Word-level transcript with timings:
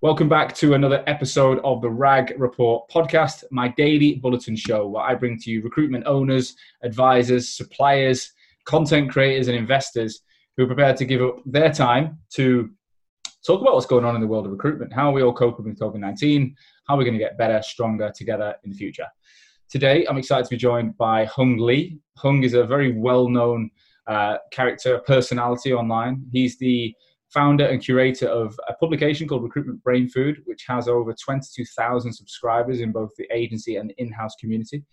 Welcome 0.00 0.28
back 0.28 0.54
to 0.58 0.74
another 0.74 1.02
episode 1.08 1.58
of 1.64 1.82
the 1.82 1.90
RAG 1.90 2.32
Report 2.38 2.88
podcast, 2.88 3.42
my 3.50 3.66
daily 3.76 4.14
bulletin 4.14 4.54
show 4.54 4.86
where 4.86 5.02
I 5.02 5.16
bring 5.16 5.36
to 5.40 5.50
you 5.50 5.60
recruitment 5.60 6.06
owners, 6.06 6.54
advisors, 6.84 7.48
suppliers, 7.48 8.32
content 8.64 9.10
creators, 9.10 9.48
and 9.48 9.56
investors 9.56 10.20
who 10.56 10.62
are 10.62 10.66
prepared 10.68 10.96
to 10.98 11.04
give 11.04 11.20
up 11.20 11.38
their 11.44 11.72
time 11.72 12.16
to 12.34 12.70
talk 13.44 13.60
about 13.60 13.74
what's 13.74 13.86
going 13.86 14.04
on 14.04 14.14
in 14.14 14.20
the 14.20 14.26
world 14.28 14.46
of 14.46 14.52
recruitment, 14.52 14.92
how 14.92 15.08
are 15.08 15.12
we 15.12 15.22
all 15.24 15.32
coping 15.32 15.64
with 15.64 15.80
COVID 15.80 15.98
19, 15.98 16.54
how 16.86 16.94
are 16.94 16.98
we're 16.98 17.02
going 17.02 17.18
to 17.18 17.18
get 17.18 17.36
better, 17.36 17.60
stronger 17.60 18.12
together 18.14 18.54
in 18.62 18.70
the 18.70 18.76
future. 18.76 19.06
Today, 19.68 20.06
I'm 20.08 20.16
excited 20.16 20.44
to 20.44 20.50
be 20.50 20.58
joined 20.58 20.96
by 20.96 21.24
Hung 21.24 21.58
Lee. 21.58 21.98
Hung 22.16 22.44
is 22.44 22.54
a 22.54 22.62
very 22.62 22.92
well 22.96 23.28
known 23.28 23.68
uh, 24.06 24.36
character, 24.52 25.00
personality 25.00 25.72
online. 25.72 26.24
He's 26.30 26.56
the 26.56 26.94
founder 27.32 27.66
and 27.66 27.82
curator 27.82 28.26
of 28.26 28.58
a 28.68 28.74
publication 28.74 29.28
called 29.28 29.42
Recruitment 29.42 29.82
Brain 29.82 30.08
Food, 30.08 30.42
which 30.46 30.64
has 30.66 30.88
over 30.88 31.14
22,000 31.14 32.12
subscribers 32.12 32.80
in 32.80 32.92
both 32.92 33.10
the 33.16 33.26
agency 33.32 33.76
and 33.76 33.92
in 33.98 34.10
house 34.12 34.34
community. 34.40 34.84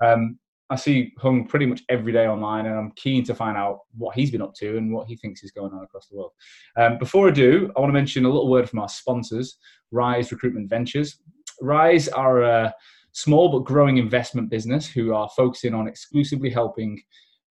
Um, 0.00 0.38
I 0.68 0.74
see 0.74 1.12
Hung 1.18 1.46
pretty 1.46 1.66
much 1.66 1.82
every 1.88 2.12
day 2.12 2.26
online, 2.26 2.66
and 2.66 2.74
I'm 2.74 2.92
keen 2.96 3.22
to 3.24 3.34
find 3.34 3.56
out 3.56 3.80
what 3.96 4.16
he's 4.16 4.32
been 4.32 4.42
up 4.42 4.54
to 4.54 4.76
and 4.76 4.92
what 4.92 5.06
he 5.06 5.16
thinks 5.16 5.44
is 5.44 5.52
going 5.52 5.72
on 5.72 5.84
across 5.84 6.08
the 6.08 6.16
world. 6.16 6.32
Um, 6.76 6.98
before 6.98 7.28
I 7.28 7.30
do, 7.30 7.70
I 7.76 7.80
want 7.80 7.90
to 7.90 7.94
mention 7.94 8.24
a 8.24 8.28
little 8.28 8.50
word 8.50 8.68
from 8.68 8.80
our 8.80 8.88
sponsors, 8.88 9.58
Rise 9.92 10.32
Recruitment 10.32 10.68
Ventures. 10.68 11.18
Rise 11.60 12.08
are 12.08 12.42
a 12.42 12.74
small 13.12 13.48
but 13.48 13.60
growing 13.60 13.98
investment 13.98 14.50
business 14.50 14.88
who 14.88 15.14
are 15.14 15.28
focusing 15.36 15.72
on 15.72 15.86
exclusively 15.86 16.50
helping 16.50 17.00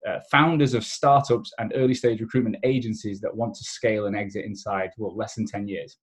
uh, 0.07 0.19
founders 0.31 0.73
of 0.73 0.83
startups 0.83 1.51
and 1.57 1.73
early 1.75 1.93
stage 1.93 2.21
recruitment 2.21 2.57
agencies 2.63 3.19
that 3.21 3.35
want 3.35 3.55
to 3.55 3.63
scale 3.63 4.05
and 4.05 4.15
exit 4.15 4.45
inside 4.45 4.89
well 4.97 5.15
less 5.15 5.35
than 5.35 5.45
10 5.45 5.67
years. 5.67 5.97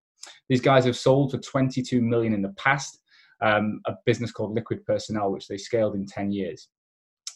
These 0.49 0.61
guys 0.61 0.85
have 0.85 0.97
sold 0.97 1.31
for 1.31 1.39
22 1.39 2.01
million 2.01 2.33
in 2.33 2.43
the 2.43 2.55
past 2.59 3.01
um, 3.41 3.81
a 3.87 3.95
business 4.07 4.33
called 4.33 4.55
liquid 4.55 4.85
personnel 4.85 5.33
which 5.33 5.49
they 5.49 5.57
scaled 5.57 5.95
in 5.95 6.07
10 6.07 6.33
years. 6.33 6.69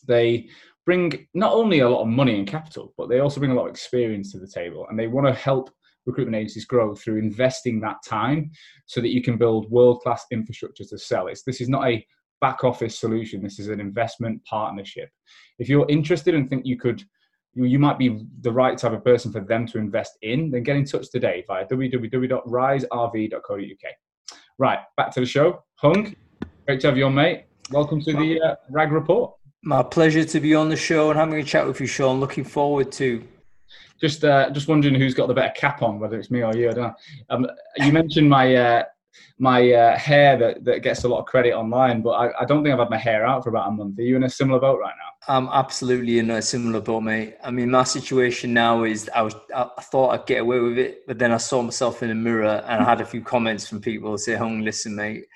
They 0.07 0.49
bring 0.85 1.27
not 1.35 1.53
only 1.53 1.81
a 1.81 1.89
lot 1.89 2.03
of 2.03 2.09
money 2.09 2.39
and 2.39 2.47
capital 2.47 2.95
but 2.97 3.09
they 3.09 3.21
also 3.21 3.41
bring 3.41 3.53
a 3.53 3.55
lot 3.55 3.67
of 3.67 3.71
experience 3.71 4.33
to 4.33 4.39
the 4.39 4.47
table 4.47 4.87
and 4.89 4.99
they 4.99 5.09
want 5.09 5.27
to 5.27 5.35
help 5.35 5.71
recruitment 6.07 6.37
agencies 6.37 6.65
grow 6.65 6.95
through 6.95 7.19
investing 7.19 7.81
that 7.81 7.97
time 8.07 8.51
so 8.87 9.01
that 9.01 9.12
you 9.12 9.23
can 9.23 9.37
build 9.37 9.71
world 9.71 10.01
class 10.03 10.25
infrastructure 10.31 10.85
to 10.85 10.99
sell. 10.99 11.27
It 11.27 11.39
this 11.45 11.61
is 11.61 11.69
not 11.69 11.87
a 11.87 12.07
back 12.41 12.65
office 12.65 12.98
solution. 12.98 13.42
This 13.42 13.59
is 13.59 13.69
an 13.69 13.81
investment 13.81 14.45
partnership. 14.45 15.11
If 15.59 15.69
you're 15.69 15.87
interested 15.89 16.34
and 16.34 16.48
think 16.48 16.67
you 16.67 16.78
could, 16.78 17.03
you 17.55 17.78
might 17.78 17.98
be 17.98 18.27
the 18.43 18.53
right 18.53 18.77
type 18.77 18.93
of 18.93 19.05
person 19.05 19.33
for 19.33 19.41
them 19.41 19.67
to 19.69 19.78
invest 19.78 20.19
in, 20.23 20.51
then 20.51 20.62
get 20.62 20.77
in 20.77 20.84
touch 20.84 21.11
today 21.11 21.45
via 21.47 21.67
www.riserv.co.uk. 21.67 23.93
Right, 24.59 24.78
back 24.97 25.11
to 25.12 25.20
the 25.20 25.27
show. 25.27 25.65
Hung, 25.77 26.15
great 26.67 26.81
to 26.81 26.89
have 26.89 26.97
you 26.97 27.06
on, 27.06 27.15
mate. 27.15 27.45
Welcome 27.70 28.01
to 28.03 28.12
the 28.12 28.41
uh, 28.41 28.55
RAG 28.71 28.93
report. 28.93 29.33
My 29.62 29.83
pleasure 29.83 30.25
to 30.25 30.41
be 30.41 30.55
on 30.55 30.69
the 30.69 30.77
show 30.77 31.11
and 31.11 31.19
having 31.19 31.41
a 31.41 31.45
chat 31.45 31.67
with 31.67 31.81
you, 31.81 31.87
Sean. 31.87 32.21
Looking 32.21 32.45
forward 32.45 32.93
to. 32.93 33.27
Just, 34.00 34.25
uh, 34.25 34.50
just 34.50 34.69
wondering 34.69 34.95
who's 34.95 35.15
got 35.15 35.27
the 35.27 35.34
better 35.34 35.53
cap 35.56 35.83
on, 35.83 35.98
whether 35.98 36.19
it's 36.19 36.31
me 36.31 36.43
or 36.43 36.55
you. 36.55 36.71
I 36.71 36.75
don't 36.75 36.84
know. 36.84 36.95
Um, 37.31 37.47
you 37.78 37.93
mentioned 37.93 38.28
my 38.28 38.55
uh, 38.55 38.84
my 39.39 39.70
uh, 39.72 39.98
hair 39.98 40.39
that, 40.39 40.64
that 40.64 40.83
gets 40.83 41.05
a 41.05 41.09
lot 41.09 41.20
of 41.20 41.27
credit 41.27 41.53
online, 41.53 42.00
but 42.00 42.11
I, 42.11 42.42
I, 42.42 42.45
don't 42.45 42.62
think 42.62 42.72
I've 42.72 42.78
had 42.78 42.91
my 42.91 42.97
hair 42.97 43.27
out 43.27 43.45
for 43.45 43.50
about 43.50 43.69
a 43.69 43.70
month. 43.70 43.98
Are 43.98 44.03
you 44.03 44.17
in 44.17 44.25
a 44.25 44.31
similar 44.31 44.59
boat 44.59 44.78
right 44.81 44.95
now? 44.97 45.34
I'm 45.34 45.48
absolutely 45.48 46.19
in 46.19 46.31
a 46.31 46.41
similar 46.41 46.81
boat, 46.81 47.03
mate. 47.03 47.37
I 47.44 47.50
mean, 47.50 47.70
my 47.70 47.84
situation 47.84 48.55
now 48.55 48.84
is 48.84 49.11
I 49.14 49.22
was 49.22 49.34
I 49.55 49.69
thought 49.83 50.11
I'd 50.11 50.27
get 50.27 50.41
away 50.41 50.61
with 50.61 50.78
it, 50.78 51.06
but 51.06 51.19
then 51.19 51.33
I 51.33 51.37
saw 51.37 51.61
myself 51.62 52.03
in 52.03 52.09
the 52.09 52.14
mirror 52.14 52.64
and 52.67 52.83
I 52.83 52.84
had 52.84 53.00
a 53.00 53.06
few 53.06 53.20
comments 53.20 53.67
from 53.69 53.81
people 53.81 54.17
say, 54.17 54.37
"Hung, 54.37 54.62
listen, 54.62 54.94
mate, 54.94 55.27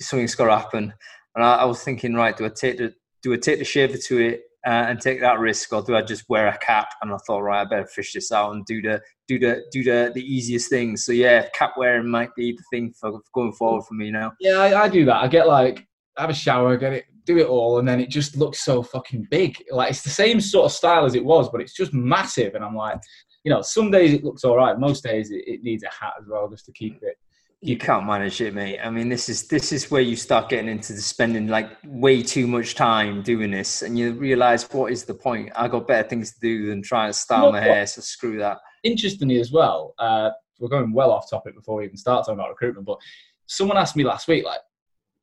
something's 0.00 0.34
got 0.34 0.46
to 0.46 0.56
happen." 0.56 0.94
And 1.34 1.44
I, 1.44 1.56
I 1.56 1.64
was 1.64 1.82
thinking, 1.82 2.14
right, 2.14 2.36
do 2.36 2.46
I 2.46 2.50
take 2.50 2.78
the 2.78 2.94
do 3.22 3.32
I 3.32 3.36
take 3.36 3.58
the 3.58 3.64
shaver 3.64 3.98
to 3.98 4.18
it 4.18 4.42
uh, 4.66 4.86
and 4.88 5.00
take 5.00 5.20
that 5.20 5.40
risk, 5.40 5.72
or 5.72 5.82
do 5.82 5.96
I 5.96 6.02
just 6.02 6.28
wear 6.28 6.48
a 6.48 6.58
cap? 6.58 6.88
And 7.02 7.12
I 7.12 7.16
thought, 7.26 7.40
right, 7.40 7.62
I 7.62 7.64
better 7.64 7.86
fish 7.86 8.12
this 8.12 8.30
out 8.30 8.52
and 8.52 8.64
do 8.64 8.80
the 8.80 9.00
do 9.28 9.38
the 9.38 9.64
do 9.72 9.82
the 9.82 10.12
the 10.14 10.22
easiest 10.22 10.70
thing. 10.70 10.96
So 10.96 11.12
yeah, 11.12 11.48
cap 11.54 11.72
wearing 11.76 12.08
might 12.08 12.34
be 12.34 12.52
the 12.52 12.62
thing 12.70 12.92
for 12.98 13.20
going 13.34 13.52
forward 13.52 13.84
for 13.84 13.94
me 13.94 14.10
now. 14.10 14.32
Yeah, 14.40 14.58
I, 14.58 14.84
I 14.84 14.88
do 14.88 15.04
that. 15.06 15.22
I 15.22 15.28
get 15.28 15.48
like 15.48 15.86
have 16.16 16.30
a 16.30 16.34
shower, 16.34 16.76
get 16.76 16.92
it, 16.92 17.04
do 17.24 17.38
it 17.38 17.46
all, 17.46 17.78
and 17.78 17.88
then 17.88 18.00
it 18.00 18.10
just 18.10 18.36
looks 18.36 18.64
so 18.64 18.82
fucking 18.82 19.26
big. 19.30 19.56
Like 19.70 19.90
it's 19.90 20.02
the 20.02 20.10
same 20.10 20.40
sort 20.40 20.66
of 20.66 20.72
style 20.72 21.04
as 21.04 21.14
it 21.14 21.24
was, 21.24 21.48
but 21.48 21.60
it's 21.60 21.74
just 21.74 21.92
massive. 21.92 22.54
And 22.54 22.64
I'm 22.64 22.76
like, 22.76 22.98
you 23.44 23.50
know, 23.50 23.62
some 23.62 23.90
days 23.90 24.12
it 24.12 24.24
looks 24.24 24.44
all 24.44 24.56
right. 24.56 24.78
Most 24.78 25.02
days 25.02 25.30
it, 25.30 25.42
it 25.46 25.62
needs 25.62 25.82
a 25.82 25.88
hat 25.88 26.14
as 26.20 26.28
well 26.28 26.48
just 26.48 26.66
to 26.66 26.72
keep 26.72 27.02
it 27.02 27.16
you 27.64 27.76
can't 27.76 28.04
manage 28.04 28.40
it, 28.40 28.54
mate. 28.54 28.80
I 28.80 28.90
mean, 28.90 29.08
this 29.08 29.28
is 29.28 29.46
this 29.46 29.70
is 29.70 29.88
where 29.88 30.00
you 30.00 30.16
start 30.16 30.48
getting 30.48 30.68
into 30.68 30.92
the 30.94 31.00
spending 31.00 31.46
like 31.46 31.70
way 31.84 32.20
too 32.20 32.48
much 32.48 32.74
time 32.74 33.22
doing 33.22 33.52
this, 33.52 33.82
and 33.82 33.96
you 33.96 34.14
realize 34.14 34.68
what 34.72 34.90
is 34.90 35.04
the 35.04 35.14
point? 35.14 35.52
I 35.54 35.68
got 35.68 35.86
better 35.86 36.06
things 36.08 36.34
to 36.34 36.40
do 36.40 36.66
than 36.66 36.82
try 36.82 37.06
and 37.06 37.14
style 37.14 37.46
you 37.46 37.46
know 37.46 37.52
my 37.52 37.58
what? 37.60 37.76
hair, 37.76 37.86
so 37.86 38.00
screw 38.00 38.36
that. 38.38 38.58
Interestingly, 38.82 39.38
as 39.38 39.52
well, 39.52 39.94
uh, 40.00 40.30
we're 40.58 40.68
going 40.68 40.92
well 40.92 41.12
off 41.12 41.30
topic 41.30 41.54
before 41.54 41.76
we 41.76 41.84
even 41.84 41.96
start 41.96 42.26
talking 42.26 42.40
about 42.40 42.50
recruitment. 42.50 42.84
But 42.84 42.98
someone 43.46 43.78
asked 43.78 43.94
me 43.94 44.02
last 44.02 44.26
week, 44.26 44.44
like, 44.44 44.60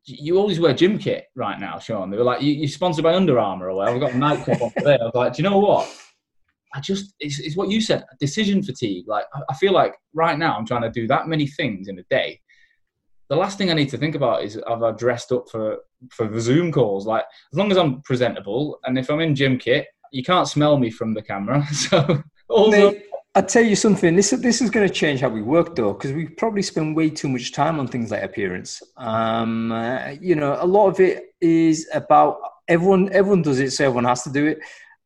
you 0.06 0.38
always 0.38 0.62
wear 0.62 0.74
gym 0.74 0.98
kit 0.98 1.26
right 1.36 1.60
now, 1.60 1.78
Sean. 1.78 2.10
They 2.10 2.16
were 2.16 2.24
like, 2.24 2.42
you, 2.42 2.64
are 2.64 2.68
sponsored 2.70 3.04
by 3.04 3.16
Under 3.16 3.38
Armour 3.38 3.70
or 3.70 3.76
whatever. 3.76 3.96
I've 3.96 4.02
got 4.02 4.14
a 4.14 4.18
nightclub 4.18 4.62
on 4.62 4.72
today. 4.78 4.98
I 5.00 5.04
was 5.04 5.12
like, 5.14 5.34
do 5.34 5.44
you 5.44 5.50
know 5.50 5.60
what? 5.60 5.94
I 6.74 6.80
just 6.80 7.13
it's, 7.19 7.40
it's 7.40 7.57
what 7.57 7.69
you 7.69 7.81
said 7.81 8.06
decision 8.19 8.63
fatigue. 8.63 9.07
Like 9.07 9.25
I 9.50 9.53
feel 9.56 9.74
like 9.74 9.96
right 10.13 10.38
now 10.38 10.56
I'm 10.56 10.66
trying 10.66 10.84
to 10.84 10.91
do 10.91 11.07
that 11.07 11.28
many 11.28 11.47
things 11.47 11.88
in 11.88 12.00
a 12.00 12.03
day. 12.09 12.40
The 13.30 13.35
last 13.35 13.57
thing 13.57 13.69
I 13.69 13.75
need 13.75 13.90
to 13.90 13.97
think 13.97 14.16
about 14.16 14.44
is 14.44 14.59
have 14.68 14.84
I 14.84 14.91
dressed 14.91 15.31
up 15.31 15.50
for 15.50 15.78
for 16.12 16.28
the 16.28 16.41
Zoom 16.41 16.72
calls? 16.72 17.06
Like 17.06 17.24
as 17.52 17.57
long 17.57 17.72
as 17.72 17.78
I'm 17.78 18.02
presentable 18.02 18.80
and 18.85 18.97
if 18.97 19.09
I'm 19.09 19.19
in 19.19 19.35
gym 19.35 19.57
kit, 19.57 19.88
you 20.12 20.24
can't 20.24 20.47
smell 20.47 20.78
me 20.78 20.90
from 20.90 21.13
the 21.13 21.22
camera. 21.22 21.66
So 21.74 22.24
also. 22.50 22.94
I 23.36 23.41
tell 23.41 23.63
you 23.63 23.75
something. 23.75 24.16
This 24.16 24.31
this 24.31 24.59
is 24.59 24.72
going 24.72 24.88
to 24.88 24.94
change 24.94 25.22
how 25.22 25.30
we 25.30 25.44
work, 25.44 25.75
though, 25.75 25.94
because 25.94 26.13
we 26.13 26.28
probably 26.28 26.63
spend 26.63 26.96
way 26.96 27.12
too 27.12 27.30
much 27.30 27.51
time 27.51 27.80
on 27.80 27.88
things 27.88 28.09
like 28.09 28.24
appearance. 28.24 28.81
Um, 28.97 29.72
uh, 29.72 30.16
you 30.19 30.34
know, 30.34 30.57
a 30.59 30.66
lot 30.66 30.88
of 30.88 31.00
it 31.00 31.36
is 31.40 31.88
about 31.94 32.40
everyone. 32.68 33.12
Everyone 33.13 33.44
does 33.44 33.59
it, 33.59 33.72
so 33.72 33.86
everyone 33.86 34.06
has 34.06 34.24
to 34.24 34.31
do 34.31 34.47
it. 34.47 34.59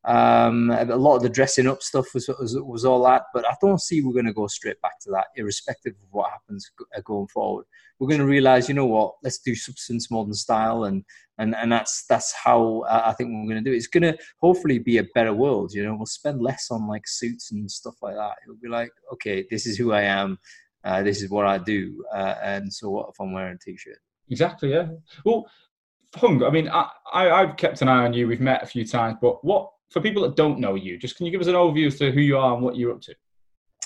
Um, 0.06 0.70
a 0.70 0.86
lot 0.96 1.16
of 1.16 1.24
the 1.24 1.30
dressing 1.30 1.68
up 1.68 1.82
stuff 1.82 2.14
was, 2.14 2.28
was, 2.40 2.60
was 2.60 2.84
all 2.84 3.04
that, 3.06 3.24
but 3.34 3.48
I 3.48 3.56
don't 3.62 3.82
see 3.82 4.02
we're 4.02 4.14
going 4.14 4.26
to 4.26 4.34
go 4.34 4.48
straight 4.48 4.82
back 4.82 5.00
to 5.02 5.12
that, 5.12 5.28
irrespective 5.36 5.94
of 5.94 6.08
what 6.12 6.32
happens 6.32 6.70
uh, 6.96 7.02
going 7.06 7.28
forward. 7.28 7.66
We're 8.00 8.10
going 8.10 8.20
to 8.20 8.26
realize, 8.26 8.68
you 8.68 8.76
know 8.76 8.86
what? 8.86 9.16
Let's 9.24 9.40
do 9.40 9.56
substance 9.56 10.12
more 10.12 10.26
than 10.26 10.34
style, 10.34 10.84
and 10.86 11.06
and 11.38 11.56
and 11.56 11.72
that's 11.72 12.06
that's 12.08 12.34
how 12.34 12.84
uh, 12.90 13.04
I 13.06 13.14
think 13.14 13.30
we're 13.30 13.54
going 13.54 13.64
to 13.64 13.70
do 13.70 13.74
it. 13.74 13.78
It's 13.78 13.88
going 13.88 14.04
to 14.04 14.18
hopefully 14.42 14.80
be 14.80 14.98
a 14.98 15.06
better 15.16 15.34
world. 15.34 15.74
You 15.74 15.86
know, 15.86 15.96
we'll 15.96 16.06
spend 16.06 16.42
less 16.42 16.68
on 16.70 16.88
like 16.88 17.08
suits 17.08 17.52
and 17.52 17.70
stuff 17.72 17.96
like 18.02 18.16
that. 18.16 18.34
It'll 18.44 18.60
be 18.62 18.68
like, 18.68 18.92
okay, 19.14 19.46
this 19.50 19.66
is 19.66 19.78
who 19.78 19.94
I 19.94 20.02
am. 20.02 20.38
Uh, 20.84 21.02
this 21.02 21.22
is 21.22 21.30
what 21.30 21.46
I 21.46 21.60
do, 21.60 22.04
uh, 22.14 22.36
and 22.44 22.74
so 22.74 22.90
what 22.90 23.10
if 23.10 23.16
I'm 23.22 23.32
wearing 23.32 23.56
a 23.56 23.58
t-shirt? 23.58 24.00
Exactly. 24.30 24.72
Yeah. 24.72 24.88
Well, 25.24 25.46
Hung, 26.16 26.44
I 26.44 26.52
mean, 26.52 26.70
I, 26.70 26.90
I, 27.12 27.40
have 27.40 27.58
kept 27.58 27.82
an 27.82 27.88
eye 27.88 28.06
on 28.06 28.14
you. 28.14 28.28
We've 28.28 28.40
met 28.40 28.62
a 28.62 28.68
few 28.68 28.86
times, 28.86 29.18
but 29.20 29.44
what 29.44 29.72
for 29.92 30.02
people 30.02 30.24
that 30.24 30.36
don't 30.36 30.60
know 30.60 30.76
you, 30.76 30.98
just 30.98 31.18
can 31.18 31.26
you 31.26 31.32
give 31.32 31.42
us 31.42 31.48
an 31.48 31.54
overview 31.54 31.88
as 31.88 31.98
to 32.00 32.12
who 32.12 32.22
you 32.22 32.38
are 32.38 32.54
and 32.54 32.64
what 32.64 32.76
you're 32.76 32.92
up 32.92 33.02
to? 33.02 33.16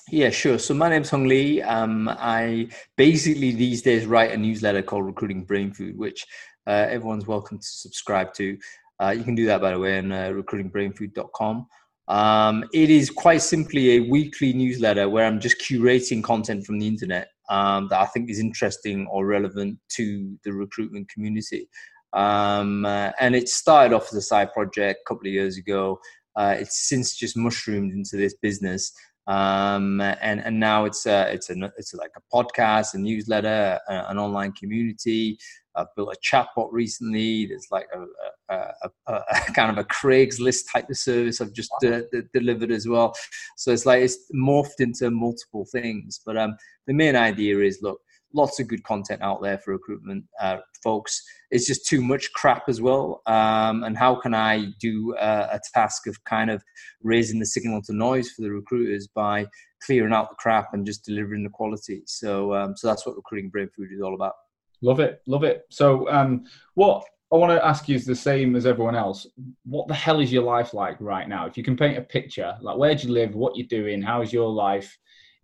Yeah, 0.10 0.30
sure. 0.30 0.58
So 0.58 0.74
my 0.74 0.88
name's 0.88 1.10
Hung 1.10 1.28
Lee. 1.28 1.62
Um, 1.62 2.08
I 2.10 2.70
basically 2.96 3.52
these 3.52 3.82
days 3.82 4.06
write 4.06 4.32
a 4.32 4.38
newsletter 4.38 4.82
called 4.82 5.06
Recruiting 5.06 5.46
Brainfood, 5.46 5.98
which 5.98 6.26
uh, 6.66 6.88
everyone's 6.90 7.28
welcome 7.28 7.58
to 7.58 7.68
subscribe 7.68 8.34
to. 8.36 8.58
Uh, 9.02 9.10
you 9.10 9.24
can 9.24 9.36
do 9.36 9.46
that, 9.48 9.60
by 9.60 9.72
the 9.72 9.80
way, 9.80 9.98
on 9.98 10.12
uh, 10.12 10.30
recruitingbrainfood.com. 10.30 11.68
Um, 12.08 12.64
it 12.74 12.90
is 12.90 13.10
quite 13.10 13.42
simply 13.42 13.98
a 13.98 14.00
weekly 14.00 14.54
newsletter 14.54 15.10
where 15.10 15.26
I'm 15.26 15.42
just 15.42 15.62
curating 15.62 16.24
content 16.24 16.66
from 16.66 16.80
the 16.80 16.88
internet 16.88 17.28
um, 17.50 17.88
that 17.90 18.00
I 18.00 18.06
think 18.06 18.30
is 18.30 18.40
interesting 18.40 19.08
or 19.08 19.26
relevant 19.26 19.78
to 19.96 20.38
the 20.46 20.54
recruitment 20.54 21.10
community. 21.10 21.68
Um, 22.14 22.86
uh, 22.86 23.12
and 23.20 23.36
it 23.36 23.50
started 23.50 23.96
off 23.96 24.08
as 24.08 24.16
a 24.16 24.22
side 24.22 24.54
project 24.54 25.02
a 25.02 25.08
couple 25.08 25.28
of 25.28 25.34
years 25.34 25.58
ago. 25.58 26.00
Uh, 26.36 26.56
it's 26.60 26.88
since 26.88 27.16
just 27.16 27.38
mushroomed 27.38 27.92
into 27.92 28.16
this 28.18 28.36
business. 28.42 28.92
Um, 29.28 30.00
and 30.00 30.40
and 30.40 30.58
now 30.58 30.86
it's 30.86 31.06
a, 31.06 31.34
it's 31.34 31.50
a 31.50 31.56
it's 31.78 31.94
like 31.94 32.12
a 32.16 32.36
podcast, 32.36 32.94
a 32.94 32.98
newsletter, 32.98 33.78
a, 33.90 33.94
an 34.10 34.18
online 34.18 34.54
community. 34.54 35.38
I've 35.78 35.94
built 35.96 36.16
a 36.16 36.20
chatbot 36.26 36.70
recently. 36.72 37.46
There's 37.46 37.68
like 37.70 37.88
a, 37.94 38.54
a, 38.54 38.90
a, 39.08 39.22
kind 39.54 39.70
of 39.70 39.78
a 39.78 39.88
Craigslist 39.88 40.72
type 40.74 40.90
of 40.90 40.98
service 40.98 41.40
I've 41.40 41.54
just 41.54 41.72
de- 41.82 42.08
de- 42.12 42.24
delivered 42.34 42.72
as 42.72 42.88
well. 42.88 43.14
So 43.58 43.72
it's 43.72 43.86
like 43.86 44.02
it's 44.02 44.18
morphed 44.36 44.80
into 44.80 45.12
multiple 45.12 45.66
things. 45.72 46.20
But 46.26 46.38
um, 46.38 46.58
the 46.88 46.94
main 46.94 47.16
idea 47.16 47.60
is 47.60 47.80
look, 47.82 48.00
lots 48.34 48.60
of 48.60 48.68
good 48.68 48.84
content 48.84 49.22
out 49.22 49.42
there 49.42 49.58
for 49.60 49.74
recruitment 49.74 50.26
uh, 50.42 50.58
folks. 50.84 51.22
It's 51.50 51.66
just 51.66 51.86
too 51.86 52.02
much 52.02 52.32
crap 52.34 52.68
as 52.68 52.82
well. 52.82 53.22
Um, 53.26 53.84
and 53.84 53.98
how 53.98 54.16
can 54.16 54.34
I 54.34 54.68
do 54.80 55.16
uh, 55.16 55.50
a 55.54 55.60
task 55.74 56.08
of 56.08 56.22
kind 56.26 56.50
of 56.50 56.64
raising 57.04 57.40
the 57.40 57.46
signal 57.46 57.82
to 57.84 57.94
noise 57.94 58.32
for 58.32 58.42
the 58.42 58.52
recruiters 58.52 59.08
by 59.08 59.46
clearing 59.86 60.14
out 60.14 60.30
the 60.30 60.36
crap 60.36 60.74
and 60.74 60.86
just 60.86 61.06
delivering 61.06 61.44
the 61.44 61.50
quality? 61.50 62.04
So, 62.06 62.54
um, 62.54 62.76
so 62.76 62.88
that's 62.88 63.06
what 63.06 63.16
Recruiting 63.16 63.52
Brainfood 63.52 63.94
is 63.94 64.02
all 64.02 64.16
about. 64.16 64.34
Love 64.82 65.00
it, 65.00 65.22
love 65.26 65.44
it. 65.44 65.64
So, 65.70 66.10
um, 66.10 66.44
what 66.76 67.04
I 67.32 67.36
want 67.36 67.52
to 67.52 67.66
ask 67.66 67.90
you 67.90 67.96
is 67.96 68.06
the 68.06 68.16
same 68.16 68.56
as 68.56 68.66
everyone 68.66 68.96
else. 68.96 69.28
What 69.66 69.88
the 69.88 69.94
hell 69.94 70.22
is 70.22 70.32
your 70.32 70.44
life 70.44 70.74
like 70.74 70.96
right 71.02 71.28
now? 71.28 71.46
If 71.46 71.58
you 71.58 71.64
can 71.64 71.76
paint 71.76 71.98
a 71.98 72.02
picture, 72.02 72.56
like 72.62 72.78
where 72.78 72.96
do 72.96 73.08
you 73.08 73.14
live, 73.14 73.36
what 73.36 73.58
you're 73.58 73.68
doing, 73.68 74.02
how 74.02 74.22
is 74.22 74.32
your 74.32 74.50
life 74.50 74.98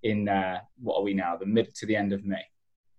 in 0.03 0.29
uh, 0.29 0.59
what 0.81 0.97
are 0.97 1.03
we 1.03 1.13
now, 1.13 1.35
the 1.35 1.45
mid 1.45 1.73
to 1.75 1.85
the 1.85 1.95
end 1.95 2.13
of 2.13 2.23
May? 2.23 2.43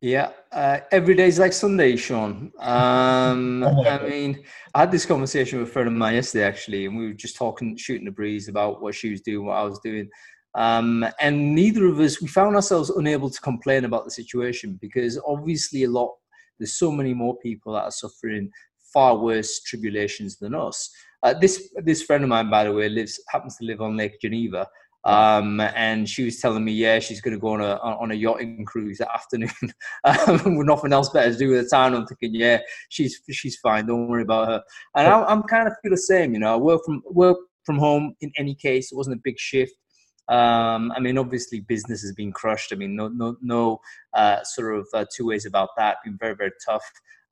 Yeah, 0.04 0.32
uh, 0.52 0.80
every 0.92 1.14
day 1.14 1.28
is 1.28 1.38
like 1.38 1.54
Sunday, 1.54 1.96
Sean. 1.96 2.52
Um, 2.58 3.62
oh 3.66 3.88
I 3.88 4.06
mean, 4.06 4.44
I 4.74 4.80
had 4.80 4.92
this 4.92 5.06
conversation 5.06 5.58
with 5.58 5.70
a 5.70 5.72
friend 5.72 5.88
of 5.88 5.94
mine 5.94 6.16
yesterday, 6.16 6.44
actually, 6.44 6.84
and 6.84 6.94
we 6.94 7.06
were 7.06 7.14
just 7.14 7.36
talking, 7.36 7.74
shooting 7.78 8.04
the 8.04 8.10
breeze 8.10 8.48
about 8.48 8.82
what 8.82 8.94
she 8.94 9.10
was 9.10 9.22
doing, 9.22 9.46
what 9.46 9.56
I 9.56 9.62
was 9.62 9.80
doing. 9.82 10.10
Um, 10.56 11.06
and 11.20 11.54
neither 11.54 11.86
of 11.86 12.00
us, 12.00 12.20
we 12.20 12.28
found 12.28 12.54
ourselves 12.54 12.90
unable 12.90 13.30
to 13.30 13.40
complain 13.40 13.86
about 13.86 14.04
the 14.04 14.10
situation 14.10 14.78
because 14.78 15.18
obviously 15.26 15.84
a 15.84 15.90
lot, 15.90 16.10
there's 16.58 16.74
so 16.74 16.92
many 16.92 17.14
more 17.14 17.38
people 17.38 17.72
that 17.72 17.84
are 17.84 17.90
suffering 17.90 18.50
far 18.92 19.16
worse 19.16 19.62
tribulations 19.62 20.36
than 20.36 20.54
us. 20.54 20.90
Uh, 21.22 21.32
this 21.32 21.70
this 21.82 22.02
friend 22.02 22.22
of 22.22 22.28
mine, 22.28 22.50
by 22.50 22.64
the 22.64 22.72
way, 22.74 22.90
lives 22.90 23.18
happens 23.30 23.56
to 23.56 23.64
live 23.64 23.80
on 23.80 23.96
Lake 23.96 24.20
Geneva, 24.20 24.68
um, 25.04 25.60
and 25.60 26.08
she 26.08 26.24
was 26.24 26.40
telling 26.40 26.64
me, 26.64 26.72
yeah, 26.72 26.98
she's 26.98 27.20
going 27.20 27.34
to 27.34 27.40
go 27.40 27.48
on 27.48 27.60
a 27.60 27.76
on 27.76 28.10
a 28.10 28.14
yachting 28.14 28.64
cruise 28.64 28.98
that 28.98 29.12
afternoon 29.12 29.50
um, 30.04 30.56
with 30.56 30.66
nothing 30.66 30.92
else 30.92 31.10
better 31.10 31.30
to 31.30 31.38
do 31.38 31.50
with 31.50 31.64
the 31.64 31.68
time. 31.68 31.94
I'm 31.94 32.06
thinking, 32.06 32.34
yeah, 32.34 32.60
she's 32.88 33.20
she's 33.30 33.56
fine. 33.56 33.86
Don't 33.86 34.08
worry 34.08 34.22
about 34.22 34.48
her. 34.48 34.62
And 34.96 35.06
I, 35.06 35.30
am 35.30 35.42
kind 35.42 35.68
of 35.68 35.74
feel 35.82 35.90
the 35.90 35.98
same. 35.98 36.32
You 36.32 36.40
know, 36.40 36.54
I 36.54 36.56
work 36.56 36.80
from 36.86 37.02
work 37.04 37.38
from 37.64 37.78
home. 37.78 38.14
In 38.22 38.32
any 38.38 38.54
case, 38.54 38.92
it 38.92 38.96
wasn't 38.96 39.16
a 39.16 39.20
big 39.22 39.38
shift. 39.38 39.74
Um, 40.28 40.90
I 40.92 41.00
mean, 41.00 41.18
obviously, 41.18 41.60
business 41.60 42.00
has 42.00 42.12
been 42.12 42.32
crushed. 42.32 42.72
I 42.72 42.76
mean, 42.76 42.96
no 42.96 43.08
no 43.08 43.36
no 43.42 43.80
uh, 44.14 44.42
sort 44.42 44.74
of 44.74 44.88
uh, 44.94 45.04
two 45.14 45.26
ways 45.26 45.44
about 45.44 45.70
that. 45.76 45.98
Been 46.02 46.16
very 46.18 46.34
very 46.34 46.52
tough. 46.66 46.84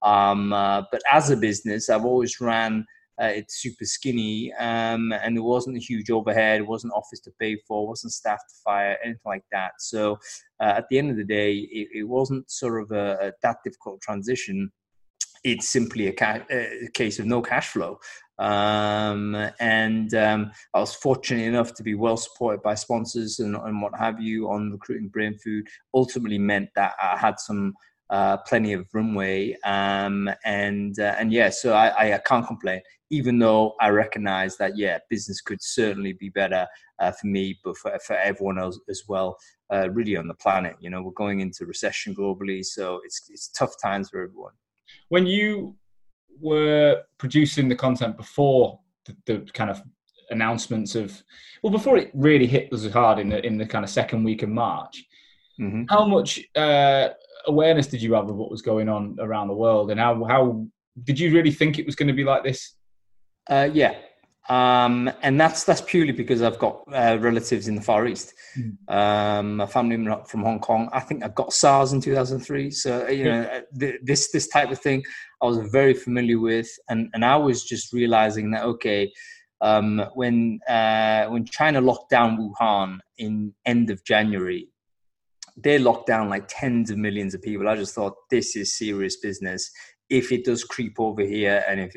Um, 0.02 0.52
uh, 0.52 0.82
but 0.92 1.00
as 1.10 1.30
a 1.30 1.36
business, 1.36 1.88
I've 1.88 2.04
always 2.04 2.38
ran 2.38 2.84
uh, 3.20 3.26
it's 3.26 3.61
super 3.61 3.85
skinny, 3.85 4.53
um, 4.55 5.12
and 5.12 5.37
there 5.37 5.43
wasn't 5.43 5.76
a 5.76 5.81
huge 5.81 6.11
overhead. 6.11 6.67
Wasn't 6.67 6.93
office 6.94 7.20
to 7.20 7.32
pay 7.38 7.56
for. 7.69 7.87
wasn't 7.87 8.12
staff 8.12 8.38
to 8.38 8.55
fire, 8.64 8.97
anything 9.05 9.20
like 9.26 9.44
that. 9.53 9.73
So 9.79 10.19
uh, 10.61 10.75
at 10.76 10.87
the 10.88 10.99
end 10.99 11.11
of 11.11 11.17
the 11.17 11.25
day, 11.25 11.53
it, 11.53 11.88
it 11.94 12.05
wasn't 12.05 12.50
sort 12.50 12.82
of 12.82 12.91
a, 12.91 13.29
a, 13.29 13.32
that 13.43 13.59
difficult 13.64 14.00
transition. 14.00 14.73
It's 15.44 15.69
simply 15.69 16.06
a, 16.06 16.12
ca- 16.12 16.47
a 16.50 16.88
case 16.94 17.19
of 17.19 17.26
no 17.26 17.43
cash 17.43 17.69
flow. 17.69 17.99
Um, 18.38 19.35
and 19.61 20.15
um, 20.15 20.53
I 20.73 20.81
was 20.81 20.94
fortunate 20.94 21.47
enough 21.47 21.75
to 21.75 21.82
be 21.82 21.94
well 21.94 22.17
supported 22.17 22.62
by 22.62 22.75
sponsors 22.75 23.41
and, 23.41 23.56
and 23.56 23.82
what 23.82 23.97
have 23.99 24.20
you 24.20 24.50
on 24.50 24.73
Recruiting 24.73 25.11
Brainfood. 25.11 25.67
Ultimately, 25.94 26.38
meant 26.38 26.70
that 26.76 26.94
I 27.00 27.17
had 27.19 27.38
some 27.38 27.75
uh, 28.12 28.37
plenty 28.37 28.75
of 28.75 28.87
runway, 28.93 29.56
um, 29.64 30.31
and 30.44 31.00
uh, 31.00 31.14
and 31.19 31.32
yeah, 31.32 31.49
so 31.49 31.73
I, 31.73 32.14
I, 32.14 32.19
can't 32.19 32.47
complain. 32.47 32.82
Even 33.09 33.38
though 33.38 33.75
I 33.81 33.88
recognise 33.88 34.59
that 34.59 34.76
yeah, 34.76 34.99
business 35.09 35.41
could 35.41 35.62
certainly 35.62 36.12
be 36.12 36.29
better 36.29 36.67
uh, 36.99 37.11
for 37.12 37.26
me, 37.26 37.59
but 37.64 37.75
for, 37.79 37.99
for 38.06 38.17
everyone 38.17 38.59
else 38.59 38.79
as 38.91 39.05
well. 39.09 39.38
Uh, 39.73 39.88
really 39.91 40.17
on 40.19 40.29
the 40.29 40.35
planet, 40.35 40.76
you 40.81 40.91
know, 40.91 41.00
we're 41.00 41.12
going 41.12 41.41
into 41.41 41.64
recession 41.64 42.14
globally, 42.14 42.62
so 42.62 43.00
it's 43.03 43.23
it's 43.31 43.49
tough 43.49 43.73
times 43.82 44.11
for 44.11 44.23
everyone. 44.23 44.53
When 45.08 45.26
you 45.26 45.75
were 46.38 47.03
producing 47.17 47.69
the 47.69 47.76
content 47.76 48.19
before 48.19 48.79
the, 49.06 49.17
the 49.25 49.50
kind 49.53 49.70
of 49.70 49.81
announcements 50.29 50.94
of 50.94 51.23
well 51.62 51.73
before 51.73 51.97
it 51.97 52.11
really 52.12 52.47
hit 52.47 52.70
us 52.73 52.87
hard 52.91 53.19
in 53.19 53.31
the 53.31 53.44
in 53.47 53.56
the 53.56 53.67
kind 53.67 53.85
of 53.85 53.91
second 53.91 54.23
week 54.23 54.43
of 54.43 54.50
March. 54.50 55.03
Mm-hmm. 55.61 55.85
How 55.88 56.06
much 56.06 56.41
uh, 56.56 57.11
awareness 57.47 57.87
did 57.87 58.03
you 58.03 58.15
have 58.15 58.29
of 58.29 58.37
what 58.37 58.50
was 58.50 58.62
going 58.62 58.89
on 58.89 59.17
around 59.21 59.49
the 59.49 59.55
world, 59.55 59.91
and 59.91 60.00
how 60.00 60.25
how 60.25 60.67
did 61.05 61.19
you 61.19 61.33
really 61.33 61.50
think 61.50 61.79
it 61.79 61.87
was 61.87 61.97
going 61.97 62.09
to 62.09 62.15
be 62.15 62.25
like 62.25 62.44
this? 62.44 62.75
Uh, 63.49 63.69
yeah, 63.73 63.94
um, 64.49 65.11
and 65.23 65.41
that's 65.41 65.65
that's 65.65 65.81
purely 65.83 66.12
because 66.12 66.43
I've 66.43 66.59
got 66.59 66.83
uh, 66.93 67.17
relatives 67.21 67.69
in 67.69 67.77
the 67.77 67.81
Far 67.81 68.06
East. 68.06 68.35
Mm. 68.59 68.93
Um, 68.93 69.61
a 69.61 69.67
family 69.67 69.97
from 70.27 70.43
Hong 70.43 70.59
Kong. 70.59 70.89
I 70.93 71.00
think 71.00 71.25
I 71.25 71.29
got 71.29 71.53
SARS 71.53 71.93
in 71.93 72.00
2003. 72.00 72.71
So 72.71 73.09
you 73.09 73.25
know 73.25 73.43
uh, 73.43 73.61
th- 73.79 74.00
this 74.03 74.33
this 74.33 74.49
type 74.49 74.71
of 74.71 74.81
thing 74.81 75.05
I 75.41 75.47
was 75.47 75.59
very 75.71 75.94
familiar 75.94 76.41
with, 76.41 76.69
and 76.89 77.09
and 77.15 77.25
I 77.25 77.37
was 77.37 77.65
just 77.65 77.93
realizing 77.93 78.50
that 78.53 78.65
okay. 78.65 79.12
Um, 79.61 80.05
when 80.15 80.59
uh, 80.69 81.27
when 81.27 81.44
China 81.44 81.81
locked 81.81 82.11
down 82.11 82.37
Wuhan 82.37 82.99
in 83.19 83.55
end 83.65 83.91
of 83.91 84.03
January, 84.05 84.69
they 85.56 85.78
locked 85.78 86.06
down 86.06 86.28
like 86.28 86.44
tens 86.49 86.90
of 86.90 86.99
millions 86.99 87.34
of 87.34 87.43
people. 87.43 87.69
I 87.69 87.76
just 87.76 87.94
thought 87.94 88.14
this 88.31 88.56
is 88.56 88.76
serious 88.76 89.16
business. 89.16 89.70
If 90.08 90.31
it 90.31 90.44
does 90.44 90.64
creep 90.64 90.99
over 90.99 91.22
here, 91.22 91.64
and 91.69 91.81
if 91.81 91.94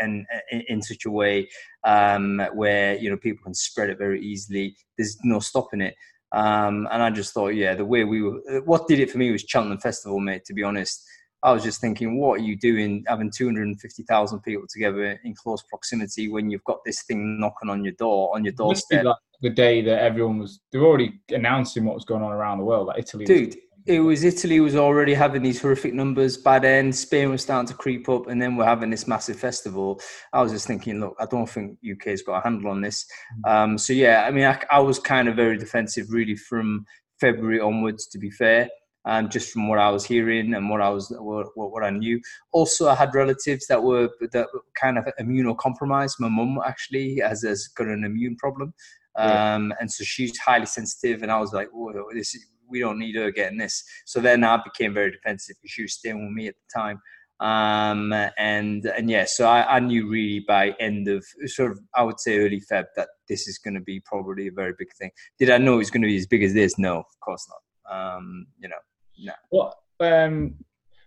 and 0.00 0.26
in 0.50 0.82
such 0.82 1.04
a 1.04 1.10
way 1.10 1.48
um, 1.84 2.40
where 2.54 2.96
you 2.96 3.10
know 3.10 3.16
people 3.16 3.42
can 3.42 3.54
spread 3.54 3.90
it 3.90 3.98
very 3.98 4.22
easily, 4.22 4.76
there's 4.96 5.18
no 5.24 5.40
stopping 5.40 5.80
it. 5.80 5.94
Um, 6.32 6.86
and 6.92 7.02
I 7.02 7.10
just 7.10 7.34
thought, 7.34 7.56
yeah, 7.56 7.74
the 7.74 7.84
way 7.84 8.04
we 8.04 8.22
were, 8.22 8.62
what 8.64 8.86
did 8.86 9.00
it 9.00 9.10
for 9.10 9.18
me 9.18 9.32
was 9.32 9.42
Cheltenham 9.42 9.78
Festival, 9.78 10.20
mate. 10.20 10.44
To 10.44 10.54
be 10.54 10.62
honest, 10.62 11.02
I 11.42 11.52
was 11.52 11.62
just 11.62 11.80
thinking, 11.80 12.20
what 12.20 12.40
are 12.40 12.42
you 12.42 12.56
doing 12.56 13.04
having 13.08 13.30
250,000 13.30 14.40
people 14.40 14.64
together 14.68 15.18
in 15.24 15.34
close 15.34 15.62
proximity 15.62 16.28
when 16.28 16.50
you've 16.50 16.64
got 16.64 16.78
this 16.84 17.02
thing 17.04 17.40
knocking 17.40 17.70
on 17.70 17.82
your 17.82 17.94
door, 17.94 18.34
on 18.34 18.44
your 18.44 18.52
doorstep? 18.52 19.04
Like 19.04 19.16
the 19.40 19.50
day 19.50 19.80
that 19.82 20.02
everyone 20.02 20.38
was, 20.38 20.60
they 20.70 20.78
were 20.78 20.86
already 20.86 21.20
announcing 21.30 21.84
what 21.84 21.94
was 21.94 22.04
going 22.04 22.22
on 22.22 22.32
around 22.32 22.58
the 22.58 22.64
world, 22.64 22.88
like 22.88 22.98
Italy. 22.98 23.24
Dude, 23.24 23.48
was- 23.48 23.56
it 23.86 24.00
was 24.00 24.24
Italy 24.24 24.60
was 24.60 24.76
already 24.76 25.14
having 25.14 25.42
these 25.42 25.60
horrific 25.60 25.94
numbers 25.94 26.36
by 26.36 26.58
then. 26.58 26.92
Spain 26.92 27.30
was 27.30 27.42
starting 27.42 27.68
to 27.68 27.74
creep 27.74 28.08
up, 28.08 28.28
and 28.28 28.40
then 28.40 28.56
we're 28.56 28.64
having 28.64 28.90
this 28.90 29.08
massive 29.08 29.38
festival. 29.38 30.00
I 30.32 30.42
was 30.42 30.52
just 30.52 30.66
thinking, 30.66 31.00
look, 31.00 31.16
I 31.18 31.26
don't 31.26 31.48
think 31.48 31.78
UK's 31.90 32.22
got 32.22 32.38
a 32.38 32.42
handle 32.42 32.70
on 32.70 32.82
this. 32.82 33.06
Mm. 33.46 33.50
Um, 33.50 33.78
so 33.78 33.92
yeah, 33.92 34.24
I 34.26 34.30
mean, 34.30 34.44
I, 34.44 34.60
I 34.70 34.80
was 34.80 34.98
kind 34.98 35.28
of 35.28 35.36
very 35.36 35.56
defensive, 35.56 36.06
really, 36.10 36.36
from 36.36 36.84
February 37.20 37.60
onwards. 37.60 38.06
To 38.08 38.18
be 38.18 38.30
fair, 38.30 38.68
um, 39.04 39.28
just 39.28 39.52
from 39.52 39.68
what 39.68 39.78
I 39.78 39.90
was 39.90 40.04
hearing 40.04 40.54
and 40.54 40.68
what 40.68 40.80
I 40.80 40.90
was 40.90 41.10
what, 41.18 41.48
what 41.54 41.84
I 41.84 41.90
knew. 41.90 42.20
Also, 42.52 42.88
I 42.88 42.94
had 42.94 43.14
relatives 43.14 43.66
that 43.66 43.82
were 43.82 44.10
that 44.32 44.48
were 44.52 44.62
kind 44.74 44.98
of 44.98 45.04
immunocompromised. 45.20 46.20
My 46.20 46.28
mum 46.28 46.60
actually 46.66 47.18
has, 47.18 47.42
has 47.42 47.68
got 47.68 47.86
an 47.86 48.04
immune 48.04 48.36
problem, 48.36 48.74
um, 49.16 49.72
and 49.80 49.90
so 49.90 50.04
she's 50.04 50.38
highly 50.38 50.66
sensitive. 50.66 51.22
And 51.22 51.32
I 51.32 51.38
was 51.38 51.52
like, 51.52 51.68
this 52.12 52.36
we 52.68 52.80
don't 52.80 52.98
need 52.98 53.16
her 53.16 53.30
getting 53.30 53.58
this. 53.58 53.84
So 54.06 54.20
then 54.20 54.44
I 54.44 54.60
became 54.62 54.94
very 54.94 55.10
defensive 55.10 55.56
because 55.60 55.72
she 55.72 55.82
was 55.82 55.94
staying 55.94 56.24
with 56.24 56.32
me 56.32 56.48
at 56.48 56.54
the 56.54 56.80
time. 56.80 57.00
Um, 57.40 58.12
and 58.36 58.84
and 58.84 59.08
yeah, 59.08 59.24
so 59.26 59.48
I, 59.48 59.76
I 59.76 59.80
knew 59.80 60.08
really 60.08 60.40
by 60.40 60.74
end 60.78 61.08
of 61.08 61.24
sort 61.46 61.72
of 61.72 61.80
I 61.94 62.02
would 62.02 62.20
say 62.20 62.38
early 62.38 62.60
Feb 62.60 62.84
that 62.96 63.08
this 63.28 63.48
is 63.48 63.58
going 63.58 63.74
to 63.74 63.80
be 63.80 63.98
probably 64.00 64.48
a 64.48 64.52
very 64.52 64.74
big 64.78 64.92
thing. 64.98 65.10
Did 65.38 65.48
I 65.48 65.56
know 65.56 65.74
it 65.74 65.78
was 65.78 65.90
going 65.90 66.02
to 66.02 66.08
be 66.08 66.18
as 66.18 66.26
big 66.26 66.42
as 66.42 66.52
this? 66.52 66.78
No, 66.78 66.98
of 66.98 67.20
course 67.20 67.48
not. 67.48 67.60
Um, 67.90 68.46
you 68.58 68.68
know, 68.68 68.76
no. 69.20 69.32
What 69.50 69.74
um, 70.00 70.54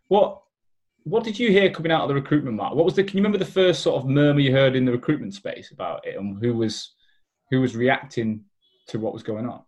what 0.08 0.42
what 1.04 1.24
did 1.24 1.38
you 1.38 1.52
hear 1.52 1.70
coming 1.70 1.92
out 1.92 2.04
of 2.04 2.08
the 2.08 2.16
recruitment 2.16 2.56
market? 2.56 2.76
What 2.76 2.86
was 2.86 2.96
the? 2.96 3.04
Can 3.04 3.18
you 3.18 3.24
remember 3.24 3.44
the 3.44 3.52
first 3.52 3.82
sort 3.82 4.02
of 4.02 4.10
murmur 4.10 4.40
you 4.40 4.52
heard 4.52 4.76
in 4.76 4.86
the 4.86 4.92
recruitment 4.92 5.34
space 5.34 5.72
about 5.72 6.06
it, 6.08 6.18
and 6.18 6.38
who 6.44 6.56
was 6.56 6.94
who 7.52 7.62
was 7.62 7.76
reacting 7.76 8.44
to 8.88 9.00
what 9.00 9.14
was 9.14 9.24
going 9.24 9.48
on? 9.48 9.64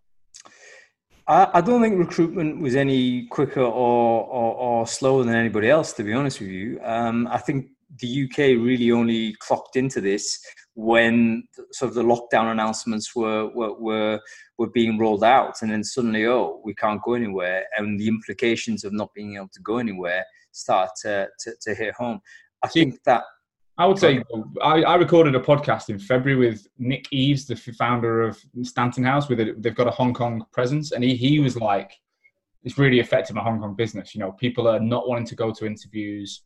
I, 1.28 1.48
I 1.54 1.60
don't 1.60 1.82
think 1.82 1.98
recruitment 1.98 2.60
was 2.60 2.76
any 2.76 3.26
quicker 3.26 3.60
or, 3.60 4.24
or, 4.24 4.54
or 4.54 4.86
slower 4.86 5.24
than 5.24 5.34
anybody 5.34 5.68
else. 5.68 5.92
To 5.94 6.04
be 6.04 6.12
honest 6.12 6.40
with 6.40 6.50
you, 6.50 6.80
um, 6.82 7.26
I 7.30 7.38
think 7.38 7.68
the 8.00 8.24
UK 8.24 8.38
really 8.38 8.92
only 8.92 9.34
clocked 9.34 9.76
into 9.76 10.00
this 10.00 10.40
when 10.76 11.42
sort 11.72 11.88
of 11.88 11.94
the 11.94 12.02
lockdown 12.02 12.52
announcements 12.52 13.16
were, 13.16 13.48
were 13.48 13.72
were 13.74 14.20
were 14.58 14.68
being 14.68 14.98
rolled 14.98 15.24
out, 15.24 15.62
and 15.62 15.70
then 15.70 15.82
suddenly, 15.82 16.26
oh, 16.26 16.60
we 16.64 16.74
can't 16.74 17.02
go 17.02 17.14
anywhere, 17.14 17.64
and 17.78 17.98
the 17.98 18.06
implications 18.06 18.84
of 18.84 18.92
not 18.92 19.12
being 19.14 19.36
able 19.36 19.48
to 19.48 19.62
go 19.62 19.78
anywhere 19.78 20.24
start 20.52 20.90
to 21.02 21.28
to, 21.40 21.54
to 21.62 21.74
hit 21.74 21.94
home. 21.94 22.20
I 22.62 22.68
think 22.68 23.02
that. 23.04 23.24
I 23.78 23.84
would 23.84 23.98
say 23.98 24.22
I, 24.62 24.82
I, 24.84 24.94
recorded 24.94 25.34
a 25.34 25.40
podcast 25.40 25.90
in 25.90 25.98
February 25.98 26.48
with 26.48 26.66
Nick 26.78 27.06
Eves, 27.10 27.46
the 27.46 27.56
founder 27.56 28.22
of 28.22 28.38
Stanton 28.62 29.04
House. 29.04 29.28
With 29.28 29.38
it, 29.38 29.62
they've 29.62 29.74
got 29.74 29.86
a 29.86 29.90
Hong 29.90 30.14
Kong 30.14 30.46
presence, 30.50 30.92
and 30.92 31.04
he 31.04 31.14
he 31.14 31.40
was 31.40 31.56
like, 31.56 31.92
"It's 32.64 32.78
really 32.78 33.00
affected 33.00 33.36
my 33.36 33.42
Hong 33.42 33.60
Kong 33.60 33.74
business. 33.74 34.14
You 34.14 34.20
know, 34.20 34.32
people 34.32 34.66
are 34.66 34.80
not 34.80 35.06
wanting 35.06 35.26
to 35.26 35.34
go 35.34 35.52
to 35.52 35.66
interviews. 35.66 36.40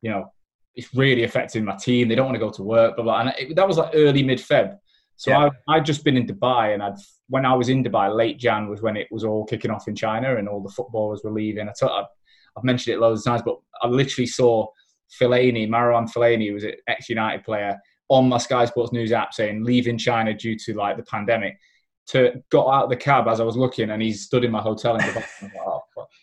You 0.00 0.10
know, 0.10 0.32
it's 0.74 0.94
really 0.94 1.24
affecting 1.24 1.64
my 1.64 1.76
team. 1.76 2.08
They 2.08 2.14
don't 2.14 2.26
want 2.26 2.36
to 2.36 2.40
go 2.40 2.50
to 2.50 2.62
work, 2.62 2.96
blah 2.96 3.04
blah." 3.04 3.20
And 3.20 3.34
it, 3.38 3.56
that 3.56 3.68
was 3.68 3.78
like 3.78 3.90
early 3.94 4.22
mid 4.22 4.38
Feb. 4.38 4.76
So 5.16 5.30
yeah. 5.30 5.50
I 5.68 5.76
I'd 5.76 5.84
just 5.84 6.04
been 6.04 6.16
in 6.16 6.26
Dubai, 6.26 6.74
and 6.74 6.82
I'd 6.82 6.96
when 7.28 7.46
I 7.46 7.54
was 7.54 7.68
in 7.68 7.84
Dubai, 7.84 8.14
late 8.14 8.38
Jan 8.38 8.68
was 8.68 8.82
when 8.82 8.96
it 8.96 9.08
was 9.10 9.24
all 9.24 9.44
kicking 9.44 9.70
off 9.70 9.88
in 9.88 9.94
China, 9.94 10.36
and 10.36 10.48
all 10.48 10.62
the 10.62 10.72
footballers 10.72 11.22
were 11.24 11.30
leaving. 11.32 11.68
I 11.68 11.72
thought 11.72 12.08
I've 12.56 12.64
mentioned 12.64 12.94
it 12.94 13.00
loads 13.00 13.20
of 13.20 13.24
times, 13.26 13.42
but 13.44 13.58
I 13.82 13.86
literally 13.86 14.26
saw 14.26 14.66
Fellaini, 15.20 15.68
Marouane 15.68 16.10
Fellaini, 16.10 16.48
who 16.48 16.54
was 16.54 16.64
an 16.64 16.74
ex-United 16.88 17.44
player, 17.44 17.78
on 18.08 18.28
my 18.28 18.38
Sky 18.38 18.64
Sports 18.64 18.92
News 18.92 19.12
app 19.12 19.32
saying 19.32 19.64
leaving 19.64 19.98
China 19.98 20.34
due 20.34 20.56
to 20.58 20.74
like 20.74 20.96
the 20.96 21.04
pandemic. 21.04 21.58
To 22.08 22.42
got 22.50 22.66
out 22.66 22.84
of 22.84 22.90
the 22.90 22.96
cab 22.96 23.28
as 23.28 23.38
I 23.38 23.44
was 23.44 23.56
looking, 23.56 23.90
and 23.90 24.02
he 24.02 24.12
stood 24.12 24.42
in 24.42 24.50
my 24.50 24.60
hotel 24.60 24.96
in 24.96 25.02
Dubai. 25.02 25.50
oh, 25.66 25.82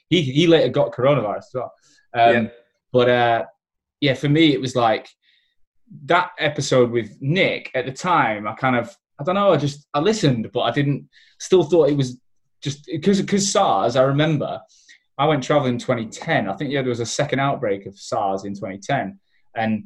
he 0.10 0.22
he 0.22 0.46
later 0.46 0.68
got 0.68 0.92
coronavirus 0.92 1.38
as 1.38 1.52
well. 1.54 1.74
Um, 2.14 2.34
yeah. 2.34 2.50
But 2.92 3.10
uh, 3.10 3.46
yeah, 4.02 4.14
for 4.14 4.30
me 4.30 4.54
it 4.54 4.62
was 4.62 4.76
like 4.76 5.10
that 6.06 6.32
episode 6.40 6.92
with 6.92 7.18
Nick 7.20 7.72
at 7.74 7.86
the 7.86 7.92
time. 7.92 8.48
I 8.48 8.54
kind 8.54 8.76
of 8.76 8.96
I 9.20 9.24
don't 9.24 9.36
know. 9.36 9.52
I 9.52 9.58
just 9.58 9.88
I 9.94 10.00
listened, 10.00 10.50
but 10.54 10.62
I 10.62 10.72
didn't. 10.72 11.10
Still 11.40 11.64
thought 11.64 11.90
it 11.90 11.98
was 11.98 12.20
just 12.62 12.86
because 12.86 13.22
because 13.22 13.52
SARS. 13.52 13.96
I 13.96 14.04
remember 14.04 14.60
I 15.18 15.26
went 15.26 15.44
traveling 15.44 15.74
in 15.74 15.80
2010. 15.80 16.50
I 16.50 16.56
think 16.56 16.72
yeah, 16.72 16.82
there 16.82 16.90
was 16.90 17.00
a 17.00 17.06
second 17.06 17.40
outbreak 17.40 17.86
of 17.86 17.98
SARS 17.98 18.46
in 18.46 18.54
2010, 18.54 19.20
and 19.56 19.86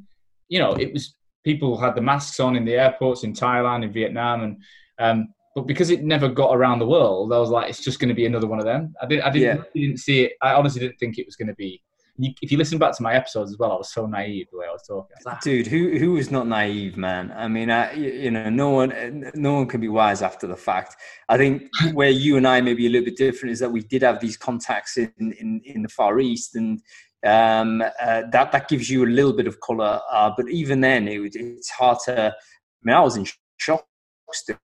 you 0.50 0.60
know 0.60 0.74
it 0.74 0.94
was 0.94 1.16
people 1.44 1.78
had 1.78 1.96
the 1.96 2.02
masks 2.02 2.40
on 2.40 2.56
in 2.56 2.66
the 2.66 2.76
airports 2.76 3.24
in 3.24 3.34
Thailand, 3.34 3.84
in 3.84 3.92
Vietnam, 3.92 4.44
and 4.44 4.62
um, 5.00 5.34
but 5.56 5.68
because 5.68 5.90
it 5.90 6.04
never 6.04 6.30
got 6.30 6.56
around 6.56 6.80
the 6.80 6.88
world, 6.88 7.32
I 7.34 7.38
was 7.38 7.50
like, 7.50 7.70
it's 7.70 7.84
just 7.84 8.00
going 8.00 8.10
to 8.10 8.16
be 8.16 8.26
another 8.26 8.48
one 8.48 8.60
of 8.60 8.66
them. 8.66 8.96
I 9.02 9.06
didn't, 9.06 9.24
I 9.24 9.30
didn't, 9.30 9.58
yeah. 9.58 9.82
didn't 9.82 10.00
see 10.00 10.24
it. 10.24 10.34
I 10.42 10.54
honestly 10.54 10.80
didn't 10.82 10.98
think 10.98 11.18
it 11.18 11.28
was 11.28 11.36
going 11.36 11.50
to 11.50 11.56
be 11.56 11.82
if 12.20 12.52
you 12.52 12.58
listen 12.58 12.78
back 12.78 12.96
to 12.96 13.04
my 13.04 13.14
episodes 13.14 13.52
as 13.52 13.58
well, 13.58 13.72
I 13.72 13.76
was 13.76 13.92
so 13.92 14.06
naive 14.06 14.48
the 14.52 14.58
way 14.60 14.68
I 14.68 14.72
was 14.72 14.84
talking. 14.88 15.16
Dude, 15.42 15.68
who 15.68 15.98
who 15.98 16.12
was 16.12 16.30
not 16.30 16.48
naive, 16.48 16.96
man? 16.96 17.34
I 17.36 17.48
mean, 17.48 17.72
I, 17.72 17.94
you 17.94 18.30
know, 18.30 18.50
no 18.50 18.70
one 18.70 19.32
no 19.34 19.54
one 19.54 19.68
can 19.68 19.82
be 19.82 19.88
wise 19.88 20.22
after 20.22 20.46
the 20.46 20.56
fact. 20.56 20.96
I 21.30 21.38
think 21.38 21.70
where 21.94 22.10
you 22.10 22.38
and 22.38 22.48
I 22.48 22.62
may 22.62 22.76
be 22.76 22.86
a 22.86 22.90
little 22.90 23.06
bit 23.06 23.18
different 23.18 23.54
is 23.54 23.60
that 23.60 23.72
we 23.72 23.82
did 23.82 24.04
have 24.04 24.20
these 24.20 24.38
contacts 24.38 24.98
in 24.98 25.12
in, 25.18 25.62
in 25.66 25.82
the 25.82 25.90
Far 25.90 26.20
East, 26.20 26.56
and 26.56 26.82
um, 27.26 27.82
uh, 27.82 28.24
that 28.32 28.52
that 28.52 28.68
gives 28.68 28.90
you 28.90 29.06
a 29.06 29.08
little 29.08 29.34
bit 29.34 29.48
of 29.48 29.60
color. 29.62 30.00
Uh, 30.12 30.32
but 30.36 30.50
even 30.50 30.82
then, 30.82 31.08
it, 31.08 31.36
it's 31.36 31.72
hard 31.72 31.98
to. 32.06 32.28
I 32.28 32.84
mean, 32.84 32.96
I 32.96 33.02
was 33.02 33.18
in 33.18 33.26
shock 33.58 33.86
still 34.32 34.58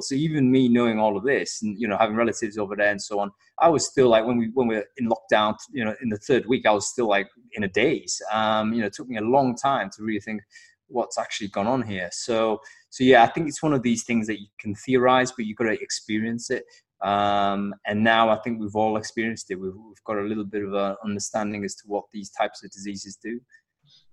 so 0.00 0.14
even 0.14 0.50
me 0.50 0.68
knowing 0.68 0.98
all 0.98 1.16
of 1.16 1.24
this 1.24 1.62
and 1.62 1.78
you 1.80 1.88
know 1.88 1.96
having 1.96 2.16
relatives 2.16 2.58
over 2.58 2.76
there 2.76 2.90
and 2.90 3.00
so 3.00 3.18
on, 3.20 3.30
I 3.58 3.68
was 3.68 3.86
still 3.86 4.08
like 4.08 4.24
when 4.26 4.36
we 4.36 4.50
when 4.54 4.68
we 4.68 4.76
were 4.76 4.86
in 4.98 5.08
lockdown, 5.08 5.56
you 5.72 5.84
know, 5.84 5.94
in 6.02 6.08
the 6.08 6.18
third 6.18 6.46
week, 6.46 6.66
I 6.66 6.72
was 6.72 6.88
still 6.88 7.08
like 7.08 7.28
in 7.52 7.64
a 7.64 7.68
daze. 7.68 8.20
Um, 8.32 8.72
you 8.72 8.80
know, 8.80 8.86
it 8.86 8.92
took 8.92 9.08
me 9.08 9.16
a 9.16 9.22
long 9.22 9.56
time 9.56 9.90
to 9.96 10.02
really 10.02 10.20
think 10.20 10.42
what's 10.88 11.18
actually 11.18 11.48
gone 11.48 11.66
on 11.66 11.82
here. 11.82 12.08
So 12.12 12.60
so 12.90 13.04
yeah, 13.04 13.22
I 13.22 13.26
think 13.26 13.48
it's 13.48 13.62
one 13.62 13.72
of 13.72 13.82
these 13.82 14.04
things 14.04 14.26
that 14.26 14.40
you 14.40 14.46
can 14.58 14.74
theorize, 14.74 15.32
but 15.32 15.46
you've 15.46 15.56
got 15.56 15.64
to 15.64 15.80
experience 15.80 16.50
it. 16.50 16.64
Um, 17.00 17.74
and 17.86 18.02
now 18.02 18.28
I 18.28 18.36
think 18.36 18.60
we've 18.60 18.74
all 18.74 18.96
experienced 18.96 19.50
it. 19.50 19.56
We've, 19.56 19.74
we've 19.74 20.04
got 20.04 20.18
a 20.18 20.22
little 20.22 20.44
bit 20.44 20.64
of 20.64 20.74
an 20.74 20.96
understanding 21.04 21.64
as 21.64 21.74
to 21.76 21.84
what 21.86 22.04
these 22.12 22.30
types 22.30 22.64
of 22.64 22.70
diseases 22.70 23.16
do. 23.22 23.40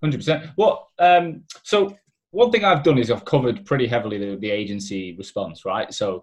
Hundred 0.02 0.18
percent. 0.18 0.50
What? 0.56 0.86
Um, 0.98 1.44
so 1.62 1.96
one 2.36 2.50
thing 2.50 2.64
I've 2.64 2.82
done 2.82 2.98
is 2.98 3.10
I've 3.10 3.24
covered 3.24 3.64
pretty 3.64 3.86
heavily 3.86 4.18
the, 4.18 4.36
the 4.36 4.50
agency 4.50 5.16
response, 5.16 5.64
right? 5.64 5.92
So 5.92 6.22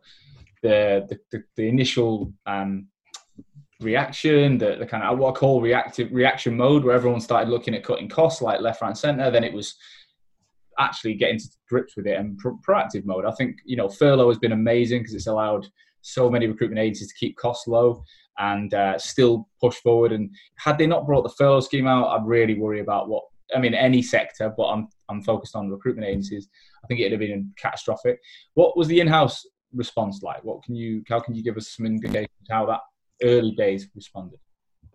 the 0.61 1.07
the, 1.09 1.19
the, 1.31 1.43
the 1.55 1.67
initial 1.67 2.31
um, 2.45 2.87
reaction, 3.81 4.59
the, 4.59 4.75
the 4.75 4.85
kind 4.85 5.03
of 5.03 5.17
what 5.17 5.35
I 5.35 5.39
call 5.39 5.59
reactive 5.59 6.11
reaction 6.11 6.55
mode, 6.55 6.83
where 6.83 6.95
everyone 6.95 7.19
started 7.19 7.49
looking 7.49 7.73
at 7.73 7.83
cutting 7.83 8.07
costs 8.07 8.43
like 8.43 8.61
left, 8.61 8.83
right, 8.83 8.95
center. 8.95 9.31
Then 9.31 9.43
it 9.43 9.53
was 9.53 9.75
actually 10.77 11.15
getting 11.15 11.39
to 11.39 11.47
grips 11.67 11.97
with 11.97 12.05
it 12.05 12.19
and 12.19 12.37
pro- 12.37 12.59
proactive 12.67 13.05
mode. 13.05 13.25
I 13.25 13.31
think 13.31 13.57
you 13.65 13.75
know 13.75 13.89
furlough 13.89 14.29
has 14.29 14.37
been 14.37 14.51
amazing 14.51 14.99
because 14.99 15.15
it's 15.15 15.27
allowed 15.27 15.65
so 16.01 16.29
many 16.29 16.45
recruitment 16.45 16.79
agencies 16.79 17.07
to 17.07 17.15
keep 17.15 17.37
costs 17.37 17.67
low 17.67 18.03
and 18.37 18.75
uh, 18.75 18.99
still 18.99 19.49
push 19.59 19.77
forward. 19.77 20.11
And 20.11 20.29
had 20.57 20.77
they 20.77 20.85
not 20.85 21.07
brought 21.07 21.23
the 21.23 21.35
furlough 21.37 21.61
scheme 21.61 21.87
out, 21.87 22.09
I'd 22.09 22.27
really 22.27 22.59
worry 22.59 22.81
about 22.81 23.09
what 23.09 23.23
I 23.55 23.59
mean, 23.59 23.73
any 23.73 24.01
sector, 24.01 24.53
but 24.55 24.67
I'm 24.67 24.87
I'm 25.13 25.23
focused 25.23 25.55
on 25.55 25.69
recruitment 25.69 26.07
agencies. 26.07 26.49
I 26.83 26.87
think 26.87 26.99
it'd 26.99 27.13
have 27.13 27.19
been 27.19 27.53
catastrophic. 27.57 28.19
What 28.55 28.75
was 28.77 28.87
the 28.87 28.99
in-house 28.99 29.45
response 29.73 30.21
like? 30.21 30.43
What 30.43 30.63
can 30.63 30.75
you 30.75 31.03
how 31.07 31.19
can 31.19 31.33
you 31.35 31.43
give 31.43 31.57
us 31.57 31.69
some 31.75 31.85
indication 31.85 32.29
how 32.49 32.65
that 32.67 32.81
early 33.21 33.51
days 33.51 33.87
responded? 33.95 34.39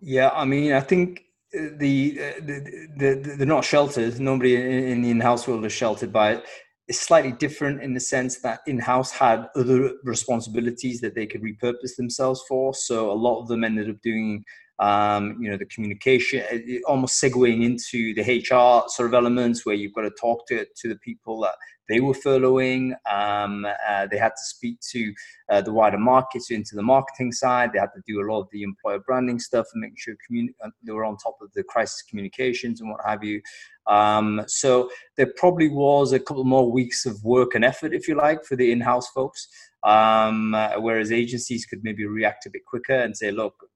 Yeah, 0.01 0.31
I 0.31 0.45
mean, 0.45 0.73
I 0.73 0.81
think 0.81 1.23
uh, 1.55 1.59
uh, 1.59 1.69
the 1.79 1.99
the, 2.41 2.57
the, 2.97 3.35
they're 3.37 3.47
not 3.47 3.65
sheltered. 3.65 4.21
Nobody 4.21 4.57
in 4.93 5.03
the 5.03 5.11
in-house 5.11 5.49
world 5.49 5.65
is 5.65 5.73
sheltered 5.73 6.13
by 6.13 6.35
it. 6.35 6.45
It's 6.89 7.01
slightly 7.01 7.33
different 7.33 7.83
in 7.83 7.93
the 7.93 8.01
sense 8.01 8.41
that 8.41 8.61
in-house 8.67 9.11
had 9.11 9.49
other 9.55 9.93
responsibilities 10.05 11.01
that 11.03 11.15
they 11.15 11.27
could 11.27 11.43
repurpose 11.43 11.97
themselves 11.97 12.43
for. 12.49 12.73
So 12.73 13.11
a 13.11 13.13
lot 13.27 13.41
of 13.41 13.49
them 13.49 13.63
ended 13.65 13.91
up 13.91 14.01
doing 14.03 14.45
um, 14.79 15.37
you 15.41 15.51
know, 15.51 15.57
the 15.57 15.67
communication, 15.67 16.45
almost 16.87 17.23
segueing 17.23 17.65
into 17.65 18.15
the 18.15 18.23
HR 18.23 18.89
sort 18.89 19.09
of 19.09 19.15
elements 19.15 19.67
where 19.67 19.75
you've 19.75 19.95
got 19.95 20.03
to 20.03 20.11
talk 20.11 20.47
to, 20.49 20.65
to 20.65 20.89
the 20.89 20.97
people 20.97 21.41
that 21.41 21.55
they 21.89 22.01
were 22.01 22.15
furloughing. 22.15 22.93
Um, 23.11 23.67
uh, 23.89 24.07
they 24.07 24.19
had 24.19 24.31
to 24.31 24.45
speak 24.45 24.79
to 24.93 25.13
uh, 25.49 25.63
the 25.63 25.73
wider 25.73 25.99
market, 25.99 26.43
so 26.43 26.55
into 26.55 26.77
the 26.77 26.83
marketing 26.83 27.33
side. 27.33 27.73
They 27.73 27.79
had 27.79 27.93
to 27.95 28.03
do 28.07 28.21
a 28.21 28.27
lot 28.31 28.41
of 28.41 28.49
the 28.53 28.63
employer 28.63 29.01
branding 29.01 29.39
stuff 29.39 29.67
and 29.73 29.81
make 29.81 29.99
sure 29.99 30.15
communi- 30.31 30.55
uh, 30.63 30.71
they 30.83 30.93
were 30.93 31.05
on 31.05 31.17
top 31.17 31.39
of 31.41 31.53
the 31.55 31.65
crisis 31.65 32.03
communications 32.03 32.81
and 32.81 32.91
what 32.91 33.01
have 33.05 33.25
you. 33.25 33.41
Um, 33.87 34.45
so 34.47 34.91
there 35.17 35.33
probably 35.37 35.69
was 35.69 36.13
a 36.13 36.21
couple 36.21 36.45
more 36.45 36.71
weeks 36.71 37.07
of 37.07 37.25
work 37.25 37.55
and 37.55 37.65
effort, 37.65 37.95
if 37.95 38.07
you 38.07 38.15
like, 38.15 38.45
for 38.45 38.55
the 38.55 38.71
in-house 38.71 39.09
folks. 39.09 39.49
Um, 39.83 40.55
uh, 40.55 40.73
whereas 40.79 41.13
agencies 41.13 41.65
could 41.65 41.85
maybe 41.85 42.05
react 42.05 42.47
a 42.47 42.51
bit 42.51 42.67
quicker 42.67 42.95
and 42.95 43.17
say, 43.17 43.31
look, 43.31 43.55
uh, 43.63 43.68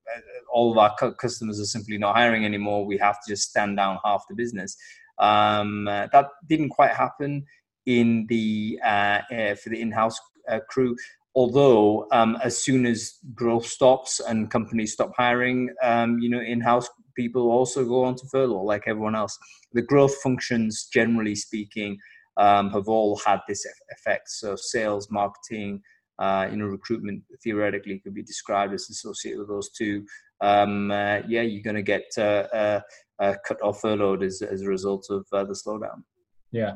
all 0.52 0.73
of 0.73 0.78
our 0.78 0.95
customers 1.14 1.61
are 1.61 1.64
simply 1.64 1.99
not 1.99 2.16
hiring 2.16 2.45
anymore. 2.45 2.85
We 2.85 2.99
have 2.99 3.16
to 3.25 3.33
just 3.33 3.50
stand 3.50 3.76
down 3.76 3.99
half 4.04 4.25
the 4.28 4.35
business. 4.35 4.76
Um, 5.19 5.88
uh, 5.88 6.09
that 6.12 6.28
didn't 6.49 6.71
quite 6.71 6.92
happen 6.92 7.45
in 7.87 8.26
the 8.28 8.78
uh, 8.85 9.21
uh, 9.33 9.54
for 9.57 9.71
the 9.71 9.81
in-house 9.81 10.19
uh, 10.49 10.61
crew. 10.69 10.97
Although, 11.35 12.07
um, 12.12 12.37
as 12.45 12.59
soon 12.59 12.85
as 12.85 13.14
growth 13.35 13.66
stops 13.66 14.21
and 14.21 14.50
companies 14.50 14.92
stop 14.92 15.12
hiring, 15.16 15.71
um, 15.83 16.19
you 16.19 16.28
know, 16.28 16.40
in-house 16.40 16.88
people 17.16 17.50
also 17.50 17.85
go 17.85 18.04
on 18.04 18.14
to 18.16 18.26
furlough 18.26 18.62
like 18.62 18.85
everyone 18.87 19.14
else. 19.14 19.38
The 19.73 19.83
growth 19.83 20.14
functions, 20.23 20.88
generally 20.92 21.35
speaking, 21.35 21.99
um, 22.37 22.71
have 22.71 22.88
all 22.88 23.21
had 23.25 23.40
this 23.49 23.66
effect. 23.90 24.31
So, 24.31 24.57
sales, 24.57 25.11
marketing, 25.11 25.83
uh, 26.23 26.47
you 26.49 26.57
know, 26.57 26.67
recruitment 26.67 27.21
theoretically 27.43 27.99
could 27.99 28.14
be 28.14 28.23
described 28.23 28.73
as 28.73 28.88
associated 28.88 29.41
with 29.41 29.49
those 29.49 29.71
two. 29.71 30.07
Um, 30.41 30.93
uh, 30.93 31.19
yeah, 31.26 31.43
you're 31.43 31.69
going 31.71 31.83
to 31.83 31.83
get 31.83 32.05
uh, 32.17 32.47
uh, 32.62 32.81
uh, 33.19 33.35
cut 33.45 33.61
off 33.61 33.81
furloughed 33.81 34.23
as, 34.23 34.41
as 34.41 34.62
a 34.62 34.69
result 34.69 35.07
of 35.11 35.26
uh, 35.33 35.45
the 35.45 35.55
slowdown. 35.55 36.05
Yeah. 36.52 36.75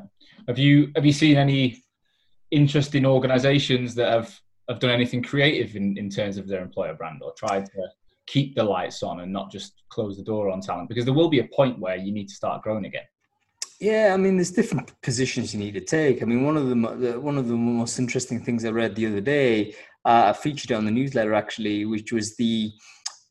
Have 0.49 0.59
you 0.59 0.91
have 0.95 1.05
you 1.05 1.13
seen 1.13 1.37
any 1.37 1.81
interesting 2.51 3.05
organisations 3.05 3.95
that 3.95 4.11
have 4.11 4.37
have 4.69 4.79
done 4.79 4.91
anything 4.91 5.23
creative 5.23 5.77
in, 5.77 5.97
in 5.97 6.09
terms 6.09 6.37
of 6.37 6.47
their 6.47 6.61
employer 6.61 6.93
brand 6.93 7.21
or 7.23 7.31
tried 7.37 7.67
to 7.67 7.81
keep 8.25 8.53
the 8.53 8.63
lights 8.63 9.01
on 9.01 9.21
and 9.21 9.31
not 9.31 9.49
just 9.49 9.71
close 9.89 10.17
the 10.17 10.23
door 10.23 10.49
on 10.49 10.59
talent? 10.59 10.89
Because 10.89 11.05
there 11.05 11.13
will 11.13 11.29
be 11.29 11.39
a 11.39 11.47
point 11.55 11.79
where 11.79 11.95
you 11.95 12.11
need 12.11 12.27
to 12.27 12.35
start 12.35 12.63
growing 12.63 12.85
again. 12.85 13.07
Yeah, 13.79 14.11
I 14.13 14.17
mean, 14.17 14.37
there's 14.37 14.51
different 14.51 14.99
positions 15.01 15.53
you 15.53 15.59
need 15.59 15.75
to 15.75 15.81
take. 15.81 16.21
I 16.21 16.25
mean, 16.25 16.43
one 16.43 16.57
of 16.57 16.67
the 16.67 17.19
one 17.19 17.37
of 17.37 17.47
the 17.47 17.55
most 17.55 17.99
interesting 17.99 18.43
things 18.43 18.65
I 18.65 18.69
read 18.69 18.95
the 18.95 19.05
other 19.05 19.21
day, 19.21 19.73
uh, 20.03 20.23
I 20.27 20.33
featured 20.33 20.71
on 20.71 20.85
the 20.85 20.91
newsletter 20.91 21.35
actually, 21.35 21.85
which 21.85 22.11
was 22.11 22.35
the 22.37 22.71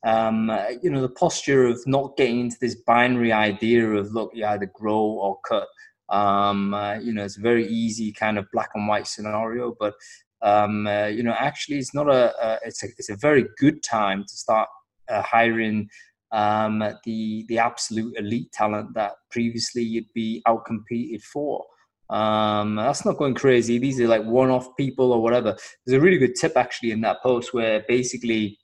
um, 0.05 0.49
you 0.81 0.89
know 0.89 1.01
the 1.01 1.09
posture 1.09 1.65
of 1.65 1.85
not 1.85 2.15
getting 2.15 2.39
into 2.39 2.57
this 2.61 2.75
binary 2.75 3.33
idea 3.33 3.85
of 3.89 4.13
look, 4.13 4.31
you 4.33 4.45
either 4.45 4.71
grow 4.73 5.01
or 5.01 5.37
cut. 5.45 5.67
Um, 6.09 6.73
uh, 6.73 6.93
you 6.95 7.11
know, 7.11 7.25
it's 7.25 7.37
a 7.37 7.41
very 7.41 7.67
easy 7.67 8.13
kind 8.13 8.37
of 8.37 8.47
black 8.53 8.69
and 8.73 8.87
white 8.87 9.07
scenario, 9.07 9.75
but 9.77 9.95
um, 10.41 10.87
uh, 10.87 11.07
you 11.07 11.23
know, 11.23 11.35
actually, 11.37 11.77
it's 11.77 11.93
not 11.93 12.07
a, 12.07 12.33
a, 12.41 12.59
it's 12.63 12.83
a 12.83 12.87
it's 12.97 13.09
a 13.09 13.17
very 13.17 13.45
good 13.57 13.83
time 13.83 14.23
to 14.23 14.33
start 14.37 14.69
uh, 15.09 15.21
hiring 15.23 15.89
um, 16.31 16.79
the 17.05 17.45
the 17.47 17.59
absolute 17.59 18.17
elite 18.17 18.51
talent 18.51 18.93
that 18.95 19.13
previously 19.31 19.83
you'd 19.83 20.11
be 20.13 20.41
outcompeted 20.47 21.21
for. 21.23 21.65
Um, 22.09 22.75
that's 22.75 23.05
not 23.05 23.17
going 23.17 23.33
crazy. 23.33 23.77
These 23.77 23.99
are 23.99 24.07
like 24.07 24.23
one-off 24.23 24.75
people 24.77 25.11
or 25.11 25.21
whatever. 25.21 25.57
There's 25.85 25.97
a 25.97 26.01
really 26.01 26.17
good 26.17 26.35
tip 26.35 26.53
actually 26.55 26.91
in 26.91 27.01
that 27.01 27.21
post 27.21 27.53
where 27.53 27.83
basically 27.87 28.57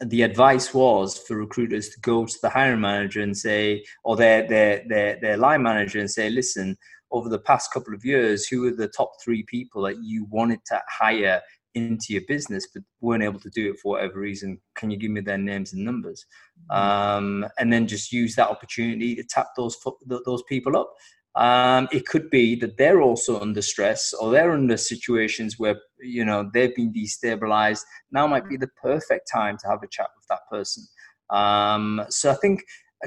the 0.00 0.22
advice 0.22 0.72
was 0.74 1.18
for 1.18 1.36
recruiters 1.36 1.90
to 1.90 2.00
go 2.00 2.24
to 2.24 2.38
the 2.42 2.48
hiring 2.48 2.80
manager 2.80 3.20
and 3.20 3.36
say, 3.36 3.84
or 4.02 4.16
their 4.16 4.46
their 4.46 4.82
their, 4.88 5.18
their 5.20 5.36
line 5.36 5.62
manager 5.62 6.00
and 6.00 6.10
say, 6.10 6.30
listen, 6.30 6.76
over 7.10 7.28
the 7.28 7.38
past 7.38 7.72
couple 7.72 7.94
of 7.94 8.04
years, 8.04 8.46
who 8.46 8.66
are 8.66 8.74
the 8.74 8.88
top 8.88 9.12
three 9.22 9.44
people 9.44 9.82
that 9.82 10.02
you 10.02 10.26
wanted 10.30 10.60
to 10.66 10.80
hire 10.88 11.40
into 11.74 12.06
your 12.10 12.22
business 12.28 12.68
but 12.72 12.82
weren't 13.00 13.22
able 13.22 13.40
to 13.40 13.50
do 13.50 13.70
it 13.70 13.78
for 13.80 13.92
whatever 13.92 14.20
reason 14.20 14.58
can 14.74 14.90
you 14.90 14.96
give 14.96 15.10
me 15.10 15.20
their 15.20 15.38
names 15.38 15.72
and 15.72 15.84
numbers 15.84 16.24
mm-hmm. 16.70 16.76
um, 16.76 17.46
and 17.58 17.72
then 17.72 17.86
just 17.86 18.12
use 18.12 18.34
that 18.34 18.48
opportunity 18.48 19.14
to 19.14 19.24
tap 19.24 19.48
those 19.56 19.76
those 20.24 20.42
people 20.44 20.76
up 20.76 20.94
Um, 21.36 21.88
it 21.90 22.06
could 22.06 22.30
be 22.30 22.54
that 22.56 22.76
they're 22.76 23.02
also 23.02 23.40
under 23.40 23.60
stress 23.60 24.12
or 24.12 24.30
they're 24.30 24.52
under 24.52 24.76
situations 24.76 25.58
where 25.58 25.76
you 26.00 26.24
know 26.24 26.48
they've 26.54 26.74
been 26.74 26.92
destabilized. 26.92 27.82
Now 28.12 28.26
might 28.28 28.48
be 28.48 28.56
the 28.56 28.70
perfect 28.80 29.28
time 29.32 29.58
to 29.58 29.68
have 29.68 29.82
a 29.82 29.88
chat 29.88 30.10
with 30.16 30.26
that 30.28 30.42
person. 30.48 30.84
Um, 31.30 32.04
so 32.08 32.30
I 32.30 32.34
think 32.34 32.62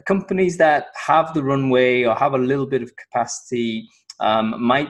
companies 0.05 0.57
that 0.57 0.87
have 1.07 1.33
the 1.33 1.43
runway 1.43 2.03
or 2.03 2.15
have 2.15 2.33
a 2.33 2.37
little 2.37 2.65
bit 2.65 2.83
of 2.83 2.91
capacity 2.97 3.87
um, 4.19 4.61
might 4.61 4.89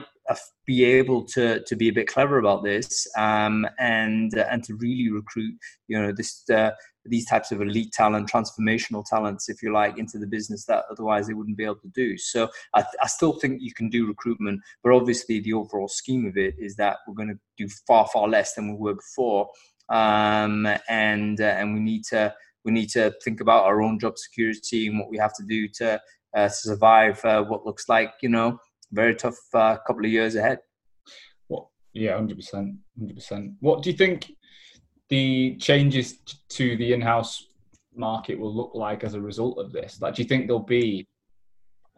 be 0.66 0.84
able 0.84 1.24
to 1.24 1.60
to 1.64 1.76
be 1.76 1.88
a 1.88 1.92
bit 1.92 2.06
clever 2.06 2.38
about 2.38 2.62
this 2.62 3.06
um, 3.16 3.66
and 3.78 4.36
uh, 4.36 4.46
and 4.50 4.62
to 4.64 4.74
really 4.76 5.10
recruit 5.10 5.54
you 5.86 6.00
know 6.00 6.12
this 6.12 6.48
uh, 6.50 6.70
these 7.06 7.26
types 7.26 7.52
of 7.52 7.62
elite 7.62 7.92
talent 7.92 8.30
transformational 8.30 9.04
talents 9.04 9.48
if 9.48 9.62
you 9.62 9.72
like 9.72 9.98
into 9.98 10.18
the 10.18 10.26
business 10.26 10.66
that 10.66 10.84
otherwise 10.90 11.26
they 11.26 11.34
wouldn't 11.34 11.56
be 11.56 11.64
able 11.64 11.76
to 11.76 11.88
do. 11.94 12.18
So 12.18 12.48
I, 12.74 12.84
I 13.02 13.06
still 13.06 13.38
think 13.38 13.62
you 13.62 13.72
can 13.72 13.88
do 13.88 14.06
recruitment 14.06 14.60
but 14.82 14.92
obviously 14.92 15.40
the 15.40 15.54
overall 15.54 15.88
scheme 15.88 16.26
of 16.26 16.36
it 16.36 16.54
is 16.58 16.76
that 16.76 16.98
we're 17.06 17.14
going 17.14 17.30
to 17.30 17.38
do 17.56 17.68
far 17.86 18.06
far 18.12 18.28
less 18.28 18.54
than 18.54 18.68
we 18.68 18.76
were 18.76 18.94
before. 18.94 19.48
Um, 19.88 20.68
and 20.88 21.40
uh, 21.40 21.44
and 21.44 21.72
we 21.72 21.80
need 21.80 22.04
to 22.10 22.34
we 22.64 22.72
need 22.72 22.90
to 22.90 23.14
think 23.24 23.40
about 23.40 23.64
our 23.64 23.80
own 23.80 23.98
job 23.98 24.18
security 24.18 24.88
and 24.88 24.98
what 24.98 25.08
we 25.08 25.16
have 25.16 25.32
to 25.34 25.44
do 25.44 25.68
to 25.78 25.98
uh, 26.36 26.48
survive 26.48 27.24
uh, 27.24 27.42
what 27.44 27.64
looks 27.64 27.88
like 27.88 28.12
you 28.20 28.28
know 28.28 28.58
very 28.92 29.14
tough 29.14 29.38
uh, 29.54 29.76
couple 29.86 30.04
of 30.04 30.10
years 30.10 30.34
ahead. 30.34 30.58
What? 31.48 31.66
Yeah, 31.92 32.16
hundred 32.16 32.36
percent, 32.36 32.76
hundred 32.98 33.16
percent. 33.16 33.52
What 33.60 33.82
do 33.82 33.90
you 33.90 33.96
think 33.96 34.32
the 35.08 35.56
changes 35.56 36.18
to 36.50 36.76
the 36.76 36.92
in-house 36.92 37.46
market 37.94 38.38
will 38.38 38.54
look 38.54 38.72
like 38.74 39.04
as 39.04 39.14
a 39.14 39.20
result 39.20 39.58
of 39.58 39.72
this? 39.72 40.00
Like, 40.00 40.14
do 40.14 40.22
you 40.22 40.28
think 40.28 40.46
there'll 40.46 40.60
be 40.60 41.08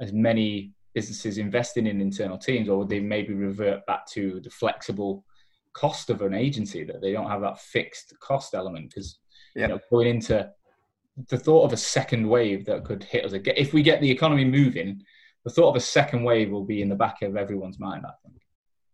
as 0.01 0.13
many 0.13 0.73
businesses 0.95 1.39
investing 1.39 1.87
in 1.87 2.01
internal 2.01 2.39
teams, 2.39 2.69
or 2.69 2.79
would 2.79 2.89
they 2.89 3.01
maybe 3.01 3.35
revert 3.35 3.85
back 3.87 4.07
to 4.13 4.41
the 4.43 4.51
flexible 4.51 5.25
cost 5.73 6.11
of 6.11 6.23
an 6.23 6.35
agency 6.35 6.85
that 6.85 7.01
they 7.01 7.13
don't 7.13 7.31
have 7.31 7.43
that 7.43 7.61
fixed 7.61 8.15
cost 8.21 8.55
element? 8.55 8.91
Because 8.91 9.19
you 9.55 9.67
know, 9.67 9.79
going 9.91 10.09
into 10.09 10.49
the 11.29 11.39
thought 11.39 11.65
of 11.65 11.73
a 11.73 11.77
second 11.77 12.27
wave 12.29 12.65
that 12.67 12.85
could 12.85 13.05
hit 13.05 13.25
us 13.25 13.33
again, 13.33 13.55
if 13.57 13.73
we 13.73 13.83
get 13.83 14.01
the 14.01 14.11
economy 14.11 14.45
moving 14.45 15.03
the 15.45 15.51
thought 15.51 15.71
of 15.71 15.77
a 15.77 15.81
second 15.81 16.25
wave 16.25 16.51
will 16.51 16.65
be 16.65 16.83
in 16.83 16.89
the 16.89 16.95
back 16.95 17.23
of 17.23 17.37
everyone's 17.37 17.79
mind, 17.79 18.05
I 18.07 18.13
think. 18.23 18.41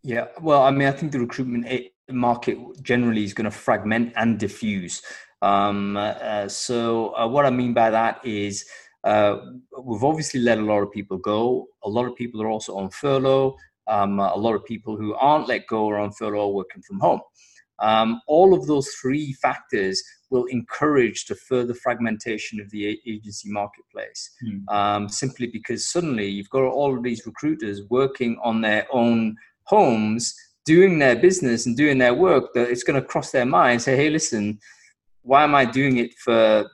Yeah, 0.03 0.27
well, 0.41 0.63
I 0.63 0.71
mean, 0.71 0.89
I 0.89 0.93
think 0.93 1.13
the 1.13 1.21
recruitment 1.21 1.67
market 2.11 2.59
generally 2.83 3.25
is 3.25 3.35
going 3.35 3.47
to 3.47 3.51
fragment 3.51 4.13
and 4.17 4.39
diffuse. 4.39 5.03
Um, 5.43 5.97
uh, 5.97 6.49
so, 6.49 7.15
uh, 7.17 7.27
what 7.27 7.45
I 7.47 7.51
mean 7.51 7.75
by 7.75 7.91
that 7.91 8.25
is 8.25 8.65
uh, 9.05 9.39
we've 9.83 10.05
obviously 10.05 10.41
let 10.41 10.59
a 10.59 10.63
lot 10.63 10.83
of 10.83 10.91
people 10.93 11.19
go. 11.19 11.67
A 11.85 11.89
lot 11.89 12.07
of 12.07 12.17
people 12.17 12.43
are 12.43 12.49
also 12.49 12.77
on 12.77 12.91
furlough. 12.91 13.57
Um, 13.89 14.19
a 14.19 14.37
lot 14.37 14.55
of 14.55 14.65
people 14.65 14.97
who 14.97 15.15
aren't 15.15 15.49
let 15.49 15.67
go 15.69 15.89
are 15.89 15.99
on 15.99 16.13
furlough 16.13 16.49
working 16.49 16.83
from 16.83 16.99
home. 16.99 17.21
Um, 17.79 18.21
all 18.27 18.55
of 18.55 18.67
those 18.67 18.89
three 19.01 19.33
factors 19.35 20.03
will 20.31 20.47
encourage 20.47 21.27
the 21.27 21.35
further 21.35 21.75
fragmentation 21.75 22.61
of 22.61 22.71
the 22.71 23.01
agency 23.07 23.51
marketplace 23.51 24.31
mm. 24.45 24.69
um, 24.75 25.09
simply 25.09 25.47
because 25.47 25.89
suddenly 25.89 26.27
you've 26.27 26.51
got 26.51 26.63
all 26.63 26.97
of 26.97 27.03
these 27.03 27.27
recruiters 27.27 27.83
working 27.91 28.39
on 28.43 28.61
their 28.61 28.87
own 28.91 29.37
homes 29.65 30.35
doing 30.65 30.99
their 30.99 31.15
business 31.15 31.67
and 31.67 31.77
doing 31.77 31.99
their 31.99 32.15
work 32.15 32.53
that 32.55 32.71
it's 32.71 32.83
going 32.83 33.01
to 33.01 33.07
cross 33.07 33.31
their 33.31 33.47
mind 33.47 33.81
say 33.81 33.95
hey 33.95 34.11
listen 34.11 34.59
why 35.23 35.45
am 35.45 35.55
i 35.55 35.65
doing 35.65 35.99
it 35.99 36.13
for 36.15 36.69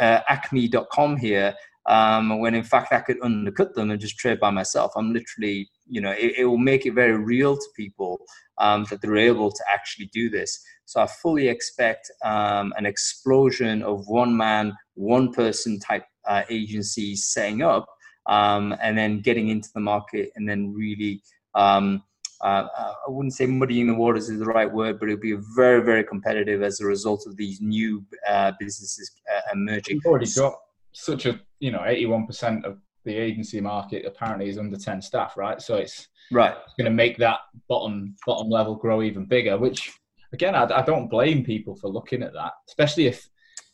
uh, 0.00 0.20
acme.com 0.28 1.16
here 1.16 1.54
um, 1.86 2.38
when 2.40 2.54
in 2.54 2.64
fact 2.64 2.92
I 2.92 3.00
could 3.00 3.18
undercut 3.22 3.74
them 3.74 3.90
and 3.90 4.00
just 4.00 4.18
trade 4.18 4.40
by 4.40 4.50
myself. 4.50 4.92
I'm 4.96 5.12
literally, 5.12 5.68
you 5.86 6.00
know, 6.00 6.12
it, 6.12 6.38
it 6.38 6.44
will 6.46 6.58
make 6.58 6.86
it 6.86 6.94
very 6.94 7.16
real 7.16 7.56
to 7.56 7.66
people 7.76 8.20
um, 8.58 8.84
that 8.90 9.00
they're 9.00 9.16
able 9.16 9.50
to 9.50 9.64
actually 9.72 10.10
do 10.12 10.30
this. 10.30 10.62
So 10.84 11.00
I 11.00 11.06
fully 11.06 11.48
expect 11.48 12.10
um, 12.24 12.72
an 12.76 12.86
explosion 12.86 13.82
of 13.82 14.06
one 14.06 14.36
man, 14.36 14.74
one 14.94 15.32
person 15.32 15.78
type 15.78 16.04
uh, 16.26 16.42
agencies 16.48 17.26
setting 17.26 17.62
up 17.62 17.86
um, 18.26 18.74
and 18.80 18.96
then 18.96 19.20
getting 19.20 19.48
into 19.48 19.68
the 19.74 19.80
market 19.80 20.30
and 20.36 20.48
then 20.48 20.72
really. 20.72 21.22
Um, 21.54 22.02
uh, 22.42 22.68
uh, 22.76 22.92
I 23.06 23.10
wouldn't 23.10 23.32
say 23.32 23.46
muddying 23.46 23.86
the 23.86 23.94
waters 23.94 24.28
is 24.28 24.38
the 24.38 24.44
right 24.44 24.70
word, 24.70 24.98
but 25.00 25.08
it'll 25.08 25.20
be 25.20 25.36
very, 25.56 25.82
very 25.82 26.04
competitive 26.04 26.62
as 26.62 26.80
a 26.80 26.84
result 26.84 27.24
of 27.26 27.36
these 27.36 27.60
new 27.62 28.04
uh, 28.28 28.52
businesses 28.58 29.10
uh, 29.34 29.40
emerging. 29.54 29.96
We've 30.04 30.10
already 30.10 30.30
got 30.36 30.54
such 30.92 31.24
a, 31.24 31.40
you 31.60 31.70
know, 31.70 31.78
81% 31.78 32.64
of 32.64 32.78
the 33.04 33.16
agency 33.16 33.60
market 33.60 34.04
apparently 34.06 34.48
is 34.48 34.58
under 34.58 34.76
10 34.76 35.02
staff, 35.02 35.36
right? 35.36 35.60
So 35.60 35.76
it's 35.76 36.08
right 36.30 36.54
going 36.78 36.86
to 36.86 36.90
make 36.90 37.18
that 37.18 37.40
bottom 37.68 38.16
bottom 38.26 38.48
level 38.48 38.74
grow 38.74 39.02
even 39.02 39.26
bigger. 39.26 39.58
Which 39.58 39.92
again, 40.32 40.54
I, 40.54 40.64
I 40.64 40.82
don't 40.82 41.08
blame 41.08 41.44
people 41.44 41.76
for 41.76 41.88
looking 41.88 42.22
at 42.22 42.32
that, 42.32 42.52
especially 42.68 43.06
if 43.06 43.28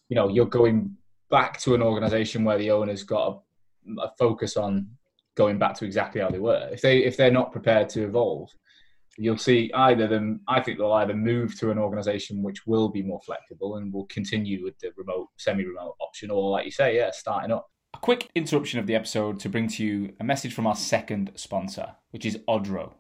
you 0.09 0.16
know 0.16 0.28
you're 0.28 0.46
going 0.46 0.96
back 1.31 1.61
to 1.61 1.74
an 1.74 1.83
organization 1.83 2.44
where 2.44 2.59
the 2.59 2.70
owner's 2.70 3.04
got 3.04 3.42
a, 3.96 4.02
a 4.02 4.12
focus 4.18 4.57
on 4.57 4.88
going 5.37 5.59
back 5.59 5.74
to 5.74 5.85
exactly 5.85 6.20
how 6.20 6.28
they 6.28 6.38
were. 6.38 6.68
If 6.72 6.83
they 6.83 6.98
if 6.98 7.16
they're 7.16 7.31
not 7.31 7.52
prepared 7.52 7.88
to 7.90 8.04
evolve, 8.04 8.50
you'll 9.16 9.38
see 9.38 9.70
either 9.74 10.07
them. 10.07 10.40
I 10.48 10.61
think 10.61 10.78
they'll 10.78 10.92
either 10.92 11.14
move 11.14 11.59
to 11.61 11.70
an 11.70 11.78
organisation 11.78 12.42
which 12.42 12.66
will 12.66 12.88
be 12.88 13.02
more 13.02 13.20
flexible 13.24 13.76
and 13.76 13.92
will 13.92 14.07
continue 14.07 14.64
with 14.64 14.78
the 14.78 14.90
remote, 14.96 15.28
semi-remote 15.38 15.96
option, 16.00 16.31
or 16.31 16.50
like 16.50 16.64
you 16.64 16.70
say, 16.70 16.96
yeah, 16.96 17.11
starting 17.12 17.52
up. 17.52 17.70
A 17.92 17.98
quick 17.98 18.31
interruption 18.35 18.79
of 18.79 18.87
the 18.87 18.94
episode 18.94 19.40
to 19.40 19.48
bring 19.48 19.66
to 19.68 19.85
you 19.85 20.14
a 20.20 20.24
message 20.24 20.55
from 20.55 20.66
our 20.66 20.76
second 20.76 21.33
sponsor, 21.35 21.96
which 22.12 22.24
is 22.24 22.38
Odro. 22.48 22.94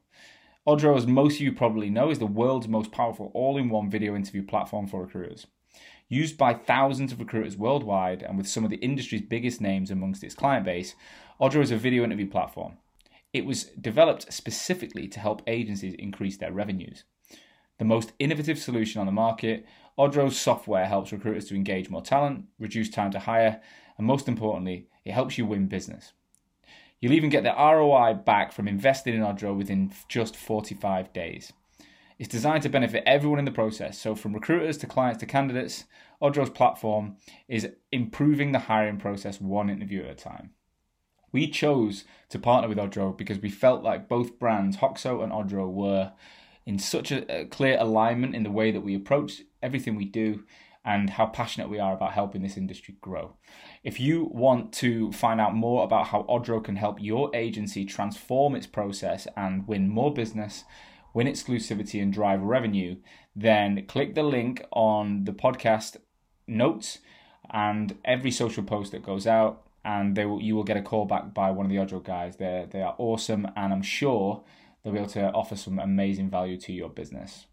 Odro, 0.66 0.96
as 0.96 1.06
most 1.06 1.36
of 1.36 1.42
you 1.42 1.52
probably 1.52 1.88
know, 1.88 2.10
is 2.10 2.18
the 2.18 2.26
world's 2.26 2.68
most 2.68 2.90
powerful 2.90 3.30
all 3.32 3.56
in 3.56 3.68
one 3.68 3.88
video 3.88 4.16
interview 4.16 4.42
platform 4.42 4.86
for 4.86 5.02
recruiters. 5.02 5.46
Used 6.08 6.36
by 6.36 6.54
thousands 6.54 7.12
of 7.12 7.20
recruiters 7.20 7.56
worldwide 7.56 8.22
and 8.22 8.36
with 8.36 8.48
some 8.48 8.64
of 8.64 8.70
the 8.70 8.78
industry's 8.78 9.22
biggest 9.22 9.60
names 9.60 9.92
amongst 9.92 10.24
its 10.24 10.34
client 10.34 10.64
base, 10.64 10.96
Odro 11.40 11.62
is 11.62 11.70
a 11.70 11.76
video 11.76 12.02
interview 12.02 12.28
platform. 12.28 12.76
It 13.32 13.46
was 13.46 13.64
developed 13.80 14.32
specifically 14.32 15.06
to 15.08 15.20
help 15.20 15.42
agencies 15.46 15.94
increase 15.94 16.36
their 16.36 16.52
revenues. 16.52 17.04
The 17.78 17.84
most 17.84 18.12
innovative 18.18 18.58
solution 18.58 19.00
on 19.00 19.06
the 19.06 19.12
market, 19.12 19.64
Odro's 19.96 20.38
software 20.38 20.86
helps 20.86 21.12
recruiters 21.12 21.46
to 21.46 21.54
engage 21.54 21.88
more 21.88 22.02
talent, 22.02 22.46
reduce 22.58 22.90
time 22.90 23.12
to 23.12 23.20
hire, 23.20 23.60
and 24.00 24.06
most 24.06 24.28
importantly, 24.28 24.86
it 25.04 25.12
helps 25.12 25.36
you 25.36 25.44
win 25.44 25.66
business. 25.66 26.14
You'll 27.00 27.12
even 27.12 27.28
get 27.28 27.44
the 27.44 27.52
ROI 27.52 28.14
back 28.14 28.50
from 28.50 28.66
investing 28.66 29.14
in 29.14 29.20
Odro 29.20 29.54
within 29.54 29.92
just 30.08 30.34
45 30.34 31.12
days. 31.12 31.52
It's 32.18 32.28
designed 32.28 32.62
to 32.62 32.70
benefit 32.70 33.02
everyone 33.04 33.38
in 33.38 33.44
the 33.44 33.50
process, 33.50 33.98
so 33.98 34.14
from 34.14 34.32
recruiters 34.32 34.78
to 34.78 34.86
clients 34.86 35.20
to 35.20 35.26
candidates, 35.26 35.84
Odro's 36.22 36.48
platform 36.48 37.16
is 37.46 37.68
improving 37.92 38.52
the 38.52 38.60
hiring 38.60 38.96
process 38.96 39.38
one 39.38 39.68
interview 39.68 40.02
at 40.04 40.10
a 40.10 40.14
time. 40.14 40.52
We 41.30 41.46
chose 41.48 42.04
to 42.30 42.38
partner 42.38 42.68
with 42.68 42.78
Odro 42.78 43.14
because 43.14 43.38
we 43.38 43.50
felt 43.50 43.82
like 43.82 44.08
both 44.08 44.38
brands, 44.38 44.78
Hoxo 44.78 45.22
and 45.22 45.30
Odro, 45.30 45.70
were 45.70 46.12
in 46.64 46.78
such 46.78 47.12
a, 47.12 47.44
clear 47.50 47.76
alignment 47.78 48.34
in 48.34 48.44
the 48.44 48.50
way 48.50 48.70
that 48.70 48.80
we 48.80 48.94
approach 48.94 49.42
everything 49.62 49.94
we 49.94 50.06
do 50.06 50.44
and 50.84 51.10
how 51.10 51.26
passionate 51.26 51.68
we 51.68 51.78
are 51.78 51.94
about 51.94 52.12
helping 52.12 52.42
this 52.42 52.56
industry 52.56 52.96
grow. 53.00 53.36
If 53.84 54.00
you 54.00 54.30
want 54.32 54.72
to 54.74 55.12
find 55.12 55.40
out 55.40 55.54
more 55.54 55.84
about 55.84 56.06
how 56.08 56.22
Odro 56.28 56.62
can 56.62 56.76
help 56.76 57.00
your 57.00 57.34
agency 57.34 57.84
transform 57.84 58.54
its 58.54 58.66
process 58.66 59.26
and 59.36 59.68
win 59.68 59.88
more 59.88 60.12
business, 60.12 60.64
win 61.12 61.26
exclusivity, 61.26 62.02
and 62.02 62.12
drive 62.12 62.42
revenue, 62.42 62.96
then 63.36 63.84
click 63.86 64.14
the 64.14 64.22
link 64.22 64.64
on 64.72 65.24
the 65.24 65.32
podcast 65.32 65.96
notes 66.46 66.98
and 67.50 67.96
every 68.04 68.30
social 68.30 68.62
post 68.62 68.92
that 68.92 69.02
goes 69.02 69.26
out, 69.26 69.66
and 69.84 70.16
they 70.16 70.24
will, 70.24 70.40
you 70.40 70.54
will 70.54 70.64
get 70.64 70.76
a 70.76 70.82
call 70.82 71.04
back 71.04 71.34
by 71.34 71.50
one 71.50 71.66
of 71.66 71.70
the 71.70 71.78
Odro 71.78 72.02
guys. 72.02 72.36
They 72.36 72.66
they 72.70 72.82
are 72.82 72.94
awesome, 72.98 73.46
and 73.56 73.72
I'm 73.72 73.82
sure 73.82 74.44
they'll 74.82 74.92
be 74.92 74.98
able 74.98 75.10
to 75.10 75.30
offer 75.32 75.56
some 75.56 75.78
amazing 75.78 76.30
value 76.30 76.58
to 76.58 76.72
your 76.72 76.88
business. 76.88 77.46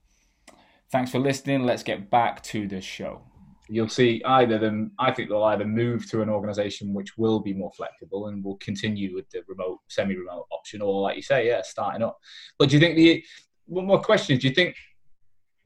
Thanks 0.89 1.11
for 1.11 1.19
listening. 1.19 1.65
Let's 1.65 1.83
get 1.83 2.09
back 2.09 2.41
to 2.43 2.65
the 2.67 2.79
show. 2.79 3.21
You'll 3.67 3.89
see 3.89 4.21
either 4.25 4.57
them, 4.57 4.91
I 4.97 5.11
think 5.11 5.27
they'll 5.27 5.43
either 5.43 5.65
move 5.65 6.09
to 6.11 6.21
an 6.21 6.29
organization 6.29 6.93
which 6.93 7.17
will 7.17 7.41
be 7.41 7.53
more 7.53 7.71
flexible 7.75 8.27
and 8.27 8.41
will 8.41 8.55
continue 8.57 9.13
with 9.13 9.29
the 9.29 9.41
remote, 9.49 9.79
semi 9.89 10.15
remote 10.15 10.47
option, 10.49 10.81
or 10.81 11.01
like 11.01 11.17
you 11.17 11.21
say, 11.21 11.47
yeah, 11.47 11.61
starting 11.61 12.03
up. 12.03 12.17
But 12.57 12.69
do 12.69 12.77
you 12.77 12.79
think 12.79 12.95
the, 12.95 13.21
one 13.65 13.85
more 13.85 13.99
question, 13.99 14.37
is 14.37 14.41
do 14.41 14.47
you 14.47 14.55
think 14.55 14.75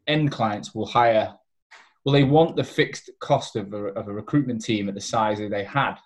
end 0.08 0.32
clients 0.32 0.74
will 0.74 0.88
hire, 0.88 1.36
will 2.04 2.14
they 2.14 2.24
want 2.24 2.56
the 2.56 2.64
fixed 2.64 3.12
cost 3.20 3.56
of 3.56 3.72
a, 3.74 3.86
of 3.90 4.08
a 4.08 4.14
recruitment 4.14 4.64
team 4.64 4.90
at 4.90 4.96
the 4.96 5.02
size 5.02 5.38
that 5.38 5.52
they 5.52 5.64
had 5.64 5.98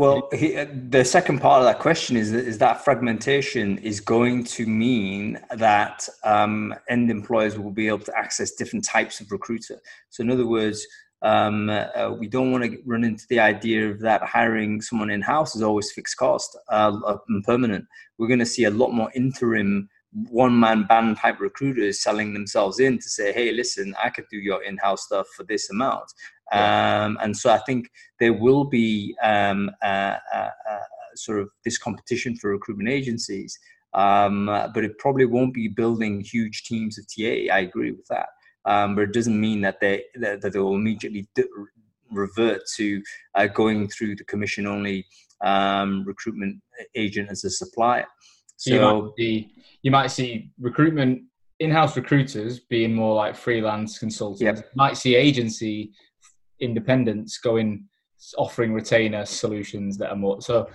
well, 0.00 0.28
he, 0.40 0.56
uh, 0.56 0.66
the 0.96 1.04
second 1.04 1.38
part 1.40 1.58
of 1.60 1.66
that 1.68 1.80
question 1.80 2.16
is 2.16 2.28
is 2.32 2.58
that 2.58 2.84
fragmentation 2.84 3.78
is 3.78 3.98
going 4.00 4.44
to 4.56 4.62
mean 4.66 5.26
that 5.66 6.08
um, 6.22 6.74
end 6.94 7.10
employers 7.10 7.58
will 7.58 7.76
be 7.82 7.88
able 7.88 8.04
to 8.10 8.16
access 8.24 8.48
different 8.60 8.84
types 8.84 9.20
of 9.20 9.32
recruiter. 9.36 9.78
So, 10.12 10.22
in 10.24 10.30
other 10.30 10.48
words, 10.58 10.80
Um, 11.22 11.70
uh, 11.70 12.10
we 12.20 12.28
don't 12.28 12.52
want 12.52 12.64
to 12.64 12.72
run 12.92 13.04
into 13.10 13.26
the 13.28 13.40
idea 13.52 13.80
of 13.90 13.96
that 14.00 14.22
hiring 14.36 14.82
someone 14.82 15.10
in 15.14 15.22
house 15.22 15.56
is 15.56 15.62
always 15.62 15.90
fixed 15.98 16.18
cost 16.24 16.50
uh, 16.76 16.92
and 17.28 17.42
permanent. 17.50 17.84
We're 18.16 18.32
going 18.32 18.46
to 18.46 18.54
see 18.54 18.66
a 18.66 18.76
lot 18.82 18.90
more 18.98 19.10
interim 19.22 19.88
one 20.30 20.58
man 20.58 20.84
band 20.84 21.18
type 21.18 21.40
recruiters 21.40 22.00
selling 22.00 22.32
themselves 22.32 22.80
in 22.80 22.98
to 22.98 23.08
say, 23.08 23.32
hey, 23.32 23.52
listen, 23.52 23.94
I 24.02 24.10
could 24.10 24.26
do 24.30 24.38
your 24.38 24.62
in 24.62 24.78
house 24.78 25.04
stuff 25.04 25.26
for 25.36 25.44
this 25.44 25.70
amount. 25.70 26.04
Yeah. 26.52 27.04
Um, 27.04 27.18
and 27.20 27.36
so 27.36 27.50
I 27.50 27.58
think 27.58 27.90
there 28.20 28.32
will 28.32 28.64
be 28.64 29.16
um, 29.22 29.70
uh, 29.82 30.16
uh, 30.34 30.50
uh, 30.70 30.78
sort 31.14 31.40
of 31.40 31.48
this 31.64 31.76
competition 31.76 32.36
for 32.36 32.50
recruitment 32.50 32.88
agencies, 32.88 33.58
um, 33.94 34.46
but 34.46 34.84
it 34.84 34.98
probably 34.98 35.26
won't 35.26 35.54
be 35.54 35.68
building 35.68 36.20
huge 36.20 36.64
teams 36.64 36.98
of 36.98 37.06
TA. 37.06 37.52
I 37.52 37.60
agree 37.60 37.90
with 37.90 38.06
that. 38.08 38.28
Um, 38.64 38.94
but 38.94 39.02
it 39.02 39.12
doesn't 39.12 39.40
mean 39.40 39.60
that 39.60 39.80
they 39.80 40.04
that, 40.16 40.40
that 40.40 40.52
they 40.52 40.58
will 40.58 40.74
immediately 40.74 41.28
revert 42.10 42.62
to 42.76 43.02
uh, 43.34 43.46
going 43.46 43.88
through 43.88 44.16
the 44.16 44.24
commission 44.24 44.66
only 44.66 45.06
um, 45.40 46.04
recruitment 46.04 46.60
agent 46.94 47.30
as 47.30 47.44
a 47.44 47.50
supplier. 47.50 48.06
So 48.56 48.74
you 48.74 48.80
might, 48.80 49.10
see, 49.16 49.52
you 49.82 49.90
might 49.90 50.06
see 50.08 50.50
recruitment 50.58 51.22
in-house 51.60 51.96
recruiters 51.96 52.60
being 52.60 52.94
more 52.94 53.14
like 53.14 53.36
freelance 53.36 53.98
consultants. 53.98 54.60
Yep. 54.60 54.70
Might 54.74 54.96
see 54.96 55.14
agency 55.14 55.92
independents 56.60 57.38
going 57.38 57.84
offering 58.38 58.72
retainer 58.72 59.26
solutions 59.26 59.98
that 59.98 60.10
are 60.10 60.16
more 60.16 60.40
so 60.40 60.66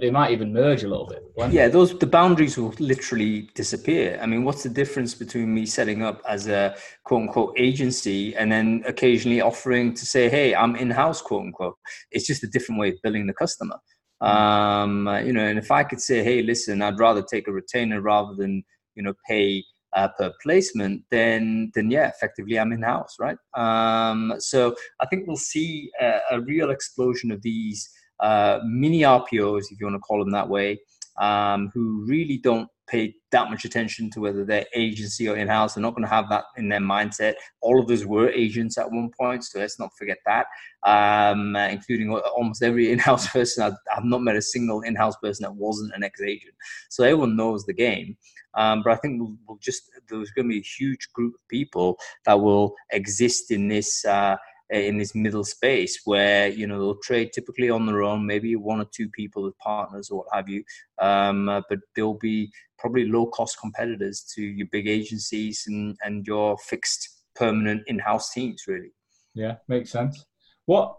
they 0.00 0.10
might 0.10 0.30
even 0.30 0.52
merge 0.52 0.82
a 0.82 0.88
little 0.88 1.06
bit. 1.06 1.52
Yeah, 1.52 1.68
those 1.68 1.96
the 1.98 2.06
boundaries 2.06 2.56
will 2.56 2.74
literally 2.78 3.50
disappear. 3.54 4.18
I 4.22 4.26
mean, 4.26 4.44
what's 4.44 4.62
the 4.62 4.68
difference 4.68 5.14
between 5.14 5.52
me 5.52 5.66
setting 5.66 6.02
up 6.02 6.22
as 6.26 6.48
a 6.48 6.74
quote 7.04 7.22
unquote 7.22 7.54
agency 7.58 8.34
and 8.34 8.50
then 8.50 8.82
occasionally 8.86 9.40
offering 9.40 9.92
to 9.94 10.06
say, 10.06 10.28
"Hey, 10.28 10.54
I'm 10.54 10.74
in-house," 10.76 11.20
quote 11.20 11.42
unquote. 11.42 11.76
It's 12.10 12.26
just 12.26 12.42
a 12.44 12.46
different 12.46 12.80
way 12.80 12.88
of 12.90 12.94
billing 13.02 13.26
the 13.26 13.34
customer. 13.34 13.76
Um, 14.24 15.06
you 15.24 15.32
know, 15.32 15.44
and 15.44 15.58
if 15.58 15.70
I 15.70 15.84
could 15.84 16.00
say, 16.00 16.24
hey, 16.24 16.42
listen, 16.42 16.82
I'd 16.82 16.98
rather 16.98 17.22
take 17.22 17.46
a 17.46 17.52
retainer 17.52 18.00
rather 18.00 18.34
than 18.34 18.64
you 18.94 19.02
know 19.02 19.12
pay 19.28 19.62
uh, 19.94 20.08
per 20.18 20.32
placement, 20.42 21.02
then 21.10 21.70
then 21.74 21.90
yeah, 21.90 22.08
effectively 22.08 22.58
I'm 22.58 22.72
in 22.72 22.82
house, 22.82 23.16
right? 23.20 23.36
Um, 23.54 24.34
so 24.38 24.74
I 25.00 25.06
think 25.06 25.26
we'll 25.26 25.36
see 25.36 25.90
a, 26.00 26.20
a 26.32 26.40
real 26.40 26.70
explosion 26.70 27.30
of 27.30 27.42
these 27.42 27.88
uh, 28.20 28.60
mini 28.64 29.00
RPOs, 29.00 29.64
if 29.70 29.80
you 29.80 29.86
want 29.86 29.96
to 29.96 30.00
call 30.00 30.20
them 30.20 30.30
that 30.32 30.48
way, 30.48 30.78
um, 31.20 31.70
who 31.74 32.04
really 32.06 32.38
don't 32.38 32.68
pay 32.86 33.14
that 33.30 33.50
much 33.50 33.64
attention 33.64 34.10
to 34.10 34.20
whether 34.20 34.44
they're 34.44 34.66
agency 34.74 35.28
or 35.28 35.36
in-house. 35.36 35.74
They're 35.74 35.82
not 35.82 35.94
going 35.94 36.06
to 36.06 36.14
have 36.14 36.28
that 36.28 36.44
in 36.56 36.68
their 36.68 36.80
mindset. 36.80 37.34
All 37.60 37.82
of 37.82 37.90
us 37.90 38.04
were 38.04 38.28
agents 38.28 38.76
at 38.76 38.90
one 38.90 39.10
point, 39.18 39.44
so 39.44 39.58
let's 39.58 39.78
not 39.78 39.90
forget 39.98 40.18
that. 40.26 40.46
Um, 40.84 41.56
including 41.56 42.10
almost 42.12 42.62
every 42.62 42.90
in-house 42.92 43.28
person. 43.28 43.64
I've, 43.64 43.72
I've, 43.96 44.04
not 44.04 44.22
met 44.22 44.36
a 44.36 44.42
single 44.42 44.82
in-house 44.82 45.16
person 45.22 45.44
that 45.44 45.54
wasn't 45.54 45.94
an 45.94 46.04
ex-agent. 46.04 46.54
So 46.90 47.04
everyone 47.04 47.36
knows 47.36 47.64
the 47.64 47.72
game. 47.72 48.16
Um, 48.56 48.82
but 48.84 48.92
I 48.92 48.96
think 48.96 49.20
we'll, 49.20 49.36
we'll 49.48 49.58
just 49.58 49.90
there's 50.08 50.30
going 50.30 50.46
to 50.46 50.52
be 50.52 50.58
a 50.58 50.62
huge 50.62 51.08
group 51.12 51.34
of 51.34 51.48
people 51.48 51.98
that 52.26 52.40
will 52.40 52.74
exist 52.92 53.50
in 53.50 53.68
this. 53.68 54.04
Uh, 54.04 54.36
in 54.70 54.96
this 54.98 55.14
middle 55.14 55.44
space 55.44 56.00
where 56.04 56.48
you 56.48 56.66
know 56.66 56.78
they'll 56.78 56.96
trade 56.96 57.32
typically 57.32 57.70
on 57.70 57.86
their 57.86 58.02
own, 58.02 58.26
maybe 58.26 58.56
one 58.56 58.80
or 58.80 58.86
two 58.94 59.08
people 59.10 59.46
as 59.46 59.52
partners 59.60 60.10
or 60.10 60.18
what 60.18 60.26
have 60.32 60.48
you. 60.48 60.64
Um, 61.00 61.48
uh, 61.48 61.62
but 61.68 61.80
they'll 61.94 62.14
be 62.14 62.50
probably 62.78 63.06
low 63.06 63.26
cost 63.26 63.58
competitors 63.60 64.24
to 64.34 64.42
your 64.42 64.66
big 64.72 64.88
agencies 64.88 65.64
and 65.66 65.96
and 66.02 66.26
your 66.26 66.56
fixed 66.58 67.24
permanent 67.34 67.82
in-house 67.86 68.32
teams 68.32 68.64
really. 68.66 68.92
Yeah, 69.34 69.56
makes 69.68 69.90
sense. 69.90 70.24
What 70.66 70.96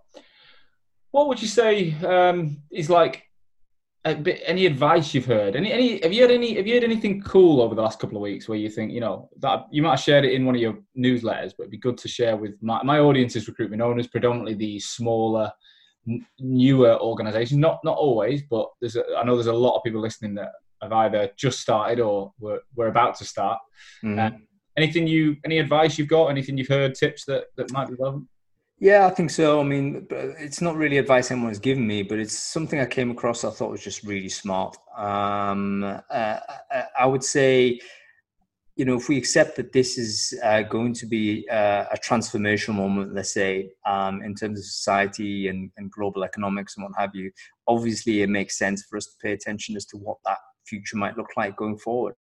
what 1.11 1.27
would 1.27 1.41
you 1.41 1.47
say 1.47 1.93
um, 2.03 2.57
is 2.71 2.89
like 2.89 3.23
any 4.05 4.67
advice 4.67 5.13
you've 5.13 5.25
heard? 5.25 5.55
Any, 5.55 5.71
any? 5.71 5.99
Have 6.03 6.13
you 6.13 6.21
had 6.21 6.31
any? 6.31 6.55
Have 6.55 6.67
you 6.67 6.75
had 6.75 6.83
anything 6.83 7.21
cool 7.21 7.61
over 7.61 7.73
the 7.73 7.81
last 7.81 7.99
couple 7.99 8.17
of 8.17 8.21
weeks 8.21 8.47
where 8.47 8.57
you 8.57 8.69
think 8.69 8.91
you 8.91 8.99
know 8.99 9.29
that 9.39 9.65
you 9.71 9.81
might 9.81 9.91
have 9.91 9.99
shared 9.99 10.25
it 10.25 10.33
in 10.33 10.45
one 10.45 10.55
of 10.55 10.61
your 10.61 10.77
newsletters, 10.97 11.53
but 11.57 11.63
it'd 11.63 11.71
be 11.71 11.77
good 11.77 11.97
to 11.97 12.07
share 12.07 12.37
with 12.37 12.53
my 12.61 12.81
my 12.83 12.99
audience 12.99 13.35
is 13.35 13.47
recruitment 13.47 13.81
owners, 13.81 14.07
predominantly 14.07 14.53
the 14.53 14.79
smaller, 14.79 15.51
newer 16.39 16.99
organisations. 16.99 17.57
Not 17.57 17.79
not 17.83 17.97
always, 17.97 18.43
but 18.43 18.69
there's 18.79 18.95
a, 18.95 19.03
I 19.17 19.23
know 19.23 19.35
there's 19.35 19.47
a 19.47 19.53
lot 19.53 19.75
of 19.75 19.83
people 19.83 20.01
listening 20.01 20.35
that 20.35 20.51
have 20.83 20.93
either 20.93 21.31
just 21.35 21.59
started 21.59 21.99
or 21.99 22.31
we're, 22.39 22.59
we're 22.75 22.87
about 22.87 23.15
to 23.15 23.25
start. 23.25 23.59
Mm. 24.03 24.33
Um, 24.33 24.47
anything 24.77 25.07
you 25.07 25.37
any 25.45 25.57
advice 25.57 25.97
you've 25.97 26.09
got? 26.09 26.27
Anything 26.27 26.57
you've 26.57 26.67
heard? 26.67 26.93
Tips 26.93 27.25
that 27.25 27.45
that 27.57 27.71
might 27.71 27.87
be 27.87 27.95
relevant? 27.95 28.27
Yeah, 28.79 29.07
I 29.07 29.09
think 29.11 29.31
so. 29.31 29.61
I 29.61 29.63
mean, 29.63 30.05
it's 30.09 30.61
not 30.61 30.75
really 30.75 30.97
advice 30.97 31.31
anyone's 31.31 31.59
given 31.59 31.87
me, 31.87 32.03
but 32.03 32.19
it's 32.19 32.37
something 32.37 32.79
I 32.79 32.85
came 32.85 33.09
across 33.09 33.45
I 33.45 33.49
thought 33.49 33.71
was 33.71 33.83
just 33.83 34.03
really 34.03 34.27
smart. 34.29 34.75
Um, 34.97 35.83
uh, 36.09 36.39
I 36.99 37.05
would 37.05 37.23
say, 37.23 37.79
you 38.75 38.83
know, 38.83 38.97
if 38.97 39.07
we 39.07 39.17
accept 39.17 39.55
that 39.55 39.71
this 39.71 39.97
is 39.97 40.37
uh, 40.43 40.63
going 40.63 40.93
to 40.95 41.05
be 41.05 41.47
uh, 41.49 41.85
a 41.89 41.97
transformational 42.05 42.75
moment, 42.75 43.13
let's 43.13 43.33
say, 43.33 43.69
um, 43.85 44.21
in 44.21 44.35
terms 44.35 44.59
of 44.59 44.65
society 44.65 45.47
and, 45.47 45.71
and 45.77 45.89
global 45.91 46.25
economics 46.25 46.75
and 46.75 46.83
what 46.83 46.91
have 46.97 47.15
you, 47.15 47.31
obviously 47.69 48.23
it 48.23 48.29
makes 48.29 48.57
sense 48.57 48.83
for 48.83 48.97
us 48.97 49.05
to 49.05 49.13
pay 49.23 49.31
attention 49.31 49.77
as 49.77 49.85
to 49.85 49.97
what 49.97 50.17
that 50.25 50.39
future 50.65 50.97
might 50.97 51.15
look 51.17 51.29
like 51.37 51.55
going 51.55 51.77
forward. 51.77 52.15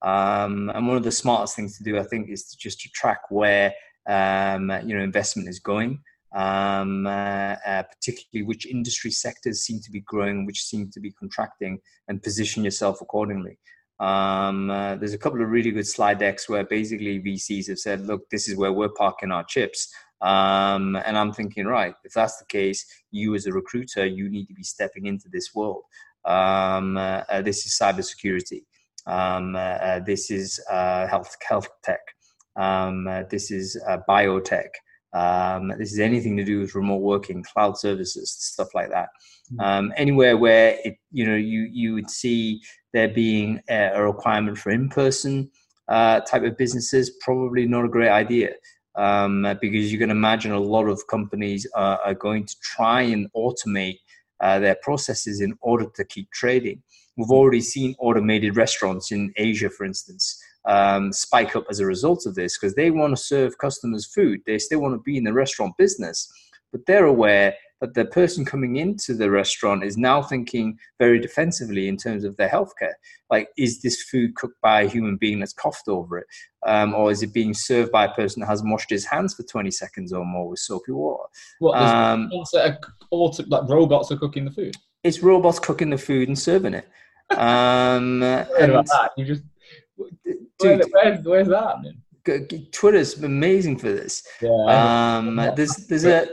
Um, 0.00 0.70
and 0.74 0.86
one 0.86 0.96
of 0.96 1.02
the 1.02 1.12
smartest 1.12 1.56
things 1.56 1.76
to 1.76 1.84
do, 1.84 1.98
I 1.98 2.04
think, 2.04 2.30
is 2.30 2.44
to 2.44 2.56
just 2.56 2.80
to 2.80 2.88
track 2.90 3.20
where 3.30 3.74
um, 4.08 4.72
you 4.84 4.96
know 4.96 5.02
investment 5.02 5.48
is 5.48 5.60
going. 5.60 6.00
Um, 6.30 7.06
uh, 7.06 7.56
uh, 7.66 7.82
particularly 7.84 8.46
which 8.46 8.66
industry 8.66 9.10
sectors 9.10 9.62
seem 9.62 9.80
to 9.80 9.90
be 9.90 10.00
growing, 10.00 10.44
which 10.44 10.62
seem 10.62 10.90
to 10.90 11.00
be 11.00 11.10
contracting, 11.12 11.78
and 12.06 12.22
position 12.22 12.64
yourself 12.64 13.00
accordingly. 13.00 13.58
Um, 13.98 14.70
uh, 14.70 14.96
there's 14.96 15.14
a 15.14 15.18
couple 15.18 15.42
of 15.42 15.48
really 15.48 15.70
good 15.70 15.86
slide 15.86 16.18
decks 16.18 16.48
where 16.48 16.64
basically 16.64 17.20
VCs 17.20 17.68
have 17.68 17.78
said, 17.78 18.06
look, 18.06 18.28
this 18.30 18.48
is 18.48 18.56
where 18.56 18.72
we're 18.72 18.90
parking 18.90 19.32
our 19.32 19.44
chips. 19.44 19.92
Um, 20.20 20.96
and 20.96 21.16
I'm 21.16 21.32
thinking, 21.32 21.66
right, 21.66 21.94
if 22.04 22.12
that's 22.12 22.38
the 22.38 22.46
case, 22.46 22.84
you 23.10 23.34
as 23.34 23.46
a 23.46 23.52
recruiter, 23.52 24.04
you 24.04 24.28
need 24.28 24.46
to 24.46 24.54
be 24.54 24.62
stepping 24.62 25.06
into 25.06 25.28
this 25.30 25.54
world. 25.54 25.82
Um, 26.24 26.96
uh, 26.96 27.22
uh, 27.28 27.42
this 27.42 27.64
is 27.66 27.78
cybersecurity. 27.80 28.64
Um, 29.06 29.56
uh, 29.56 30.00
this 30.00 30.30
is 30.30 30.60
health 30.68 31.36
health 31.48 31.68
tech. 31.82 32.00
Um, 32.58 33.06
uh, 33.06 33.22
this 33.30 33.50
is 33.50 33.80
uh, 33.88 33.98
biotech. 34.08 34.68
Um, 35.14 35.72
this 35.78 35.92
is 35.92 36.00
anything 36.00 36.36
to 36.36 36.44
do 36.44 36.60
with 36.60 36.74
remote 36.74 37.00
working, 37.00 37.42
cloud 37.42 37.78
services, 37.78 38.30
stuff 38.30 38.74
like 38.74 38.90
that. 38.90 39.08
Hmm. 39.50 39.60
Um, 39.60 39.92
anywhere 39.96 40.36
where 40.36 40.76
it, 40.84 40.96
you 41.10 41.26
know, 41.26 41.36
you 41.36 41.68
you 41.72 41.94
would 41.94 42.10
see 42.10 42.60
there 42.92 43.08
being 43.08 43.60
a, 43.70 43.92
a 43.94 44.02
requirement 44.04 44.58
for 44.58 44.70
in-person 44.70 45.50
uh, 45.88 46.20
type 46.20 46.42
of 46.42 46.58
businesses, 46.58 47.10
probably 47.20 47.66
not 47.66 47.84
a 47.84 47.88
great 47.88 48.10
idea. 48.10 48.50
Um, 48.96 49.46
because 49.60 49.92
you 49.92 49.98
can 49.98 50.10
imagine 50.10 50.50
a 50.50 50.58
lot 50.58 50.88
of 50.88 51.06
companies 51.06 51.64
are, 51.76 52.00
are 52.04 52.14
going 52.14 52.44
to 52.46 52.56
try 52.60 53.02
and 53.02 53.28
automate 53.32 54.00
uh, 54.40 54.58
their 54.58 54.76
processes 54.82 55.40
in 55.40 55.56
order 55.60 55.86
to 55.94 56.04
keep 56.04 56.28
trading. 56.32 56.82
We've 57.16 57.30
already 57.30 57.60
seen 57.60 57.94
automated 58.00 58.56
restaurants 58.56 59.12
in 59.12 59.32
Asia, 59.36 59.70
for 59.70 59.84
instance, 59.84 60.42
um, 60.68 61.12
spike 61.12 61.56
up 61.56 61.64
as 61.70 61.80
a 61.80 61.86
result 61.86 62.26
of 62.26 62.34
this 62.34 62.56
because 62.56 62.74
they 62.74 62.90
want 62.90 63.16
to 63.16 63.22
serve 63.22 63.58
customers 63.58 64.06
food. 64.06 64.40
They 64.46 64.58
still 64.58 64.80
want 64.80 64.94
to 64.94 65.02
be 65.02 65.16
in 65.16 65.24
the 65.24 65.32
restaurant 65.32 65.76
business, 65.78 66.30
but 66.70 66.84
they're 66.86 67.06
aware 67.06 67.54
that 67.80 67.94
the 67.94 68.04
person 68.04 68.44
coming 68.44 68.76
into 68.76 69.14
the 69.14 69.30
restaurant 69.30 69.84
is 69.84 69.96
now 69.96 70.20
thinking 70.20 70.76
very 70.98 71.18
defensively 71.18 71.88
in 71.88 71.96
terms 71.96 72.24
of 72.24 72.36
their 72.36 72.48
healthcare. 72.48 72.94
Like, 73.30 73.48
is 73.56 73.80
this 73.80 74.02
food 74.02 74.34
cooked 74.34 74.60
by 74.60 74.82
a 74.82 74.88
human 74.88 75.16
being 75.16 75.38
that's 75.38 75.52
coughed 75.52 75.88
over 75.88 76.18
it? 76.18 76.26
Um, 76.66 76.92
or 76.92 77.10
is 77.10 77.22
it 77.22 77.32
being 77.32 77.54
served 77.54 77.92
by 77.92 78.06
a 78.06 78.12
person 78.12 78.40
that 78.40 78.48
has 78.48 78.62
washed 78.64 78.90
his 78.90 79.04
hands 79.04 79.34
for 79.34 79.44
20 79.44 79.70
seconds 79.70 80.12
or 80.12 80.24
more 80.24 80.48
with 80.48 80.58
soapy 80.58 80.92
water? 80.92 81.28
What, 81.60 81.78
um, 81.78 82.30
auto, 83.10 83.44
like 83.46 83.68
robots 83.68 84.10
are 84.10 84.18
cooking 84.18 84.44
the 84.44 84.50
food? 84.50 84.76
It's 85.04 85.22
robots 85.22 85.60
cooking 85.60 85.90
the 85.90 85.98
food 85.98 86.28
and 86.28 86.38
serving 86.38 86.74
it. 86.74 86.88
Um, 87.30 88.22
and, 88.22 88.88
you 89.18 89.26
just 89.26 89.42
Dude, 90.58 90.84
Where, 90.92 91.16
where's 91.18 91.48
that? 91.48 91.82
Man? 91.82 92.02
Twitter's 92.72 93.22
amazing 93.22 93.78
for 93.78 93.90
this. 93.90 94.22
Yeah, 94.42 95.18
um, 95.18 95.36
there's 95.56 95.86
there's 95.88 96.04
a 96.04 96.28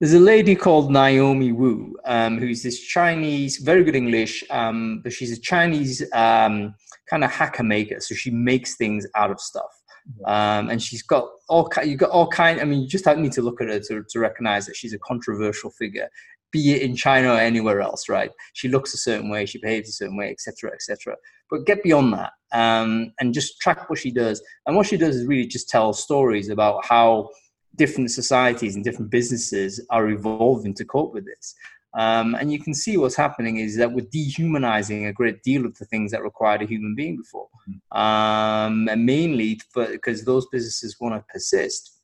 there's 0.00 0.14
a 0.14 0.20
lady 0.20 0.54
called 0.54 0.90
Naomi 0.90 1.52
Wu, 1.52 1.96
um, 2.04 2.38
who's 2.38 2.62
this 2.62 2.80
Chinese, 2.80 3.58
very 3.58 3.84
good 3.84 3.96
English, 3.96 4.44
um, 4.50 5.00
but 5.02 5.12
she's 5.12 5.36
a 5.36 5.40
Chinese 5.40 6.02
um, 6.12 6.74
kind 7.08 7.24
of 7.24 7.30
hacker 7.30 7.62
maker. 7.62 8.00
So 8.00 8.14
she 8.14 8.30
makes 8.30 8.76
things 8.76 9.06
out 9.14 9.30
of 9.30 9.40
stuff. 9.40 9.70
Um, 10.26 10.70
and 10.70 10.82
she's 10.82 11.02
got 11.02 11.28
all 11.48 11.70
you 11.84 11.96
got 11.96 12.10
all 12.10 12.28
kind. 12.28 12.60
I 12.60 12.64
mean, 12.64 12.82
you 12.82 12.88
just 12.88 13.04
don't 13.04 13.20
need 13.20 13.32
to 13.32 13.42
look 13.42 13.60
at 13.60 13.68
her 13.68 13.78
to, 13.78 14.04
to 14.08 14.18
recognize 14.18 14.66
that 14.66 14.76
she's 14.76 14.92
a 14.92 14.98
controversial 14.98 15.70
figure 15.70 16.08
be 16.52 16.72
it 16.72 16.82
in 16.82 16.96
China 16.96 17.34
or 17.34 17.38
anywhere 17.38 17.80
else, 17.80 18.08
right? 18.08 18.30
She 18.54 18.68
looks 18.68 18.94
a 18.94 18.98
certain 18.98 19.28
way, 19.28 19.46
she 19.46 19.58
behaves 19.58 19.88
a 19.88 19.92
certain 19.92 20.16
way, 20.16 20.30
etc., 20.30 20.72
etc. 20.72 21.16
But 21.50 21.66
get 21.66 21.82
beyond 21.82 22.12
that 22.14 22.32
um, 22.52 23.12
and 23.20 23.34
just 23.34 23.60
track 23.60 23.88
what 23.88 23.98
she 23.98 24.10
does. 24.10 24.42
And 24.66 24.76
what 24.76 24.86
she 24.86 24.96
does 24.96 25.16
is 25.16 25.26
really 25.26 25.46
just 25.46 25.68
tell 25.68 25.92
stories 25.92 26.48
about 26.48 26.84
how 26.84 27.30
different 27.76 28.10
societies 28.10 28.74
and 28.74 28.84
different 28.84 29.10
businesses 29.10 29.84
are 29.90 30.08
evolving 30.08 30.74
to 30.74 30.84
cope 30.84 31.14
with 31.14 31.24
this. 31.24 31.54
Um, 31.94 32.36
and 32.36 32.52
you 32.52 32.60
can 32.60 32.72
see 32.72 32.96
what's 32.96 33.16
happening 33.16 33.56
is 33.56 33.76
that 33.76 33.92
we're 33.92 34.06
dehumanizing 34.12 35.06
a 35.06 35.12
great 35.12 35.42
deal 35.42 35.66
of 35.66 35.76
the 35.76 35.84
things 35.86 36.12
that 36.12 36.22
required 36.22 36.62
a 36.62 36.66
human 36.66 36.94
being 36.94 37.16
before. 37.16 37.48
Hmm. 37.66 37.98
Um, 37.98 38.88
and 38.88 39.04
mainly 39.04 39.60
because 39.74 40.24
those 40.24 40.46
businesses 40.52 40.96
want 41.00 41.14
to 41.16 41.32
persist, 41.32 41.99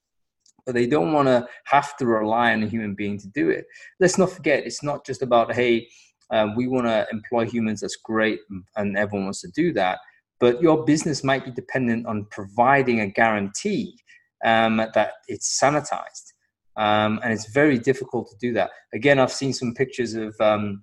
they 0.74 0.86
don't 0.86 1.12
want 1.12 1.28
to 1.28 1.46
have 1.64 1.96
to 1.98 2.06
rely 2.06 2.52
on 2.52 2.62
a 2.62 2.66
human 2.68 2.94
being 2.94 3.18
to 3.18 3.28
do 3.28 3.50
it. 3.50 3.66
Let's 4.00 4.18
not 4.18 4.30
forget, 4.30 4.66
it's 4.66 4.82
not 4.82 5.06
just 5.06 5.22
about, 5.22 5.54
hey, 5.54 5.88
uh, 6.30 6.48
we 6.56 6.66
want 6.66 6.86
to 6.86 7.06
employ 7.12 7.46
humans, 7.46 7.80
that's 7.80 7.96
great, 7.96 8.40
and 8.76 8.96
everyone 8.98 9.26
wants 9.26 9.42
to 9.42 9.50
do 9.54 9.72
that. 9.74 9.98
But 10.40 10.60
your 10.60 10.84
business 10.84 11.22
might 11.22 11.44
be 11.44 11.50
dependent 11.50 12.06
on 12.06 12.26
providing 12.30 13.00
a 13.00 13.06
guarantee 13.06 13.96
um, 14.44 14.76
that 14.76 15.12
it's 15.28 15.58
sanitized. 15.60 16.32
Um, 16.76 17.20
and 17.22 17.32
it's 17.32 17.50
very 17.52 17.78
difficult 17.78 18.28
to 18.28 18.36
do 18.38 18.52
that. 18.52 18.70
Again, 18.92 19.18
I've 19.18 19.32
seen 19.32 19.54
some 19.54 19.72
pictures 19.72 20.14
of, 20.14 20.34
um, 20.40 20.82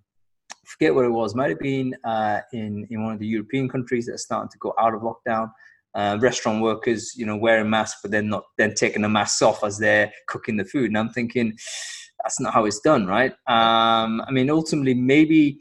forget 0.65 0.95
what 0.95 1.05
it 1.05 1.09
was, 1.09 1.35
might 1.35 1.49
have 1.49 1.59
been 1.59 1.93
uh, 2.03 2.39
in, 2.51 2.87
in 2.89 3.03
one 3.03 3.13
of 3.13 3.19
the 3.19 3.27
European 3.27 3.69
countries 3.69 4.07
that 4.07 4.13
are 4.13 4.17
starting 4.17 4.49
to 4.49 4.57
go 4.57 4.73
out 4.79 4.95
of 4.95 5.01
lockdown. 5.01 5.51
Uh, 5.95 6.17
restaurant 6.19 6.62
workers, 6.62 7.13
you 7.15 7.25
know, 7.25 7.38
wearing 7.38 7.69
masks, 7.69 7.99
but 8.01 8.12
then 8.12 8.29
not 8.29 8.43
then 8.58 8.73
taking 8.73 9.03
the 9.03 9.10
masks 9.10 9.41
off 9.41 9.63
as 9.63 9.77
they're 9.77 10.12
cooking 10.27 10.58
the 10.58 10.65
food. 10.65 10.88
And 10.88 10.97
I'm 10.97 11.10
thinking, 11.10 11.56
that's 12.23 12.39
not 12.39 12.53
how 12.53 12.65
it's 12.65 12.79
done, 12.79 13.06
right? 13.06 13.32
Um, 13.47 14.21
I 14.21 14.32
mean, 14.32 14.49
ultimately, 14.49 14.95
maybe 14.95 15.60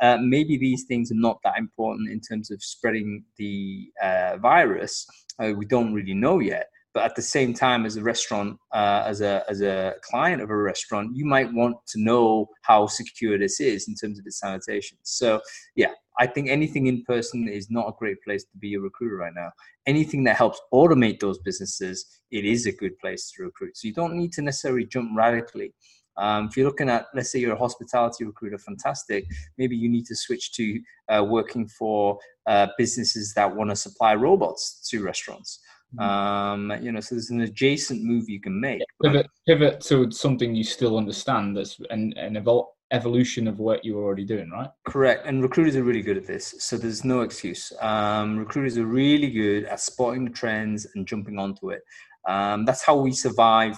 uh, 0.00 0.18
maybe 0.18 0.56
these 0.56 0.84
things 0.84 1.12
are 1.12 1.16
not 1.16 1.38
that 1.44 1.58
important 1.58 2.10
in 2.10 2.20
terms 2.20 2.50
of 2.50 2.62
spreading 2.62 3.24
the 3.36 3.88
uh, 4.02 4.38
virus. 4.38 5.06
Uh, 5.42 5.52
we 5.56 5.66
don't 5.66 5.92
really 5.92 6.14
know 6.14 6.38
yet 6.40 6.66
but 6.94 7.02
at 7.02 7.16
the 7.16 7.22
same 7.22 7.52
time 7.52 7.84
as 7.84 7.96
a 7.96 8.02
restaurant 8.02 8.56
uh, 8.72 9.02
as 9.04 9.20
a 9.20 9.44
as 9.48 9.60
a 9.60 9.94
client 10.02 10.40
of 10.40 10.48
a 10.48 10.56
restaurant 10.56 11.14
you 11.14 11.26
might 11.26 11.52
want 11.52 11.76
to 11.88 12.00
know 12.00 12.46
how 12.62 12.86
secure 12.86 13.36
this 13.36 13.60
is 13.60 13.88
in 13.88 13.94
terms 13.94 14.18
of 14.18 14.24
its 14.26 14.38
sanitation 14.38 14.96
so 15.02 15.40
yeah 15.74 15.90
i 16.18 16.26
think 16.26 16.48
anything 16.48 16.86
in 16.86 17.02
person 17.04 17.48
is 17.48 17.70
not 17.70 17.88
a 17.88 17.94
great 17.98 18.22
place 18.22 18.44
to 18.44 18.56
be 18.58 18.74
a 18.74 18.80
recruiter 18.80 19.16
right 19.16 19.34
now 19.34 19.50
anything 19.86 20.24
that 20.24 20.36
helps 20.36 20.60
automate 20.72 21.20
those 21.20 21.38
businesses 21.38 22.20
it 22.30 22.44
is 22.44 22.66
a 22.66 22.72
good 22.72 22.98
place 22.98 23.30
to 23.30 23.42
recruit 23.42 23.76
so 23.76 23.86
you 23.88 23.94
don't 23.94 24.14
need 24.14 24.32
to 24.32 24.42
necessarily 24.42 24.84
jump 24.84 25.10
radically 25.14 25.72
um, 26.16 26.46
if 26.46 26.56
you're 26.56 26.66
looking 26.66 26.88
at, 26.88 27.06
let's 27.14 27.32
say 27.32 27.40
you're 27.40 27.54
a 27.54 27.58
hospitality 27.58 28.24
recruiter, 28.24 28.58
fantastic. 28.58 29.26
Maybe 29.58 29.76
you 29.76 29.88
need 29.88 30.06
to 30.06 30.16
switch 30.16 30.52
to 30.52 30.80
uh, 31.08 31.24
working 31.24 31.66
for 31.66 32.18
uh, 32.46 32.68
businesses 32.78 33.34
that 33.34 33.54
want 33.54 33.70
to 33.70 33.76
supply 33.76 34.14
robots 34.14 34.88
to 34.90 35.02
restaurants. 35.02 35.60
Mm-hmm. 35.96 36.70
Um, 36.72 36.82
you 36.82 36.92
know, 36.92 37.00
so 37.00 37.14
there's 37.14 37.30
an 37.30 37.42
adjacent 37.42 38.02
move 38.02 38.28
you 38.28 38.40
can 38.40 38.60
make. 38.60 38.82
Pivot, 39.02 39.26
pivot 39.46 39.80
to 39.82 40.10
something 40.10 40.54
you 40.54 40.64
still 40.64 40.96
understand. 40.96 41.56
That's 41.56 41.78
an, 41.90 42.12
an 42.16 42.34
evol- 42.34 42.68
evolution 42.94 43.48
of 43.48 43.58
what 43.58 43.84
you're 43.84 44.02
already 44.02 44.24
doing, 44.24 44.50
right? 44.50 44.70
Correct. 44.86 45.26
And 45.26 45.42
recruiters 45.42 45.76
are 45.76 45.82
really 45.82 46.02
good 46.02 46.16
at 46.16 46.26
this, 46.26 46.54
so 46.58 46.76
there's 46.76 47.04
no 47.04 47.22
excuse. 47.22 47.72
Um, 47.80 48.38
recruiters 48.38 48.78
are 48.78 48.86
really 48.86 49.30
good 49.30 49.64
at 49.64 49.80
spotting 49.80 50.24
the 50.24 50.30
trends 50.30 50.86
and 50.94 51.06
jumping 51.06 51.38
onto 51.38 51.70
it. 51.70 51.82
Um, 52.26 52.64
that's 52.64 52.82
how 52.82 52.96
we 52.96 53.12
survive 53.12 53.76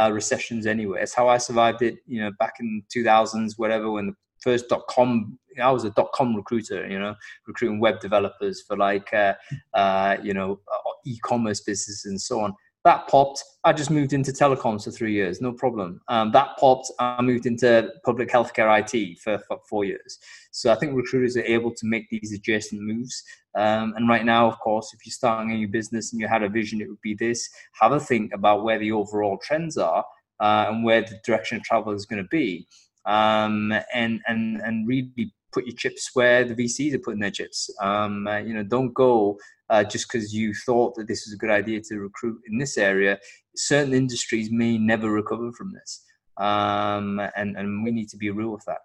uh, 0.00 0.10
recessions 0.12 0.66
anyway. 0.66 1.02
It's 1.02 1.14
how 1.14 1.28
I 1.28 1.38
survived 1.38 1.82
it, 1.82 1.96
you 2.06 2.20
know, 2.22 2.30
back 2.38 2.54
in 2.60 2.82
2000s, 2.94 3.52
whatever, 3.56 3.90
when 3.90 4.06
the 4.08 4.14
first 4.40 4.68
dot 4.68 4.82
com 4.88 5.38
I 5.62 5.70
was 5.70 5.84
a 5.84 5.90
dot 5.90 6.10
com 6.12 6.34
recruiter, 6.34 6.88
you 6.88 6.98
know, 6.98 7.14
recruiting 7.46 7.80
web 7.80 8.00
developers 8.00 8.62
for 8.66 8.76
like, 8.76 9.12
uh, 9.14 9.34
uh, 9.74 10.16
you 10.22 10.34
know, 10.34 10.60
uh, 10.72 10.90
e-commerce 11.06 11.60
businesses 11.60 12.06
and 12.06 12.20
so 12.20 12.40
on. 12.40 12.54
That 12.84 13.08
popped. 13.08 13.42
I 13.64 13.72
just 13.72 13.90
moved 13.90 14.12
into 14.12 14.30
telecoms 14.30 14.84
for 14.84 14.90
three 14.90 15.14
years, 15.14 15.40
no 15.40 15.52
problem. 15.52 16.02
Um, 16.08 16.32
that 16.32 16.58
popped. 16.58 16.92
I 16.98 17.22
moved 17.22 17.46
into 17.46 17.90
public 18.04 18.28
healthcare 18.28 18.68
IT 18.78 19.18
for, 19.20 19.38
for, 19.48 19.58
four 19.70 19.86
years. 19.86 20.18
So 20.50 20.70
I 20.70 20.74
think 20.74 20.94
recruiters 20.94 21.34
are 21.38 21.44
able 21.44 21.74
to 21.74 21.86
make 21.86 22.10
these 22.10 22.34
adjacent 22.34 22.82
moves. 22.82 23.22
Um, 23.54 23.94
and 23.96 24.06
right 24.06 24.26
now, 24.26 24.46
of 24.46 24.58
course, 24.58 24.92
if 24.92 25.06
you're 25.06 25.12
starting 25.12 25.50
a 25.50 25.54
new 25.54 25.68
business 25.68 26.12
and 26.12 26.20
you 26.20 26.28
had 26.28 26.42
a 26.42 26.48
vision, 26.48 26.82
it 26.82 26.88
would 26.90 27.00
be 27.00 27.14
this: 27.14 27.48
have 27.80 27.92
a 27.92 28.00
think 28.00 28.34
about 28.34 28.64
where 28.64 28.78
the 28.78 28.92
overall 28.92 29.38
trends 29.38 29.78
are 29.78 30.04
uh, 30.40 30.66
and 30.68 30.84
where 30.84 31.00
the 31.00 31.18
direction 31.24 31.56
of 31.56 31.62
travel 31.62 31.94
is 31.94 32.04
going 32.04 32.22
to 32.22 32.28
be, 32.28 32.66
um, 33.06 33.72
and 33.94 34.20
and 34.28 34.60
and 34.60 34.86
really 34.86 35.32
put 35.54 35.66
your 35.66 35.76
chips 35.76 36.10
where 36.14 36.44
the 36.44 36.54
VCs 36.54 36.94
are 36.94 36.98
putting 36.98 37.20
their 37.20 37.30
chips. 37.30 37.70
Um, 37.80 38.26
uh, 38.26 38.38
you 38.38 38.52
know, 38.52 38.64
don't 38.64 38.92
go 38.92 39.38
uh, 39.70 39.84
just 39.84 40.10
because 40.10 40.34
you 40.34 40.52
thought 40.66 40.94
that 40.96 41.06
this 41.06 41.24
was 41.24 41.34
a 41.34 41.38
good 41.38 41.50
idea 41.50 41.80
to 41.88 42.00
recruit 42.00 42.40
in 42.50 42.58
this 42.58 42.76
area. 42.76 43.18
Certain 43.54 43.94
industries 43.94 44.50
may 44.50 44.76
never 44.76 45.10
recover 45.10 45.52
from 45.52 45.72
this, 45.72 46.04
um, 46.38 47.20
and 47.36 47.56
and 47.56 47.84
we 47.84 47.92
need 47.92 48.08
to 48.08 48.16
be 48.16 48.30
real 48.30 48.50
with 48.50 48.64
that. 48.66 48.80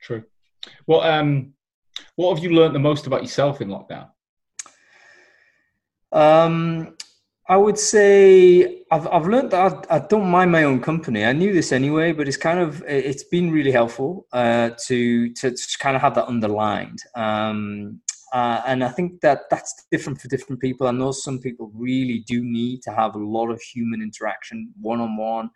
True. 0.00 0.24
Well, 0.86 1.02
um, 1.02 1.54
what 2.16 2.34
have 2.34 2.42
you 2.42 2.50
learned 2.50 2.74
the 2.74 2.80
most 2.80 3.06
about 3.06 3.22
yourself 3.22 3.60
in 3.60 3.68
lockdown? 3.68 4.08
Um, 6.10 6.96
I 7.52 7.56
would 7.56 7.78
say 7.78 8.82
I've 8.90 9.06
I've 9.08 9.26
learned 9.26 9.50
that 9.50 9.86
I, 9.90 9.96
I, 9.96 9.98
don't 9.98 10.30
mind 10.30 10.50
my 10.50 10.62
own 10.62 10.80
company. 10.80 11.22
I 11.22 11.34
knew 11.34 11.52
this 11.52 11.70
anyway, 11.70 12.12
but 12.12 12.26
it's 12.26 12.38
kind 12.38 12.58
of 12.58 12.82
it's 12.86 13.24
been 13.24 13.50
really 13.50 13.70
helpful 13.70 14.26
uh, 14.32 14.70
to, 14.86 15.28
to, 15.34 15.50
to 15.50 15.78
kind 15.78 15.94
of 15.94 16.00
have 16.00 16.14
that 16.14 16.28
underlined. 16.28 17.00
Um, 17.14 18.00
uh, 18.32 18.62
and 18.66 18.82
I 18.82 18.88
think 18.88 19.20
that 19.20 19.50
that's 19.50 19.84
different 19.90 20.18
for 20.18 20.28
different 20.28 20.62
people. 20.62 20.86
I 20.86 20.92
know 20.92 21.12
some 21.12 21.40
people 21.40 21.70
really 21.74 22.24
do 22.26 22.42
need 22.42 22.80
to 22.84 22.90
have 22.90 23.16
a 23.16 23.22
lot 23.36 23.50
of 23.50 23.60
human 23.60 24.00
interaction, 24.00 24.72
one 24.80 25.02
on 25.02 25.18
one, 25.18 25.50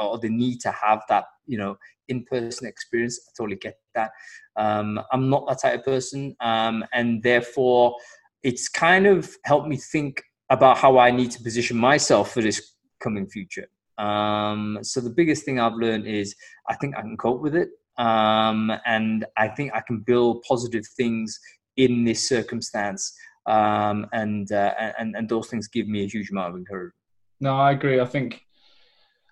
or 0.00 0.18
they 0.18 0.28
need 0.28 0.58
to 0.62 0.72
have 0.72 1.02
that 1.08 1.26
you 1.46 1.58
know 1.58 1.78
in 2.08 2.24
person 2.24 2.66
experience. 2.66 3.20
I 3.24 3.30
totally 3.38 3.58
get 3.58 3.78
that. 3.94 4.10
Um, 4.56 5.00
I'm 5.12 5.30
not 5.30 5.46
that 5.46 5.60
type 5.60 5.78
of 5.78 5.84
person, 5.84 6.34
um, 6.40 6.84
and 6.92 7.22
therefore 7.22 7.94
it's 8.42 8.68
kind 8.68 9.06
of 9.06 9.36
helped 9.44 9.68
me 9.68 9.76
think 9.76 10.22
about 10.50 10.78
how 10.78 10.98
I 10.98 11.10
need 11.10 11.30
to 11.32 11.42
position 11.42 11.76
myself 11.76 12.32
for 12.32 12.42
this 12.42 12.74
coming 13.00 13.26
future. 13.26 13.66
Um, 13.98 14.78
so 14.82 15.00
the 15.00 15.10
biggest 15.10 15.44
thing 15.44 15.58
I've 15.58 15.74
learned 15.74 16.06
is 16.06 16.34
I 16.68 16.74
think 16.76 16.96
I 16.96 17.00
can 17.00 17.16
cope 17.16 17.40
with 17.40 17.54
it, 17.54 17.70
um, 17.98 18.70
and 18.84 19.24
I 19.36 19.48
think 19.48 19.72
I 19.74 19.80
can 19.80 20.00
build 20.00 20.44
positive 20.48 20.86
things 20.96 21.38
in 21.76 22.04
this 22.04 22.28
circumstance, 22.28 23.14
um, 23.46 24.06
and, 24.12 24.50
uh, 24.52 24.74
and 24.98 25.16
and 25.16 25.28
those 25.28 25.48
things 25.48 25.68
give 25.68 25.88
me 25.88 26.04
a 26.04 26.08
huge 26.08 26.30
amount 26.30 26.50
of 26.50 26.56
encouragement. 26.56 26.94
No, 27.40 27.56
I 27.56 27.72
agree. 27.72 28.00
I 28.00 28.06
think 28.06 28.42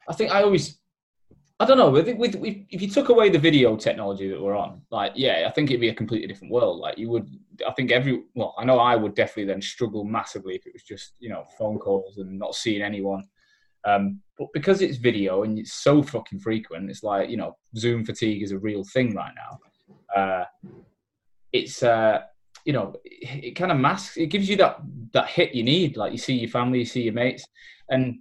I 0.09 0.15
think 0.15 0.31
I 0.31 0.43
always 0.43 0.79
I 1.65 1.67
don't 1.67 1.79
know. 1.79 1.89
With, 1.89 2.15
with, 2.19 2.35
if 2.69 2.83
you 2.83 2.89
took 2.91 3.09
away 3.09 3.31
the 3.31 3.39
video 3.39 3.75
technology 3.75 4.29
that 4.29 4.39
we're 4.39 4.55
on, 4.55 4.83
like, 4.91 5.13
yeah, 5.15 5.47
I 5.49 5.51
think 5.51 5.71
it'd 5.71 5.81
be 5.81 5.89
a 5.89 5.95
completely 5.95 6.29
different 6.29 6.53
world. 6.53 6.79
Like, 6.79 6.99
you 6.99 7.09
would, 7.09 7.27
I 7.67 7.73
think 7.73 7.91
every, 7.91 8.23
well, 8.35 8.55
I 8.59 8.67
know 8.67 8.79
I 8.79 8.97
would 8.97 9.15
definitely 9.15 9.51
then 9.51 9.63
struggle 9.63 10.05
massively 10.05 10.57
if 10.57 10.67
it 10.67 10.75
was 10.75 10.83
just, 10.83 11.15
you 11.21 11.31
know, 11.31 11.45
phone 11.57 11.79
calls 11.79 12.19
and 12.19 12.39
not 12.39 12.55
seeing 12.55 12.83
anyone. 12.83 13.25
Um, 13.87 14.21
but 14.39 14.49
because 14.53 14.83
it's 14.83 14.99
video 14.99 15.45
and 15.45 15.59
it's 15.59 15.73
so 15.73 16.03
fucking 16.03 16.41
frequent, 16.41 16.91
it's 16.91 17.03
like, 17.03 17.31
you 17.31 17.39
know, 17.39 17.57
Zoom 17.79 18.05
fatigue 18.05 18.43
is 18.43 18.53
a 18.53 18.59
real 18.59 18.85
thing 18.85 19.15
right 19.15 19.33
now. 19.35 19.59
Uh, 20.15 20.45
it's, 21.55 21.83
uh, 21.83 22.21
you 22.67 22.75
know, 22.75 22.95
it, 23.07 23.45
it 23.45 23.51
kind 23.53 23.73
of 23.73 23.79
masks, 23.79 24.19
it 24.19 24.27
gives 24.27 24.51
you 24.51 24.57
that, 24.57 24.83
that 25.15 25.29
hit 25.29 25.55
you 25.55 25.63
need. 25.63 25.97
Like, 25.97 26.13
you 26.13 26.19
see 26.19 26.35
your 26.35 26.51
family, 26.51 26.81
you 26.81 26.85
see 26.85 27.05
your 27.05 27.15
mates. 27.15 27.47
And 27.89 28.19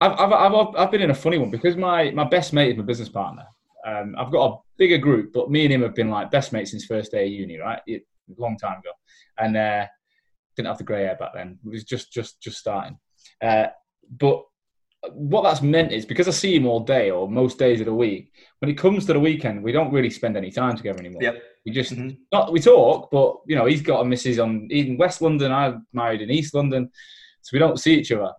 I've, 0.00 0.12
I've, 0.12 0.32
I've, 0.32 0.76
I've 0.76 0.90
been 0.90 1.02
in 1.02 1.10
a 1.10 1.14
funny 1.14 1.38
one 1.38 1.50
because 1.50 1.76
my, 1.76 2.10
my 2.10 2.24
best 2.24 2.52
mate 2.52 2.72
is 2.72 2.78
my 2.78 2.84
business 2.84 3.08
partner. 3.08 3.46
Um, 3.86 4.14
I've 4.18 4.30
got 4.30 4.50
a 4.50 4.56
bigger 4.78 4.98
group, 4.98 5.32
but 5.32 5.50
me 5.50 5.64
and 5.64 5.72
him 5.72 5.82
have 5.82 5.94
been 5.94 6.10
like 6.10 6.30
best 6.30 6.52
mates 6.52 6.70
since 6.70 6.84
first 6.84 7.12
day 7.12 7.26
of 7.26 7.32
uni, 7.32 7.58
right? 7.58 7.80
It, 7.86 8.06
a 8.36 8.40
long 8.40 8.56
time 8.56 8.78
ago, 8.78 8.90
and 9.38 9.56
uh, 9.56 9.86
didn't 10.56 10.68
have 10.68 10.78
the 10.78 10.84
grey 10.84 11.02
hair 11.04 11.16
back 11.18 11.32
then. 11.34 11.58
It 11.64 11.68
was 11.68 11.84
just 11.84 12.12
just 12.12 12.40
just 12.40 12.58
starting. 12.58 12.98
Uh, 13.42 13.68
but 14.10 14.44
what 15.12 15.42
that's 15.42 15.62
meant 15.62 15.92
is 15.92 16.04
because 16.04 16.28
I 16.28 16.32
see 16.32 16.54
him 16.54 16.66
all 16.66 16.80
day 16.80 17.10
or 17.10 17.28
most 17.28 17.58
days 17.58 17.80
of 17.80 17.86
the 17.86 17.94
week. 17.94 18.32
When 18.58 18.70
it 18.70 18.76
comes 18.76 19.06
to 19.06 19.14
the 19.14 19.20
weekend, 19.20 19.62
we 19.62 19.72
don't 19.72 19.92
really 19.92 20.10
spend 20.10 20.36
any 20.36 20.50
time 20.50 20.76
together 20.76 21.00
anymore. 21.00 21.22
Yep. 21.22 21.42
We 21.64 21.72
just 21.72 21.92
mm-hmm. 21.92 22.10
not 22.32 22.52
we 22.52 22.60
talk, 22.60 23.10
but 23.10 23.36
you 23.46 23.56
know 23.56 23.66
he's 23.66 23.82
got 23.82 24.00
a 24.00 24.04
missus 24.04 24.38
on 24.38 24.68
in 24.70 24.96
West 24.96 25.22
London. 25.22 25.52
I'm 25.52 25.86
married 25.92 26.22
in 26.22 26.30
East 26.30 26.54
London, 26.54 26.90
so 27.42 27.50
we 27.52 27.58
don't 27.58 27.80
see 27.80 27.94
each 27.94 28.12
other. 28.12 28.32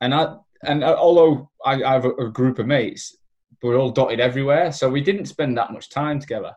And 0.00 0.14
I 0.14 0.36
and 0.64 0.84
uh, 0.84 0.96
although 0.98 1.50
I, 1.64 1.82
I 1.82 1.92
have 1.92 2.04
a, 2.04 2.10
a, 2.12 2.30
group 2.30 2.58
of 2.58 2.66
mates, 2.66 3.16
we're 3.62 3.76
all 3.76 3.90
dotted 3.90 4.20
everywhere, 4.20 4.72
so 4.72 4.88
we 4.88 5.00
didn't 5.00 5.26
spend 5.26 5.56
that 5.56 5.72
much 5.72 5.90
time 5.90 6.18
together. 6.18 6.52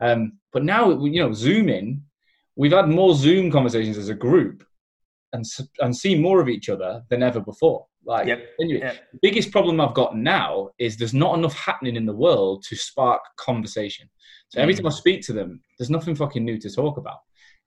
Um, 0.00 0.38
but 0.52 0.64
now, 0.64 1.04
you 1.04 1.20
know, 1.20 1.32
Zooming, 1.32 2.02
we've 2.56 2.72
had 2.72 2.88
more 2.88 3.14
Zoom 3.14 3.50
conversations 3.50 3.98
as 3.98 4.08
a 4.08 4.14
group, 4.14 4.64
and 5.32 5.44
and 5.80 5.96
see 5.96 6.14
more 6.14 6.40
of 6.40 6.48
each 6.48 6.68
other 6.68 7.02
than 7.08 7.22
ever 7.22 7.40
before. 7.40 7.86
Like, 8.04 8.26
yep. 8.26 8.44
anyway, 8.60 8.80
yep. 8.80 9.12
the 9.12 9.18
biggest 9.22 9.52
problem 9.52 9.80
I've 9.80 9.94
got 9.94 10.16
now 10.16 10.70
is 10.78 10.96
there's 10.96 11.14
not 11.14 11.38
enough 11.38 11.54
happening 11.54 11.96
in 11.96 12.04
the 12.04 12.14
world 12.14 12.64
to 12.68 12.76
spark 12.76 13.22
conversation. 13.36 14.08
So 14.48 14.60
every 14.60 14.74
mm. 14.74 14.78
time 14.78 14.86
I 14.88 14.90
speak 14.90 15.22
to 15.22 15.32
them, 15.32 15.60
there's 15.78 15.90
nothing 15.90 16.16
fucking 16.16 16.44
new 16.44 16.58
to 16.58 16.70
talk 16.70 16.98
about. 16.98 17.18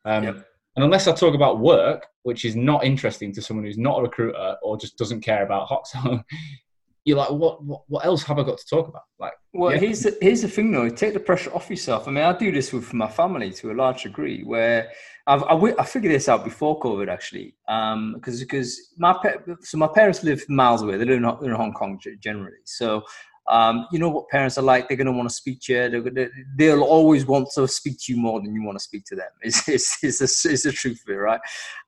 Um, 0.03 0.23
yep. 0.23 0.45
And 0.75 0.83
unless 0.83 1.07
I 1.07 1.13
talk 1.13 1.35
about 1.35 1.59
work, 1.59 2.07
which 2.23 2.43
is 2.43 2.55
not 2.55 2.83
interesting 2.83 3.31
to 3.33 3.41
someone 3.41 3.65
who's 3.65 3.77
not 3.77 3.99
a 3.99 4.03
recruiter 4.03 4.57
or 4.61 4.77
just 4.77 4.97
doesn't 4.97 5.21
care 5.21 5.43
about 5.43 5.69
Hoxo, 5.69 6.23
you're 7.05 7.17
like, 7.17 7.29
what, 7.29 7.63
what, 7.63 7.83
what 7.88 8.03
else 8.03 8.23
have 8.23 8.39
I 8.39 8.43
got 8.43 8.57
to 8.57 8.65
talk 8.65 8.88
about? 8.88 9.03
Like, 9.19 9.33
well, 9.53 9.71
yeah. 9.71 9.77
here's 9.77 10.01
the, 10.01 10.17
here's 10.21 10.41
the 10.41 10.49
thing 10.49 10.71
though. 10.71 10.89
Take 10.89 11.13
the 11.13 11.19
pressure 11.19 11.53
off 11.53 11.69
yourself. 11.69 12.07
I 12.07 12.11
mean, 12.11 12.23
I 12.23 12.35
do 12.35 12.51
this 12.51 12.73
with 12.73 12.93
my 12.93 13.07
family 13.07 13.51
to 13.53 13.71
a 13.71 13.73
large 13.73 14.03
degree, 14.03 14.43
where 14.43 14.91
I've 15.27 15.43
I, 15.43 15.55
I 15.79 15.83
figured 15.85 16.13
this 16.13 16.27
out 16.27 16.43
before 16.43 16.79
COVID 16.79 17.07
actually, 17.07 17.55
because 17.65 17.93
um, 17.93 18.21
because 18.39 18.93
my 18.97 19.15
so 19.61 19.77
my 19.77 19.88
parents 19.88 20.23
live 20.23 20.47
miles 20.49 20.81
away. 20.81 20.97
They 20.97 21.05
live 21.05 21.17
in, 21.17 21.45
in 21.45 21.55
Hong 21.55 21.73
Kong 21.73 21.99
generally, 22.19 22.57
so 22.63 23.03
um, 23.47 23.86
you 23.91 23.99
know 23.99 24.10
what 24.10 24.27
parents 24.29 24.58
are 24.58 24.63
like. 24.63 24.88
They're 24.88 24.97
going 24.97 25.05
to 25.05 25.13
want 25.13 25.29
to 25.29 25.36
speak 25.36 25.62
to 25.63 25.73
you. 25.73 26.29
They'll 26.58 26.81
always 26.81 27.27
want 27.27 27.49
to 27.55 27.67
speak 27.67 27.97
to 28.01 28.13
you 28.13 28.19
more 28.19 28.41
than 28.41 28.55
you 28.55 28.63
want 28.63 28.77
to 28.79 28.84
speak 28.84 29.05
to 29.05 29.15
them. 29.15 29.27
It's, 29.41 29.67
it's, 29.69 30.03
it's, 30.03 30.19
the, 30.19 30.51
it's 30.51 30.63
the 30.63 30.71
truth 30.71 31.01
of 31.08 31.13
it, 31.13 31.17
right? 31.17 31.39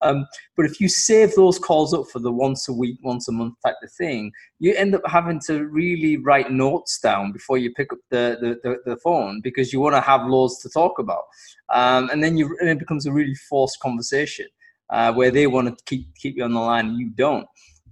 Um, 0.03 0.27
but 0.55 0.67
if 0.67 0.79
you 0.79 0.87
save 0.87 1.33
those 1.33 1.57
calls 1.57 1.93
up 1.93 2.05
for 2.11 2.19
the 2.19 2.31
once 2.31 2.67
a 2.67 2.73
week, 2.73 2.99
once 3.01 3.27
a 3.27 3.31
month 3.31 3.55
type 3.65 3.75
of 3.81 3.91
thing, 3.93 4.31
you 4.59 4.75
end 4.75 4.93
up 4.93 5.01
having 5.07 5.39
to 5.47 5.65
really 5.65 6.17
write 6.17 6.51
notes 6.51 6.99
down 6.99 7.31
before 7.31 7.57
you 7.57 7.73
pick 7.73 7.91
up 7.91 7.99
the, 8.11 8.37
the, 8.39 8.69
the, 8.69 8.91
the 8.91 8.97
phone 8.97 9.41
because 9.41 9.73
you 9.73 9.79
want 9.79 9.95
to 9.95 10.01
have 10.01 10.27
loads 10.27 10.61
to 10.61 10.69
talk 10.69 10.99
about. 10.99 11.23
Um, 11.69 12.09
and 12.11 12.23
then 12.23 12.37
you, 12.37 12.55
and 12.59 12.69
it 12.69 12.77
becomes 12.77 13.07
a 13.07 13.11
really 13.11 13.35
forced 13.35 13.79
conversation 13.79 14.47
uh, 14.91 15.11
where 15.13 15.31
they 15.31 15.47
want 15.47 15.67
to 15.67 15.83
keep, 15.85 16.13
keep 16.15 16.37
you 16.37 16.43
on 16.43 16.53
the 16.53 16.59
line 16.59 16.85
and 16.89 16.99
you 16.99 17.09
don't. 17.09 17.47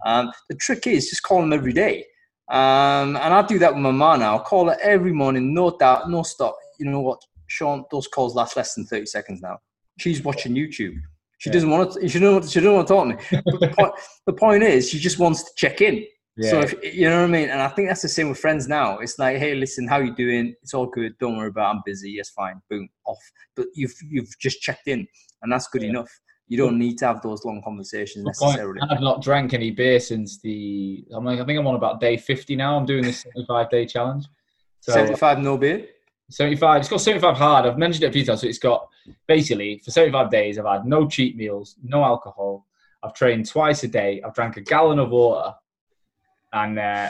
Um, 0.05 0.31
the 0.49 0.55
trick 0.55 0.85
is 0.85 1.09
just 1.09 1.23
call 1.23 1.41
them 1.41 1.53
every 1.53 1.73
day 1.73 2.05
um, 2.49 3.15
and 3.15 3.33
I 3.33 3.41
do 3.41 3.57
that 3.59 3.73
with 3.73 3.81
my 3.81 3.91
mom 3.91 4.19
now. 4.19 4.33
I'll 4.35 4.43
call 4.43 4.67
her 4.67 4.77
every 4.81 5.11
morning, 5.11 5.53
no 5.53 5.75
doubt, 5.77 6.09
no 6.09 6.23
stop. 6.23 6.55
You 6.79 6.85
know 6.85 7.01
what, 7.01 7.21
Sean? 7.47 7.85
Those 7.91 8.07
calls 8.07 8.35
last 8.35 8.55
less 8.55 8.75
than 8.75 8.85
thirty 8.85 9.07
seconds 9.07 9.41
now. 9.41 9.59
She's 9.97 10.23
watching 10.23 10.53
YouTube. 10.53 10.95
She 11.37 11.49
yeah. 11.49 11.53
doesn't 11.53 11.69
want 11.69 11.93
to. 11.93 12.07
She 12.07 12.19
doesn't, 12.19 12.51
She 12.51 12.59
don't 12.59 12.75
want 12.75 12.87
to 12.87 12.93
talk 12.93 13.07
to 13.07 13.15
me. 13.15 13.41
But 13.45 13.59
the, 13.59 13.75
point, 13.75 13.93
the 14.27 14.33
point 14.33 14.63
is, 14.63 14.89
she 14.89 14.99
just 14.99 15.19
wants 15.19 15.43
to 15.43 15.51
check 15.55 15.81
in. 15.81 16.05
Yeah. 16.37 16.51
So 16.51 16.59
if, 16.61 16.95
you 16.95 17.09
know 17.09 17.21
what 17.21 17.29
I 17.29 17.31
mean, 17.31 17.49
and 17.49 17.61
I 17.61 17.69
think 17.69 17.87
that's 17.87 18.01
the 18.01 18.09
same 18.09 18.29
with 18.29 18.37
friends 18.37 18.67
now. 18.67 18.99
It's 18.99 19.17
like, 19.17 19.37
hey, 19.37 19.55
listen, 19.55 19.87
how 19.87 19.99
you 19.99 20.13
doing? 20.13 20.53
It's 20.61 20.73
all 20.73 20.85
good. 20.85 21.17
Don't 21.17 21.37
worry 21.37 21.47
about. 21.47 21.73
It. 21.73 21.77
I'm 21.77 21.81
busy. 21.85 22.11
Yes, 22.11 22.29
fine. 22.29 22.61
Boom, 22.69 22.89
off. 23.05 23.19
But 23.55 23.67
you've 23.73 23.95
you've 24.07 24.37
just 24.39 24.61
checked 24.61 24.87
in, 24.87 25.07
and 25.41 25.51
that's 25.51 25.67
good 25.67 25.81
yeah. 25.81 25.89
enough 25.89 26.09
you 26.47 26.57
don't 26.57 26.77
need 26.77 26.97
to 26.99 27.07
have 27.07 27.21
those 27.21 27.43
long 27.43 27.61
conversations 27.63 28.25
necessarily. 28.25 28.79
I've 28.89 29.01
not 29.01 29.21
drank 29.21 29.53
any 29.53 29.71
beer 29.71 29.99
since 29.99 30.39
the. 30.39 31.05
I'm 31.11 31.25
like, 31.25 31.39
I 31.39 31.45
think 31.45 31.59
I'm 31.59 31.67
on 31.67 31.75
about 31.75 31.99
day 31.99 32.17
50 32.17 32.55
now. 32.55 32.77
I'm 32.77 32.85
doing 32.85 33.03
this 33.03 33.21
75 33.21 33.69
day 33.69 33.85
challenge. 33.85 34.25
So, 34.81 34.91
75 34.91 35.39
no 35.39 35.57
beer. 35.57 35.87
75. 36.29 36.81
It's 36.81 36.89
got 36.89 37.01
75 37.01 37.37
hard. 37.37 37.65
I've 37.65 37.77
mentioned 37.77 38.03
it 38.03 38.07
a 38.07 38.11
few 38.11 38.25
times. 38.25 38.41
So 38.41 38.47
it's 38.47 38.59
got 38.59 38.87
basically 39.27 39.79
for 39.83 39.91
75 39.91 40.29
days. 40.29 40.57
I've 40.57 40.65
had 40.65 40.85
no 40.85 41.07
cheat 41.07 41.35
meals, 41.35 41.77
no 41.83 42.03
alcohol. 42.03 42.65
I've 43.03 43.13
trained 43.13 43.47
twice 43.47 43.83
a 43.83 43.87
day. 43.87 44.21
I've 44.25 44.33
drank 44.33 44.57
a 44.57 44.61
gallon 44.61 44.97
of 44.97 45.11
water, 45.11 45.53
and 46.53 46.79
uh, 46.79 47.09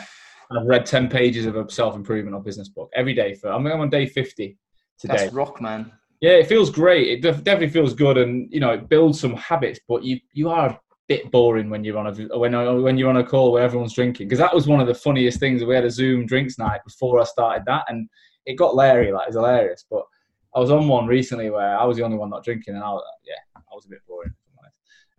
I've 0.52 0.66
read 0.66 0.86
10 0.86 1.10
pages 1.10 1.46
of 1.46 1.56
a 1.56 1.70
self 1.70 1.96
improvement 1.96 2.36
or 2.36 2.42
business 2.42 2.68
book 2.68 2.90
every 2.96 3.14
day. 3.14 3.34
For 3.34 3.50
I'm, 3.50 3.66
I'm 3.68 3.80
on 3.80 3.90
day 3.90 4.06
50 4.06 4.58
today. 5.00 5.16
That's 5.16 5.34
rock, 5.34 5.62
man. 5.62 5.92
Yeah, 6.22 6.32
it 6.32 6.48
feels 6.48 6.70
great. 6.70 7.08
It 7.08 7.22
definitely 7.22 7.70
feels 7.70 7.94
good, 7.94 8.18
and 8.18 8.52
you 8.52 8.60
know, 8.60 8.72
it 8.72 8.90
builds 8.90 9.20
some 9.20 9.36
habits. 9.36 9.80
But 9.88 10.04
you 10.04 10.20
you 10.34 10.50
are 10.50 10.70
a 10.70 10.80
bit 11.08 11.30
boring 11.32 11.70
when 11.70 11.84
you're 11.84 11.98
on 11.98 12.08
a 12.08 12.38
when 12.38 12.54
when 12.82 12.98
you're 12.98 13.10
on 13.10 13.18
a 13.18 13.24
call 13.24 13.52
where 13.52 13.64
everyone's 13.64 13.94
drinking. 13.94 14.28
Because 14.28 14.40
that 14.40 14.54
was 14.54 14.68
one 14.68 14.80
of 14.80 14.88
the 14.88 14.96
funniest 14.96 15.40
things. 15.40 15.64
We 15.64 15.76
had 15.76 15.86
a 15.86 15.92
Zoom 15.92 16.26
drinks 16.26 16.58
night 16.58 16.82
before 16.86 17.20
I 17.20 17.26
started 17.26 17.64
that, 17.68 17.86
and 17.90 18.10
it 18.46 18.56
got 18.56 18.76
Larry 18.76 19.12
like 19.12 19.28
it's 19.28 19.36
hilarious. 19.36 19.86
But 19.90 20.04
I 20.56 20.60
was 20.60 20.72
on 20.72 20.88
one 20.88 21.06
recently 21.06 21.50
where 21.50 21.78
I 21.78 21.84
was 21.84 21.98
the 21.98 22.04
only 22.04 22.18
one 22.18 22.30
not 22.30 22.44
drinking, 22.44 22.76
and 22.76 22.84
I 22.84 22.90
was, 22.90 23.04
yeah, 23.26 23.34
I 23.56 23.76
was 23.76 23.86
a 23.86 23.90
bit 23.90 24.00
boring. 24.08 24.34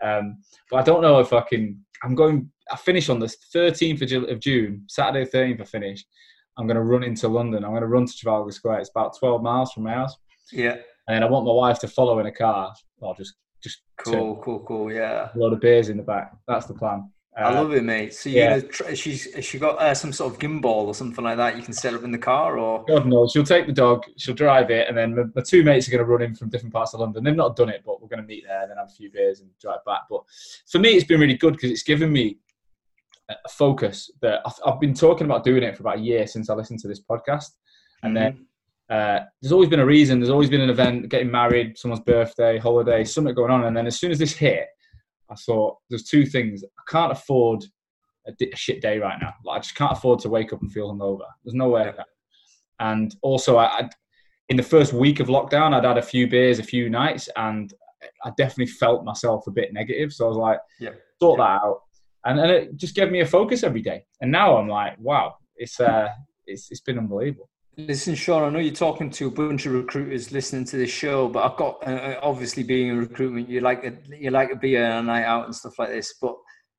Um, 0.02 0.38
but 0.70 0.78
I 0.78 0.82
don't 0.82 1.02
know 1.02 1.20
if 1.20 1.32
I 1.32 1.40
can. 1.42 1.84
I'm 2.02 2.14
going. 2.14 2.50
I 2.70 2.76
finish 2.76 3.08
on 3.08 3.20
the 3.20 3.26
13th 3.26 4.30
of 4.30 4.40
June, 4.40 4.84
Saturday 4.88 5.28
13th. 5.30 5.60
I 5.60 5.64
finish. 5.64 6.04
I'm 6.58 6.66
going 6.66 6.76
to 6.76 6.82
run 6.82 7.04
into 7.04 7.28
London. 7.28 7.64
I'm 7.64 7.70
going 7.70 7.82
to 7.82 7.86
run 7.86 8.06
to 8.06 8.12
Trafalgar 8.12 8.50
Square. 8.50 8.80
It's 8.80 8.90
about 8.90 9.16
12 9.18 9.42
miles 9.42 9.72
from 9.72 9.84
my 9.84 9.92
house. 9.92 10.16
Yeah. 10.52 10.76
And 11.08 11.24
I 11.24 11.28
want 11.28 11.46
my 11.46 11.52
wife 11.52 11.78
to 11.80 11.88
follow 11.88 12.18
in 12.18 12.26
a 12.26 12.32
car. 12.32 12.74
I'll 13.02 13.14
just 13.14 13.34
just 13.62 13.82
cool, 13.98 14.36
cool, 14.36 14.60
cool. 14.60 14.92
Yeah. 14.92 15.30
A 15.34 15.38
lot 15.38 15.52
of 15.52 15.60
beers 15.60 15.88
in 15.88 15.96
the 15.96 16.02
back. 16.02 16.32
That's 16.46 16.66
the 16.66 16.74
plan. 16.74 17.10
Uh, 17.38 17.42
I 17.42 17.52
love 17.52 17.72
it, 17.74 17.84
mate. 17.84 18.14
So 18.14 18.30
you 18.30 18.36
yeah. 18.36 18.60
Try, 18.60 18.94
she's 18.94 19.28
she 19.42 19.58
got 19.58 19.78
uh, 19.78 19.94
some 19.94 20.12
sort 20.12 20.32
of 20.32 20.38
gimbal 20.38 20.86
or 20.86 20.94
something 20.94 21.22
like 21.22 21.36
that 21.36 21.56
you 21.56 21.62
can 21.62 21.74
set 21.74 21.92
up 21.92 22.02
in 22.02 22.10
the 22.10 22.18
car, 22.18 22.58
or 22.58 22.84
God 22.86 23.06
knows. 23.06 23.32
She'll 23.32 23.44
take 23.44 23.66
the 23.66 23.72
dog, 23.72 24.04
she'll 24.16 24.34
drive 24.34 24.70
it, 24.70 24.88
and 24.88 24.96
then 24.96 25.14
the, 25.14 25.30
the 25.34 25.42
two 25.42 25.62
mates 25.62 25.86
are 25.86 25.90
going 25.90 26.04
to 26.04 26.10
run 26.10 26.22
in 26.22 26.34
from 26.34 26.48
different 26.48 26.72
parts 26.72 26.94
of 26.94 27.00
London. 27.00 27.22
They've 27.22 27.36
not 27.36 27.54
done 27.54 27.68
it, 27.68 27.82
but 27.84 28.00
we're 28.00 28.08
going 28.08 28.22
to 28.22 28.26
meet 28.26 28.44
there, 28.46 28.62
and 28.62 28.70
then 28.70 28.78
have 28.78 28.88
a 28.88 28.92
few 28.92 29.10
beers 29.10 29.40
and 29.40 29.50
drive 29.60 29.84
back. 29.84 30.02
But 30.08 30.22
for 30.66 30.78
me, 30.78 30.90
it's 30.90 31.04
been 31.04 31.20
really 31.20 31.36
good 31.36 31.52
because 31.54 31.70
it's 31.70 31.82
given 31.82 32.10
me 32.10 32.38
a 33.28 33.48
focus 33.50 34.10
that 34.22 34.40
I've, 34.46 34.54
I've, 34.64 34.80
been 34.80 34.94
talking 34.94 35.26
about 35.26 35.44
doing 35.44 35.62
it 35.62 35.76
for 35.76 35.82
about 35.82 35.98
a 35.98 36.02
year 36.02 36.26
since 36.26 36.48
I 36.48 36.54
listened 36.54 36.78
to 36.80 36.88
this 36.88 37.02
podcast, 37.02 37.50
and 38.02 38.16
mm-hmm. 38.16 38.36
then 38.36 38.45
uh, 38.88 39.20
there's 39.40 39.52
always 39.52 39.68
been 39.68 39.80
a 39.80 39.86
reason. 39.86 40.20
There's 40.20 40.30
always 40.30 40.50
been 40.50 40.60
an 40.60 40.70
event, 40.70 41.08
getting 41.08 41.30
married, 41.30 41.76
someone's 41.76 42.04
birthday, 42.04 42.58
holiday, 42.58 43.04
something 43.04 43.34
going 43.34 43.50
on. 43.50 43.64
And 43.64 43.76
then 43.76 43.86
as 43.86 43.98
soon 43.98 44.12
as 44.12 44.18
this 44.18 44.32
hit, 44.32 44.66
I 45.30 45.34
thought 45.34 45.78
there's 45.90 46.04
two 46.04 46.24
things. 46.24 46.62
I 46.64 46.82
can't 46.90 47.12
afford 47.12 47.64
a, 48.28 48.32
a 48.52 48.56
shit 48.56 48.80
day 48.80 48.98
right 48.98 49.18
now. 49.20 49.34
Like 49.44 49.58
I 49.58 49.60
just 49.60 49.74
can't 49.74 49.92
afford 49.92 50.20
to 50.20 50.28
wake 50.28 50.52
up 50.52 50.62
and 50.62 50.72
feel 50.72 50.92
hungover. 50.92 51.26
There's 51.44 51.54
no 51.54 51.68
way. 51.70 51.92
And 52.78 53.14
also, 53.22 53.56
I, 53.56 53.78
I'd, 53.78 53.90
in 54.48 54.56
the 54.56 54.62
first 54.62 54.92
week 54.92 55.18
of 55.18 55.26
lockdown, 55.26 55.74
I'd 55.74 55.84
had 55.84 55.98
a 55.98 56.02
few 56.02 56.28
beers, 56.28 56.60
a 56.60 56.62
few 56.62 56.88
nights, 56.88 57.28
and 57.36 57.72
I 58.24 58.30
definitely 58.36 58.66
felt 58.66 59.04
myself 59.04 59.46
a 59.48 59.50
bit 59.50 59.72
negative. 59.72 60.12
So 60.12 60.26
I 60.26 60.28
was 60.28 60.36
like, 60.36 60.60
yeah, 60.78 60.90
sort 61.20 61.40
yeah. 61.40 61.46
that 61.46 61.64
out. 61.64 61.80
And, 62.24 62.38
and 62.38 62.50
it 62.50 62.76
just 62.76 62.94
gave 62.94 63.10
me 63.10 63.20
a 63.20 63.26
focus 63.26 63.64
every 63.64 63.82
day. 63.82 64.04
And 64.20 64.30
now 64.30 64.56
I'm 64.56 64.68
like, 64.68 64.96
wow, 64.98 65.34
it's 65.56 65.80
uh, 65.80 66.08
it's 66.46 66.70
it's 66.70 66.80
been 66.80 66.98
unbelievable. 66.98 67.48
Listen, 67.78 68.14
Sean, 68.14 68.42
I 68.42 68.48
know 68.48 68.58
you're 68.58 68.72
talking 68.72 69.10
to 69.10 69.26
a 69.26 69.30
bunch 69.30 69.66
of 69.66 69.74
recruiters 69.74 70.32
listening 70.32 70.64
to 70.66 70.78
this 70.78 70.90
show, 70.90 71.28
but 71.28 71.44
I've 71.44 71.58
got 71.58 71.86
uh, 71.86 71.90
uh, 71.90 72.20
obviously 72.22 72.62
being 72.62 72.88
in 72.88 72.96
recruitment, 72.98 73.50
you 73.50 73.60
like 73.60 73.84
a, 73.84 73.92
you 74.16 74.30
like 74.30 74.50
a 74.50 74.56
beer 74.56 74.82
and 74.82 75.00
a 75.00 75.12
night 75.12 75.24
out 75.24 75.44
and 75.44 75.54
stuff 75.54 75.78
like 75.78 75.90
this. 75.90 76.14
But 76.18 76.36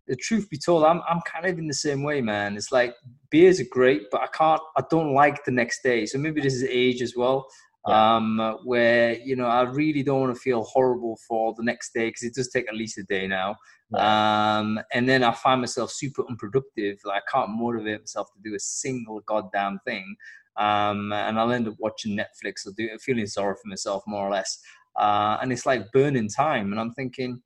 the 0.07 0.15
truth 0.15 0.49
be 0.49 0.57
told, 0.57 0.83
I'm 0.83 1.01
I'm 1.07 1.21
kind 1.21 1.45
of 1.45 1.59
in 1.59 1.67
the 1.67 1.73
same 1.73 2.01
way, 2.01 2.19
man. 2.19 2.57
It's 2.57 2.71
like 2.71 2.95
beers 3.29 3.59
are 3.59 3.67
great, 3.69 4.03
but 4.11 4.21
I 4.21 4.27
can't, 4.35 4.61
I 4.75 4.81
don't 4.89 5.13
like 5.13 5.45
the 5.45 5.51
next 5.51 5.83
day. 5.83 6.07
So 6.07 6.17
maybe 6.17 6.41
this 6.41 6.55
is 6.55 6.63
age 6.63 7.03
as 7.03 7.15
well, 7.15 7.45
yeah. 7.87 8.15
um, 8.15 8.57
where 8.65 9.19
you 9.19 9.35
know 9.35 9.45
I 9.45 9.63
really 9.63 10.01
don't 10.01 10.21
want 10.21 10.35
to 10.35 10.41
feel 10.41 10.63
horrible 10.63 11.19
for 11.27 11.53
the 11.55 11.63
next 11.63 11.93
day 11.93 12.07
because 12.07 12.23
it 12.23 12.33
does 12.33 12.49
take 12.49 12.67
at 12.67 12.75
least 12.75 12.97
a 12.97 13.03
day 13.03 13.27
now. 13.27 13.55
Yeah. 13.93 14.57
Um, 14.57 14.79
and 14.93 15.07
then 15.07 15.23
I 15.23 15.31
find 15.31 15.61
myself 15.61 15.91
super 15.91 16.23
unproductive. 16.27 16.97
Like 17.05 17.21
I 17.21 17.31
can't 17.31 17.51
motivate 17.51 17.99
myself 17.99 18.29
to 18.33 18.39
do 18.43 18.55
a 18.55 18.59
single 18.59 19.21
goddamn 19.27 19.79
thing 19.85 20.15
um, 20.57 21.11
and 21.13 21.39
I'll 21.39 21.51
end 21.51 21.67
up 21.67 21.75
watching 21.79 22.17
Netflix 22.17 22.65
or 22.65 22.71
do, 22.77 22.89
feeling 22.99 23.27
sorry 23.27 23.55
for 23.55 23.67
myself 23.67 24.03
more 24.07 24.27
or 24.27 24.31
less. 24.31 24.59
Uh, 24.95 25.37
and 25.41 25.51
it's 25.51 25.65
like 25.65 25.91
burning 25.91 26.29
time, 26.29 26.71
and 26.71 26.79
I'm 26.79 26.93
thinking 26.93 27.41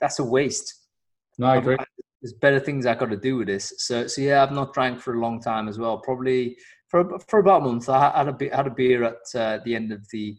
that's 0.00 0.18
a 0.18 0.24
waste. 0.24 0.74
No, 1.38 1.46
I 1.46 1.56
agree. 1.56 1.76
there's 2.22 2.32
better 2.32 2.60
things 2.60 2.86
I 2.86 2.94
got 2.94 3.10
to 3.10 3.16
do 3.16 3.36
with 3.36 3.48
this. 3.48 3.72
So, 3.78 4.06
so 4.06 4.22
yeah, 4.22 4.42
I've 4.42 4.52
not 4.52 4.72
drank 4.72 5.00
for 5.00 5.14
a 5.14 5.20
long 5.20 5.40
time 5.40 5.68
as 5.68 5.78
well. 5.78 5.98
Probably 5.98 6.56
for 6.88 7.18
for 7.28 7.40
about 7.40 7.62
a 7.62 7.64
month. 7.64 7.88
I 7.88 8.12
had 8.16 8.28
a 8.28 8.56
had 8.56 8.66
a 8.66 8.70
beer 8.70 9.04
at 9.04 9.38
uh, 9.38 9.58
the 9.64 9.74
end 9.74 9.92
of 9.92 10.08
the 10.10 10.36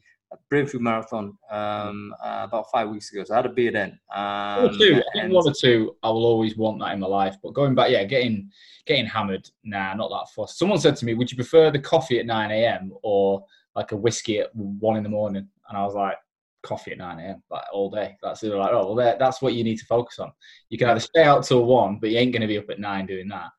Brainfood 0.52 0.80
Marathon 0.80 1.38
um, 1.50 2.14
uh, 2.24 2.42
about 2.48 2.70
five 2.72 2.90
weeks 2.90 3.12
ago. 3.12 3.24
So 3.24 3.34
I 3.34 3.38
had 3.38 3.46
a 3.46 3.50
beer 3.50 3.72
then. 3.72 4.00
Um, 4.14 4.78
two. 4.78 5.02
I 5.16 5.20
think 5.20 5.34
one 5.34 5.48
or 5.48 5.54
two, 5.54 5.96
I 6.04 6.10
will 6.10 6.26
always 6.26 6.58
want 6.58 6.80
that 6.80 6.94
in 6.94 7.00
my 7.00 7.08
life. 7.08 7.36
But 7.42 7.54
going 7.54 7.76
back, 7.76 7.92
yeah, 7.92 8.04
getting 8.04 8.50
getting 8.86 9.06
hammered, 9.06 9.50
nah, 9.64 9.94
not 9.94 10.10
that 10.10 10.32
fussed. 10.36 10.60
Someone 10.60 10.80
said 10.80 10.96
to 10.98 11.06
me, 11.06 11.14
"Would 11.14 11.32
you 11.32 11.38
prefer 11.38 11.72
the 11.72 11.80
coffee 11.80 12.20
at 12.20 12.26
nine 12.26 12.52
a.m. 12.52 12.92
or 13.04 13.46
like 13.76 13.92
a 13.92 13.98
whiskey 13.98 14.40
at 14.40 14.56
one 14.56 14.98
in 14.98 15.04
the 15.04 15.10
morning?" 15.10 15.48
And 15.70 15.78
I 15.78 15.84
was 15.84 15.96
like, 15.96 16.18
"Coffee 16.64 16.92
at 16.92 16.98
nine 16.98 17.20
a.m. 17.20 17.44
like 17.50 17.64
all 17.72 17.90
day." 17.90 18.18
That's 18.22 18.44
it. 18.44 18.54
Like, 18.54 18.72
oh, 18.72 18.94
well, 18.94 19.16
that's 19.18 19.42
what 19.42 19.54
you 19.54 19.64
need 19.64 19.78
to 19.78 19.86
focus 19.86 20.20
on. 20.20 20.32
You 20.70 20.78
can 20.78 20.90
either 20.90 21.00
stay 21.00 21.24
out 21.24 21.44
till 21.44 21.66
one, 21.66 22.00
but 22.00 22.10
you 22.10 22.18
ain't 22.18 22.32
going 22.32 22.42
to 22.42 22.48
be 22.48 22.58
up 22.58 22.70
at 22.70 22.80
nine 22.80 23.06
doing 23.06 23.28
that, 23.30 23.50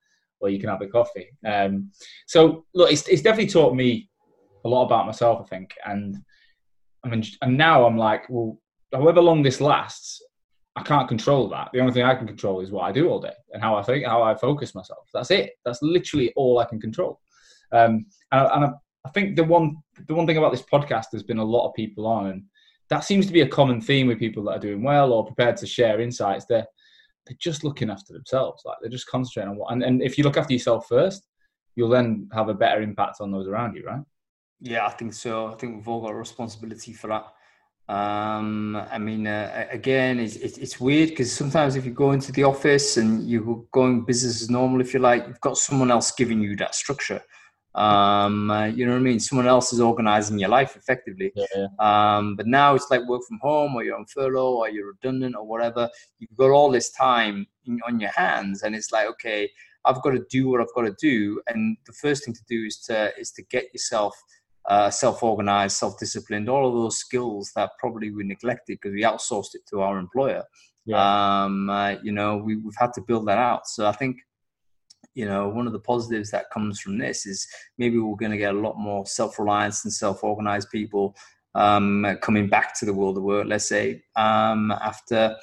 or 0.40 0.50
you 0.50 0.60
can 0.60 0.68
have 0.68 0.80
the 0.80 0.88
coffee. 0.88 1.28
Um, 1.44 1.90
so 2.26 2.66
look, 2.74 2.92
it's, 2.92 3.08
it's 3.08 3.22
definitely 3.22 3.50
taught 3.50 3.74
me 3.74 4.08
a 4.64 4.68
lot 4.68 4.84
about 4.84 5.06
myself, 5.06 5.40
I 5.40 5.48
think, 5.48 5.74
and 5.84 6.16
I 7.04 7.08
mean, 7.08 7.24
and 7.42 7.56
now 7.56 7.86
I'm 7.86 7.96
like, 7.96 8.28
well, 8.28 8.58
however 8.92 9.20
long 9.20 9.42
this 9.42 9.60
lasts, 9.60 10.22
I 10.74 10.82
can't 10.82 11.08
control 11.08 11.48
that. 11.48 11.70
The 11.72 11.80
only 11.80 11.92
thing 11.92 12.02
I 12.02 12.14
can 12.14 12.26
control 12.26 12.60
is 12.60 12.70
what 12.70 12.84
I 12.84 12.92
do 12.92 13.08
all 13.08 13.20
day 13.20 13.32
and 13.52 13.62
how 13.62 13.76
I 13.76 13.82
think, 13.82 14.04
how 14.04 14.22
I 14.22 14.34
focus 14.34 14.74
myself. 14.74 15.08
That's 15.14 15.30
it. 15.30 15.52
That's 15.64 15.80
literally 15.82 16.32
all 16.36 16.58
I 16.58 16.66
can 16.66 16.80
control. 16.80 17.20
Um, 17.72 18.06
and, 18.32 18.40
I, 18.40 18.54
and 18.54 18.64
I, 18.66 18.70
I 19.06 19.10
think 19.10 19.36
the 19.36 19.44
one, 19.44 19.76
the 20.06 20.14
one 20.14 20.26
thing 20.26 20.36
about 20.36 20.52
this 20.52 20.62
podcast, 20.62 21.06
there's 21.10 21.22
been 21.22 21.38
a 21.38 21.44
lot 21.44 21.68
of 21.68 21.74
people 21.74 22.06
on, 22.06 22.26
and 22.26 22.42
that 22.90 23.04
seems 23.04 23.26
to 23.26 23.32
be 23.32 23.40
a 23.40 23.48
common 23.48 23.80
theme 23.80 24.06
with 24.06 24.18
people 24.18 24.44
that 24.44 24.56
are 24.56 24.60
doing 24.60 24.82
well 24.82 25.12
or 25.12 25.24
prepared 25.24 25.56
to 25.58 25.66
share 25.66 26.00
insights. 26.00 26.44
They're 26.44 26.66
they're 27.26 27.36
just 27.40 27.64
looking 27.64 27.90
after 27.90 28.12
themselves. 28.12 28.62
Like 28.64 28.76
they're 28.80 28.90
just 28.90 29.08
concentrating 29.08 29.50
on 29.50 29.56
what. 29.56 29.72
And, 29.72 29.82
and 29.82 30.02
if 30.02 30.16
you 30.16 30.24
look 30.24 30.36
after 30.36 30.52
yourself 30.52 30.86
first, 30.88 31.26
you'll 31.74 31.88
then 31.88 32.28
have 32.32 32.48
a 32.48 32.54
better 32.54 32.82
impact 32.82 33.16
on 33.20 33.30
those 33.30 33.48
around 33.48 33.74
you, 33.74 33.84
right? 33.84 34.02
Yeah, 34.60 34.86
I 34.86 34.90
think 34.90 35.12
so. 35.12 35.48
I 35.48 35.54
think 35.56 35.76
we've 35.76 35.88
all 35.88 36.00
got 36.00 36.12
a 36.12 36.14
responsibility 36.14 36.92
for 36.92 37.08
that. 37.08 37.26
Um, 37.88 38.74
I 38.90 38.98
mean, 38.98 39.26
uh, 39.26 39.66
again, 39.70 40.18
it's, 40.18 40.36
it's, 40.36 40.58
it's 40.58 40.80
weird 40.80 41.10
because 41.10 41.32
sometimes 41.32 41.76
if 41.76 41.84
you 41.84 41.92
go 41.92 42.12
into 42.12 42.32
the 42.32 42.42
office 42.42 42.96
and 42.96 43.28
you're 43.28 43.64
going 43.70 44.04
business 44.04 44.42
as 44.42 44.50
normal, 44.50 44.80
if 44.80 44.92
you 44.92 45.00
like, 45.00 45.26
you've 45.28 45.40
got 45.40 45.56
someone 45.56 45.90
else 45.90 46.10
giving 46.10 46.40
you 46.40 46.56
that 46.56 46.74
structure. 46.74 47.22
Um, 47.76 48.50
uh, 48.50 48.64
you 48.64 48.86
know 48.86 48.92
what 48.92 49.00
I 49.00 49.02
mean? 49.02 49.20
Someone 49.20 49.46
else 49.46 49.72
is 49.72 49.80
organizing 49.80 50.38
your 50.38 50.48
life 50.48 50.76
effectively. 50.76 51.30
Yeah. 51.36 51.66
Um, 51.78 52.34
but 52.34 52.46
now 52.46 52.74
it's 52.74 52.90
like 52.90 53.06
work 53.06 53.22
from 53.28 53.38
home 53.40 53.76
or 53.76 53.84
you're 53.84 53.96
on 53.96 54.06
furlough 54.06 54.56
or 54.56 54.70
you're 54.70 54.88
redundant 54.88 55.36
or 55.36 55.46
whatever. 55.46 55.88
You've 56.18 56.34
got 56.36 56.50
all 56.50 56.70
this 56.70 56.90
time 56.92 57.46
in, 57.66 57.78
on 57.86 58.00
your 58.00 58.10
hands 58.10 58.62
and 58.62 58.74
it's 58.74 58.90
like, 58.92 59.06
okay, 59.08 59.50
I've 59.84 60.02
got 60.02 60.12
to 60.12 60.24
do 60.30 60.48
what 60.48 60.60
I've 60.60 60.74
got 60.74 60.82
to 60.82 60.96
do. 60.98 61.40
And 61.46 61.76
the 61.86 61.92
first 61.92 62.24
thing 62.24 62.34
to 62.34 62.44
do 62.48 62.64
is 62.64 62.78
to, 62.86 63.12
is 63.18 63.30
to 63.32 63.42
get 63.42 63.66
yourself 63.74 64.16
uh, 64.68 64.90
self-organized, 64.90 65.76
self-disciplined, 65.76 66.48
all 66.48 66.66
of 66.66 66.74
those 66.74 66.98
skills 66.98 67.52
that 67.56 67.70
probably 67.78 68.10
we 68.10 68.24
neglected 68.24 68.78
because 68.80 68.92
we 68.92 69.02
outsourced 69.02 69.54
it 69.54 69.62
to 69.70 69.80
our 69.80 69.98
employer. 69.98 70.42
Yeah. 70.84 71.44
Um, 71.44 71.70
uh, 71.70 71.96
you 72.02 72.12
know, 72.12 72.36
we, 72.36 72.56
we've 72.56 72.76
had 72.78 72.92
to 72.94 73.00
build 73.00 73.26
that 73.28 73.38
out. 73.38 73.66
So 73.66 73.86
I 73.86 73.92
think 73.92 74.18
you 75.16 75.24
know, 75.24 75.48
one 75.48 75.66
of 75.66 75.72
the 75.72 75.78
positives 75.78 76.30
that 76.30 76.50
comes 76.50 76.78
from 76.78 76.98
this 76.98 77.24
is 77.24 77.48
maybe 77.78 77.98
we're 77.98 78.16
going 78.16 78.30
to 78.30 78.36
get 78.36 78.54
a 78.54 78.58
lot 78.58 78.76
more 78.76 79.06
self-reliance 79.06 79.84
and 79.84 79.92
self-organized 79.92 80.70
people 80.70 81.16
um, 81.54 82.06
coming 82.20 82.48
back 82.48 82.78
to 82.78 82.84
the 82.84 82.92
world 82.92 83.16
of 83.16 83.22
work. 83.22 83.46
Let's 83.48 83.66
say 83.66 84.02
um, 84.14 84.70
after, 84.72 85.34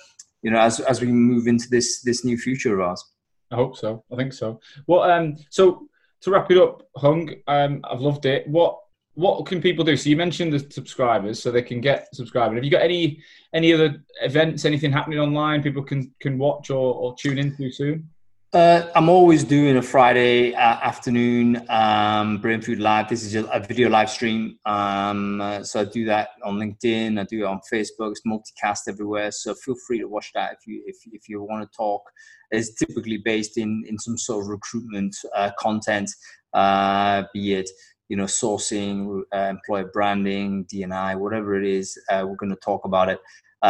you 0.43 0.51
know, 0.51 0.59
as 0.59 0.79
as 0.81 1.01
we 1.01 1.07
move 1.07 1.47
into 1.47 1.67
this 1.69 2.01
this 2.03 2.23
new 2.23 2.37
future 2.37 2.79
of 2.79 2.87
ours. 2.87 3.03
I 3.51 3.55
hope 3.55 3.75
so. 3.75 4.03
I 4.11 4.15
think 4.15 4.33
so. 4.33 4.59
Well, 4.85 5.01
um, 5.09 5.37
so 5.49 5.87
to 6.21 6.31
wrap 6.31 6.51
it 6.51 6.57
up, 6.57 6.83
Hung, 6.97 7.33
um, 7.47 7.81
I've 7.83 8.01
loved 8.01 8.27
it. 8.27 8.47
What 8.47 8.77
what 9.15 9.45
can 9.45 9.61
people 9.61 9.85
do? 9.85 9.95
So 9.95 10.09
you 10.09 10.15
mentioned 10.15 10.53
the 10.53 10.59
subscribers, 10.59 11.41
so 11.41 11.51
they 11.51 11.61
can 11.61 11.81
get 11.81 12.13
subscribed. 12.15 12.55
Have 12.55 12.63
you 12.63 12.71
got 12.71 12.81
any 12.81 13.21
any 13.53 13.73
other 13.73 14.03
events, 14.21 14.65
anything 14.65 14.91
happening 14.91 15.19
online 15.19 15.61
people 15.61 15.83
can 15.83 16.11
can 16.19 16.37
watch 16.37 16.69
or, 16.69 16.95
or 16.95 17.15
tune 17.15 17.37
into 17.37 17.71
soon? 17.71 18.09
Uh, 18.53 18.87
I'm 18.95 19.09
always 19.09 19.43
doing 19.43 19.77
a 19.77 19.81
Friday 19.81 20.53
uh, 20.53 20.59
afternoon 20.59 21.57
um, 21.69 22.39
Brainfood 22.39 22.79
Live. 22.79 23.09
This 23.09 23.23
is 23.23 23.33
a 23.33 23.59
video 23.67 23.89
live 23.89 24.11
stream. 24.11 24.59
Um, 24.63 25.41
uh, 25.41 25.63
so 25.63 25.81
I 25.81 25.85
do 25.85 26.05
that 26.05 26.29
on 26.43 26.59
LinkedIn. 26.59 27.19
I 27.19 27.23
do 27.23 27.45
it 27.45 27.47
on 27.47 27.61
Facebook. 27.71 28.11
It's 28.11 28.21
multicast 28.27 28.81
everywhere. 28.87 29.31
So 29.31 29.55
feel 29.55 29.73
free 29.87 29.97
to 29.99 30.05
watch 30.05 30.31
that 30.35 30.53
if 30.53 30.67
you 30.67 30.83
if, 30.85 30.97
if 31.11 31.27
you 31.27 31.41
want 31.41 31.63
to 31.63 31.75
talk. 31.75 32.03
It's 32.51 32.75
typically 32.75 33.17
based 33.17 33.57
in 33.57 33.83
in 33.87 33.97
some 33.97 34.19
sort 34.19 34.43
of 34.43 34.49
recruitment 34.49 35.15
uh, 35.35 35.49
content, 35.57 36.11
uh, 36.53 37.23
be 37.33 37.53
it 37.53 37.69
you 38.13 38.17
know 38.17 38.25
sourcing, 38.25 39.23
uh, 39.33 39.49
employer 39.49 39.85
branding, 39.85 40.65
DNI, 40.65 41.17
whatever 41.17 41.59
it 41.59 41.65
is. 41.65 41.97
we're 42.11 42.35
going 42.35 42.51
to 42.51 42.55
talk 42.57 42.85
about 42.85 43.09
it. 43.09 43.19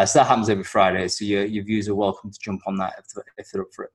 so 0.06 0.20
that 0.20 0.28
happens 0.28 0.50
every 0.50 0.66
Friday. 0.66 1.08
So 1.08 1.24
your 1.24 1.46
your 1.46 1.64
viewers 1.64 1.88
are 1.88 1.96
welcome 1.96 2.30
to 2.30 2.40
jump 2.42 2.60
on 2.68 2.76
that 2.80 2.96
if 3.00 3.06
they're, 3.14 3.24
if 3.38 3.48
they're 3.50 3.62
up 3.62 3.70
for 3.74 3.86
it. 3.86 3.92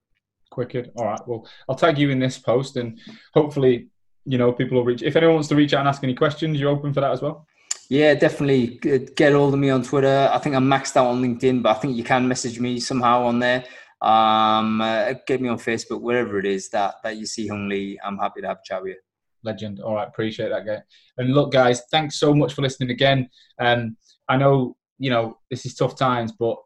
Wicked. 0.56 0.90
All 0.96 1.04
right. 1.04 1.20
Well, 1.28 1.46
I'll 1.68 1.76
tag 1.76 1.98
you 1.98 2.08
in 2.08 2.18
this 2.18 2.38
post, 2.38 2.76
and 2.76 2.98
hopefully, 3.34 3.88
you 4.24 4.38
know, 4.38 4.50
people 4.54 4.78
will 4.78 4.86
reach. 4.86 5.02
If 5.02 5.16
anyone 5.16 5.34
wants 5.34 5.48
to 5.50 5.56
reach 5.56 5.74
out 5.74 5.80
and 5.80 5.88
ask 5.88 6.02
any 6.02 6.14
questions, 6.14 6.58
you're 6.58 6.70
open 6.70 6.94
for 6.94 7.02
that 7.02 7.12
as 7.12 7.20
well. 7.20 7.46
Yeah, 7.90 8.14
definitely. 8.14 8.78
Get 9.20 9.34
hold 9.34 9.52
of 9.52 9.60
me 9.60 9.68
on 9.68 9.82
Twitter. 9.82 10.30
I 10.32 10.38
think 10.38 10.56
I'm 10.56 10.66
maxed 10.66 10.96
out 10.96 11.08
on 11.08 11.22
LinkedIn, 11.22 11.62
but 11.62 11.76
I 11.76 11.78
think 11.80 11.94
you 11.94 12.04
can 12.04 12.26
message 12.26 12.58
me 12.58 12.80
somehow 12.80 13.24
on 13.24 13.38
there. 13.38 13.66
Um, 14.00 14.80
uh, 14.80 15.12
get 15.26 15.42
me 15.42 15.50
on 15.50 15.58
Facebook, 15.58 16.00
wherever 16.00 16.38
it 16.38 16.46
is 16.46 16.70
that 16.70 16.94
that 17.04 17.18
you 17.18 17.26
see 17.26 17.48
Hung 17.48 17.68
Lee. 17.68 17.98
I'm 18.02 18.18
happy 18.18 18.40
to 18.40 18.48
have 18.48 18.58
a 18.58 18.64
chat 18.64 18.82
with 18.82 18.94
you. 18.94 19.07
Legend. 19.48 19.80
All 19.80 19.94
right, 19.94 20.06
appreciate 20.06 20.50
that, 20.50 20.66
guy. 20.66 20.78
And 21.16 21.34
look, 21.34 21.52
guys, 21.52 21.82
thanks 21.90 22.20
so 22.20 22.34
much 22.34 22.52
for 22.54 22.62
listening 22.62 22.90
again. 22.90 23.28
Um, 23.58 23.96
I 24.28 24.36
know 24.36 24.76
you 24.98 25.10
know 25.10 25.38
this 25.50 25.64
is 25.66 25.74
tough 25.74 25.96
times, 25.96 26.32
but 26.32 26.56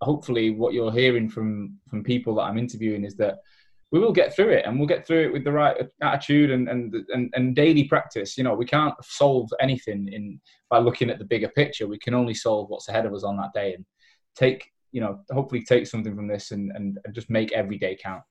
hopefully 0.00 0.50
what 0.50 0.74
you're 0.74 0.92
hearing 0.92 1.28
from 1.28 1.78
from 1.88 2.04
people 2.04 2.34
that 2.36 2.42
I'm 2.42 2.58
interviewing 2.58 3.04
is 3.04 3.16
that 3.16 3.38
we 3.90 3.98
will 3.98 4.12
get 4.12 4.34
through 4.34 4.50
it 4.50 4.66
and 4.66 4.78
we'll 4.78 4.88
get 4.88 5.06
through 5.06 5.24
it 5.24 5.32
with 5.32 5.44
the 5.44 5.52
right 5.52 5.76
attitude 6.02 6.50
and, 6.50 6.68
and, 6.68 6.94
and, 7.14 7.32
and 7.34 7.56
daily 7.56 7.84
practice. 7.84 8.36
You 8.36 8.44
know, 8.44 8.54
we 8.54 8.66
can't 8.66 8.94
solve 9.02 9.50
anything 9.60 10.08
in 10.12 10.40
by 10.68 10.78
looking 10.78 11.08
at 11.08 11.18
the 11.18 11.24
bigger 11.24 11.48
picture. 11.48 11.86
We 11.86 11.98
can 11.98 12.12
only 12.12 12.34
solve 12.34 12.68
what's 12.68 12.88
ahead 12.88 13.06
of 13.06 13.14
us 13.14 13.24
on 13.24 13.38
that 13.38 13.54
day 13.54 13.72
and 13.72 13.86
take, 14.36 14.70
you 14.92 15.00
know, 15.00 15.20
hopefully 15.30 15.64
take 15.64 15.86
something 15.86 16.14
from 16.14 16.28
this 16.28 16.50
and, 16.50 16.70
and, 16.74 16.98
and 17.04 17.14
just 17.14 17.30
make 17.30 17.52
every 17.52 17.78
day 17.78 17.96
count. 18.02 18.22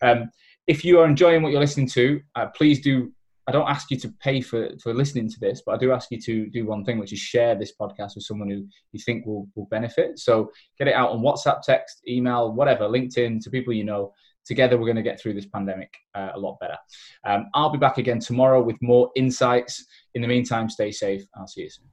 Um, 0.00 0.30
if 0.66 0.82
you 0.82 0.98
are 1.00 1.06
enjoying 1.06 1.42
what 1.42 1.52
you're 1.52 1.60
listening 1.60 1.88
to, 1.88 2.20
uh, 2.34 2.46
please 2.56 2.80
do 2.80 3.12
I 3.48 3.52
don't 3.52 3.68
ask 3.68 3.90
you 3.90 3.96
to 3.98 4.08
pay 4.20 4.40
for, 4.40 4.68
for 4.82 4.94
listening 4.94 5.28
to 5.28 5.40
this, 5.40 5.62
but 5.64 5.74
I 5.74 5.78
do 5.78 5.92
ask 5.92 6.10
you 6.10 6.20
to 6.20 6.48
do 6.50 6.66
one 6.66 6.84
thing, 6.84 6.98
which 6.98 7.12
is 7.12 7.18
share 7.18 7.54
this 7.54 7.72
podcast 7.80 8.14
with 8.14 8.24
someone 8.24 8.48
who 8.48 8.66
you 8.92 9.00
think 9.04 9.26
will, 9.26 9.48
will 9.54 9.66
benefit. 9.66 10.18
So 10.18 10.50
get 10.78 10.88
it 10.88 10.94
out 10.94 11.10
on 11.10 11.20
WhatsApp, 11.20 11.62
text, 11.62 12.02
email, 12.06 12.52
whatever, 12.52 12.88
LinkedIn 12.88 13.42
to 13.42 13.50
people 13.50 13.72
you 13.72 13.84
know. 13.84 14.12
Together, 14.44 14.76
we're 14.76 14.86
going 14.86 14.96
to 14.96 15.02
get 15.02 15.20
through 15.20 15.34
this 15.34 15.46
pandemic 15.46 15.94
uh, 16.16 16.30
a 16.34 16.38
lot 16.38 16.58
better. 16.58 16.76
Um, 17.24 17.46
I'll 17.54 17.70
be 17.70 17.78
back 17.78 17.98
again 17.98 18.18
tomorrow 18.18 18.60
with 18.60 18.76
more 18.82 19.10
insights. 19.14 19.86
In 20.14 20.22
the 20.22 20.26
meantime, 20.26 20.68
stay 20.68 20.90
safe. 20.90 21.22
I'll 21.36 21.46
see 21.46 21.62
you 21.62 21.70
soon. 21.70 21.84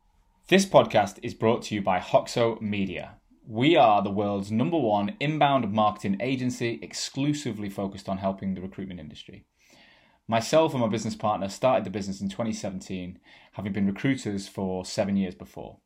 This 0.47 0.65
podcast 0.65 1.19
is 1.21 1.35
brought 1.35 1.61
to 1.63 1.75
you 1.75 1.83
by 1.83 1.99
Hoxo 1.99 2.59
Media. 2.59 3.17
We 3.45 3.75
are 3.77 4.01
the 4.01 4.09
world's 4.09 4.51
number 4.51 4.77
one 4.77 5.15
inbound 5.19 5.71
marketing 5.71 6.17
agency 6.21 6.79
exclusively 6.81 7.69
focused 7.69 8.09
on 8.09 8.17
helping 8.17 8.55
the 8.55 8.61
recruitment 8.61 8.99
industry. 8.99 9.45
Myself 10.29 10.73
and 10.73 10.81
my 10.81 10.87
business 10.87 11.15
partner 11.15 11.49
started 11.49 11.83
the 11.83 11.89
business 11.89 12.21
in 12.21 12.29
2017, 12.29 13.17
having 13.53 13.73
been 13.73 13.87
recruiters 13.87 14.47
for 14.47 14.85
seven 14.85 15.17
years 15.17 15.33
before. 15.33 15.77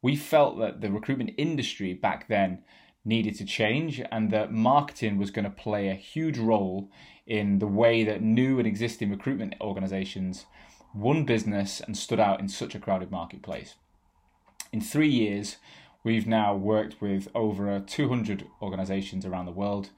We 0.00 0.16
felt 0.16 0.58
that 0.58 0.80
the 0.80 0.90
recruitment 0.90 1.32
industry 1.36 1.92
back 1.92 2.26
then 2.26 2.62
needed 3.04 3.36
to 3.36 3.44
change 3.44 4.00
and 4.10 4.30
that 4.30 4.50
marketing 4.50 5.18
was 5.18 5.30
going 5.30 5.44
to 5.44 5.50
play 5.50 5.90
a 5.90 5.94
huge 5.94 6.38
role 6.38 6.90
in 7.26 7.58
the 7.58 7.66
way 7.66 8.04
that 8.04 8.22
new 8.22 8.56
and 8.56 8.66
existing 8.66 9.10
recruitment 9.10 9.54
organizations 9.60 10.46
won 10.94 11.26
business 11.26 11.82
and 11.82 11.94
stood 11.94 12.18
out 12.18 12.40
in 12.40 12.48
such 12.48 12.74
a 12.74 12.78
crowded 12.78 13.10
marketplace. 13.10 13.74
In 14.72 14.80
three 14.80 15.10
years, 15.10 15.58
we've 16.02 16.26
now 16.26 16.56
worked 16.56 17.02
with 17.02 17.28
over 17.34 17.78
200 17.80 18.46
organizations 18.62 19.26
around 19.26 19.44
the 19.44 19.52
world. 19.52 19.90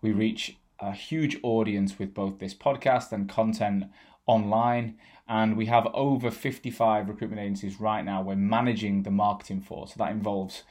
We 0.00 0.12
reach 0.12 0.56
a 0.80 0.92
huge 0.92 1.38
audience 1.42 1.98
with 1.98 2.14
both 2.14 2.38
this 2.38 2.54
podcast 2.54 3.12
and 3.12 3.28
content 3.28 3.84
online. 4.26 4.96
And 5.28 5.56
we 5.56 5.66
have 5.66 5.86
over 5.94 6.30
55 6.30 7.08
recruitment 7.08 7.40
agencies 7.40 7.80
right 7.80 8.04
now 8.04 8.22
we're 8.22 8.36
managing 8.36 9.02
the 9.02 9.10
marketing 9.10 9.60
for. 9.62 9.86
So 9.88 9.94
that 9.98 10.10
involves 10.10 10.64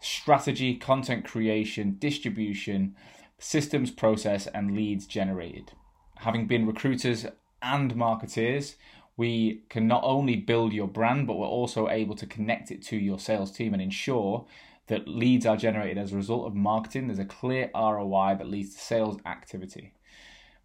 strategy, 0.00 0.74
content 0.74 1.24
creation, 1.24 1.96
distribution, 1.98 2.94
systems 3.38 3.90
process, 3.90 4.46
and 4.48 4.74
leads 4.74 5.06
generated. 5.06 5.72
Having 6.16 6.46
been 6.46 6.66
recruiters 6.66 7.26
and 7.62 7.94
marketeers, 7.94 8.74
we 9.16 9.62
can 9.68 9.86
not 9.86 10.02
only 10.04 10.36
build 10.36 10.72
your 10.72 10.88
brand, 10.88 11.26
but 11.26 11.38
we're 11.38 11.46
also 11.46 11.88
able 11.88 12.16
to 12.16 12.26
connect 12.26 12.70
it 12.70 12.82
to 12.82 12.96
your 12.96 13.18
sales 13.18 13.52
team 13.52 13.72
and 13.72 13.82
ensure 13.82 14.46
that 14.86 15.08
leads 15.08 15.46
are 15.46 15.56
generated 15.56 15.98
as 15.98 16.12
a 16.12 16.16
result 16.16 16.46
of 16.46 16.54
marketing. 16.54 17.06
There's 17.06 17.18
a 17.18 17.24
clear 17.24 17.70
ROI 17.74 18.36
that 18.38 18.48
leads 18.48 18.74
to 18.74 18.80
sales 18.80 19.18
activity. 19.24 19.94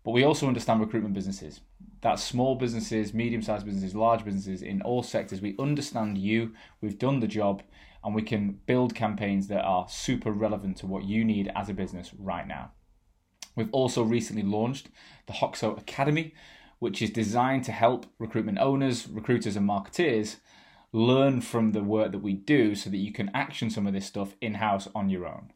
But 0.03 0.11
we 0.11 0.23
also 0.23 0.47
understand 0.47 0.81
recruitment 0.81 1.13
businesses. 1.13 1.61
That's 2.01 2.23
small 2.23 2.55
businesses, 2.55 3.13
medium 3.13 3.41
sized 3.41 3.65
businesses, 3.65 3.95
large 3.95 4.23
businesses 4.23 4.61
in 4.61 4.81
all 4.81 5.03
sectors. 5.03 5.41
We 5.41 5.55
understand 5.59 6.17
you, 6.17 6.53
we've 6.81 6.97
done 6.97 7.19
the 7.19 7.27
job, 7.27 7.63
and 8.03 8.15
we 8.15 8.21
can 8.21 8.59
build 8.65 8.95
campaigns 8.95 9.47
that 9.47 9.63
are 9.63 9.87
super 9.89 10.31
relevant 10.31 10.77
to 10.77 10.87
what 10.87 11.03
you 11.03 11.25
need 11.25 11.51
as 11.55 11.69
a 11.69 11.73
business 11.73 12.13
right 12.17 12.47
now. 12.47 12.71
We've 13.55 13.73
also 13.73 14.03
recently 14.03 14.43
launched 14.43 14.87
the 15.27 15.33
Hoxo 15.33 15.77
Academy, 15.77 16.33
which 16.79 17.01
is 17.01 17.09
designed 17.09 17.65
to 17.65 17.73
help 17.73 18.05
recruitment 18.17 18.57
owners, 18.59 19.07
recruiters, 19.09 19.57
and 19.57 19.67
marketeers 19.67 20.37
learn 20.91 21.41
from 21.41 21.71
the 21.71 21.83
work 21.83 22.11
that 22.11 22.23
we 22.23 22.33
do 22.33 22.75
so 22.75 22.89
that 22.89 22.97
you 22.97 23.11
can 23.11 23.29
action 23.33 23.69
some 23.69 23.87
of 23.87 23.93
this 23.93 24.05
stuff 24.05 24.35
in 24.41 24.55
house 24.55 24.87
on 24.95 25.09
your 25.09 25.27
own. 25.27 25.51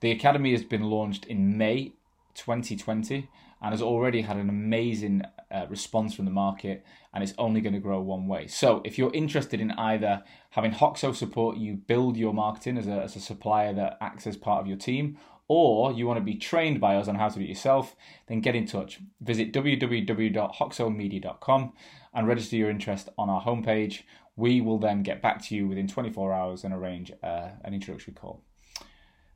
The 0.00 0.10
Academy 0.10 0.52
has 0.52 0.64
been 0.64 0.84
launched 0.84 1.26
in 1.26 1.58
May 1.58 1.92
2020 2.34 3.28
and 3.62 3.72
has 3.72 3.82
already 3.82 4.22
had 4.22 4.36
an 4.36 4.48
amazing 4.48 5.22
uh, 5.50 5.66
response 5.68 6.14
from 6.14 6.24
the 6.24 6.30
market 6.30 6.84
and 7.12 7.22
it's 7.22 7.34
only 7.38 7.60
going 7.60 7.72
to 7.72 7.80
grow 7.80 8.00
one 8.00 8.28
way. 8.28 8.46
So, 8.46 8.82
if 8.84 8.98
you're 8.98 9.14
interested 9.14 9.60
in 9.60 9.72
either 9.72 10.22
having 10.50 10.72
Hoxo 10.72 11.14
support 11.14 11.56
you 11.56 11.74
build 11.74 12.16
your 12.16 12.34
marketing 12.34 12.76
as 12.76 12.86
a, 12.86 13.02
as 13.02 13.16
a 13.16 13.20
supplier 13.20 13.72
that 13.74 13.96
acts 14.00 14.26
as 14.26 14.36
part 14.36 14.60
of 14.60 14.66
your 14.66 14.76
team, 14.76 15.16
or 15.48 15.92
you 15.92 16.06
want 16.06 16.18
to 16.18 16.24
be 16.24 16.34
trained 16.34 16.80
by 16.80 16.96
us 16.96 17.08
on 17.08 17.14
how 17.14 17.28
to 17.28 17.38
do 17.38 17.44
it 17.44 17.48
yourself, 17.48 17.94
then 18.26 18.40
get 18.40 18.56
in 18.56 18.66
touch. 18.66 18.98
Visit 19.20 19.52
www.hoxomedia.com 19.52 21.72
and 22.12 22.26
register 22.26 22.56
your 22.56 22.70
interest 22.70 23.08
on 23.16 23.30
our 23.30 23.42
homepage 23.42 24.02
we 24.36 24.60
will 24.60 24.78
then 24.78 25.02
get 25.02 25.22
back 25.22 25.42
to 25.44 25.54
you 25.54 25.66
within 25.66 25.88
24 25.88 26.32
hours 26.32 26.64
and 26.64 26.74
arrange 26.74 27.10
uh, 27.22 27.48
an 27.64 27.74
introductory 27.74 28.12
call. 28.12 28.42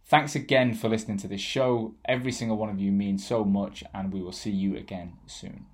Thanks 0.05 0.35
again 0.35 0.75
for 0.75 0.89
listening 0.89 1.19
to 1.19 1.29
this 1.29 1.41
show. 1.41 1.95
Every 2.05 2.33
single 2.33 2.57
one 2.57 2.69
of 2.69 2.81
you 2.81 2.91
means 2.91 3.27
so 3.27 3.45
much, 3.45 3.85
and 3.95 4.13
we 4.13 4.21
will 4.21 4.33
see 4.33 4.51
you 4.51 4.77
again 4.77 5.15
soon. 5.27 5.67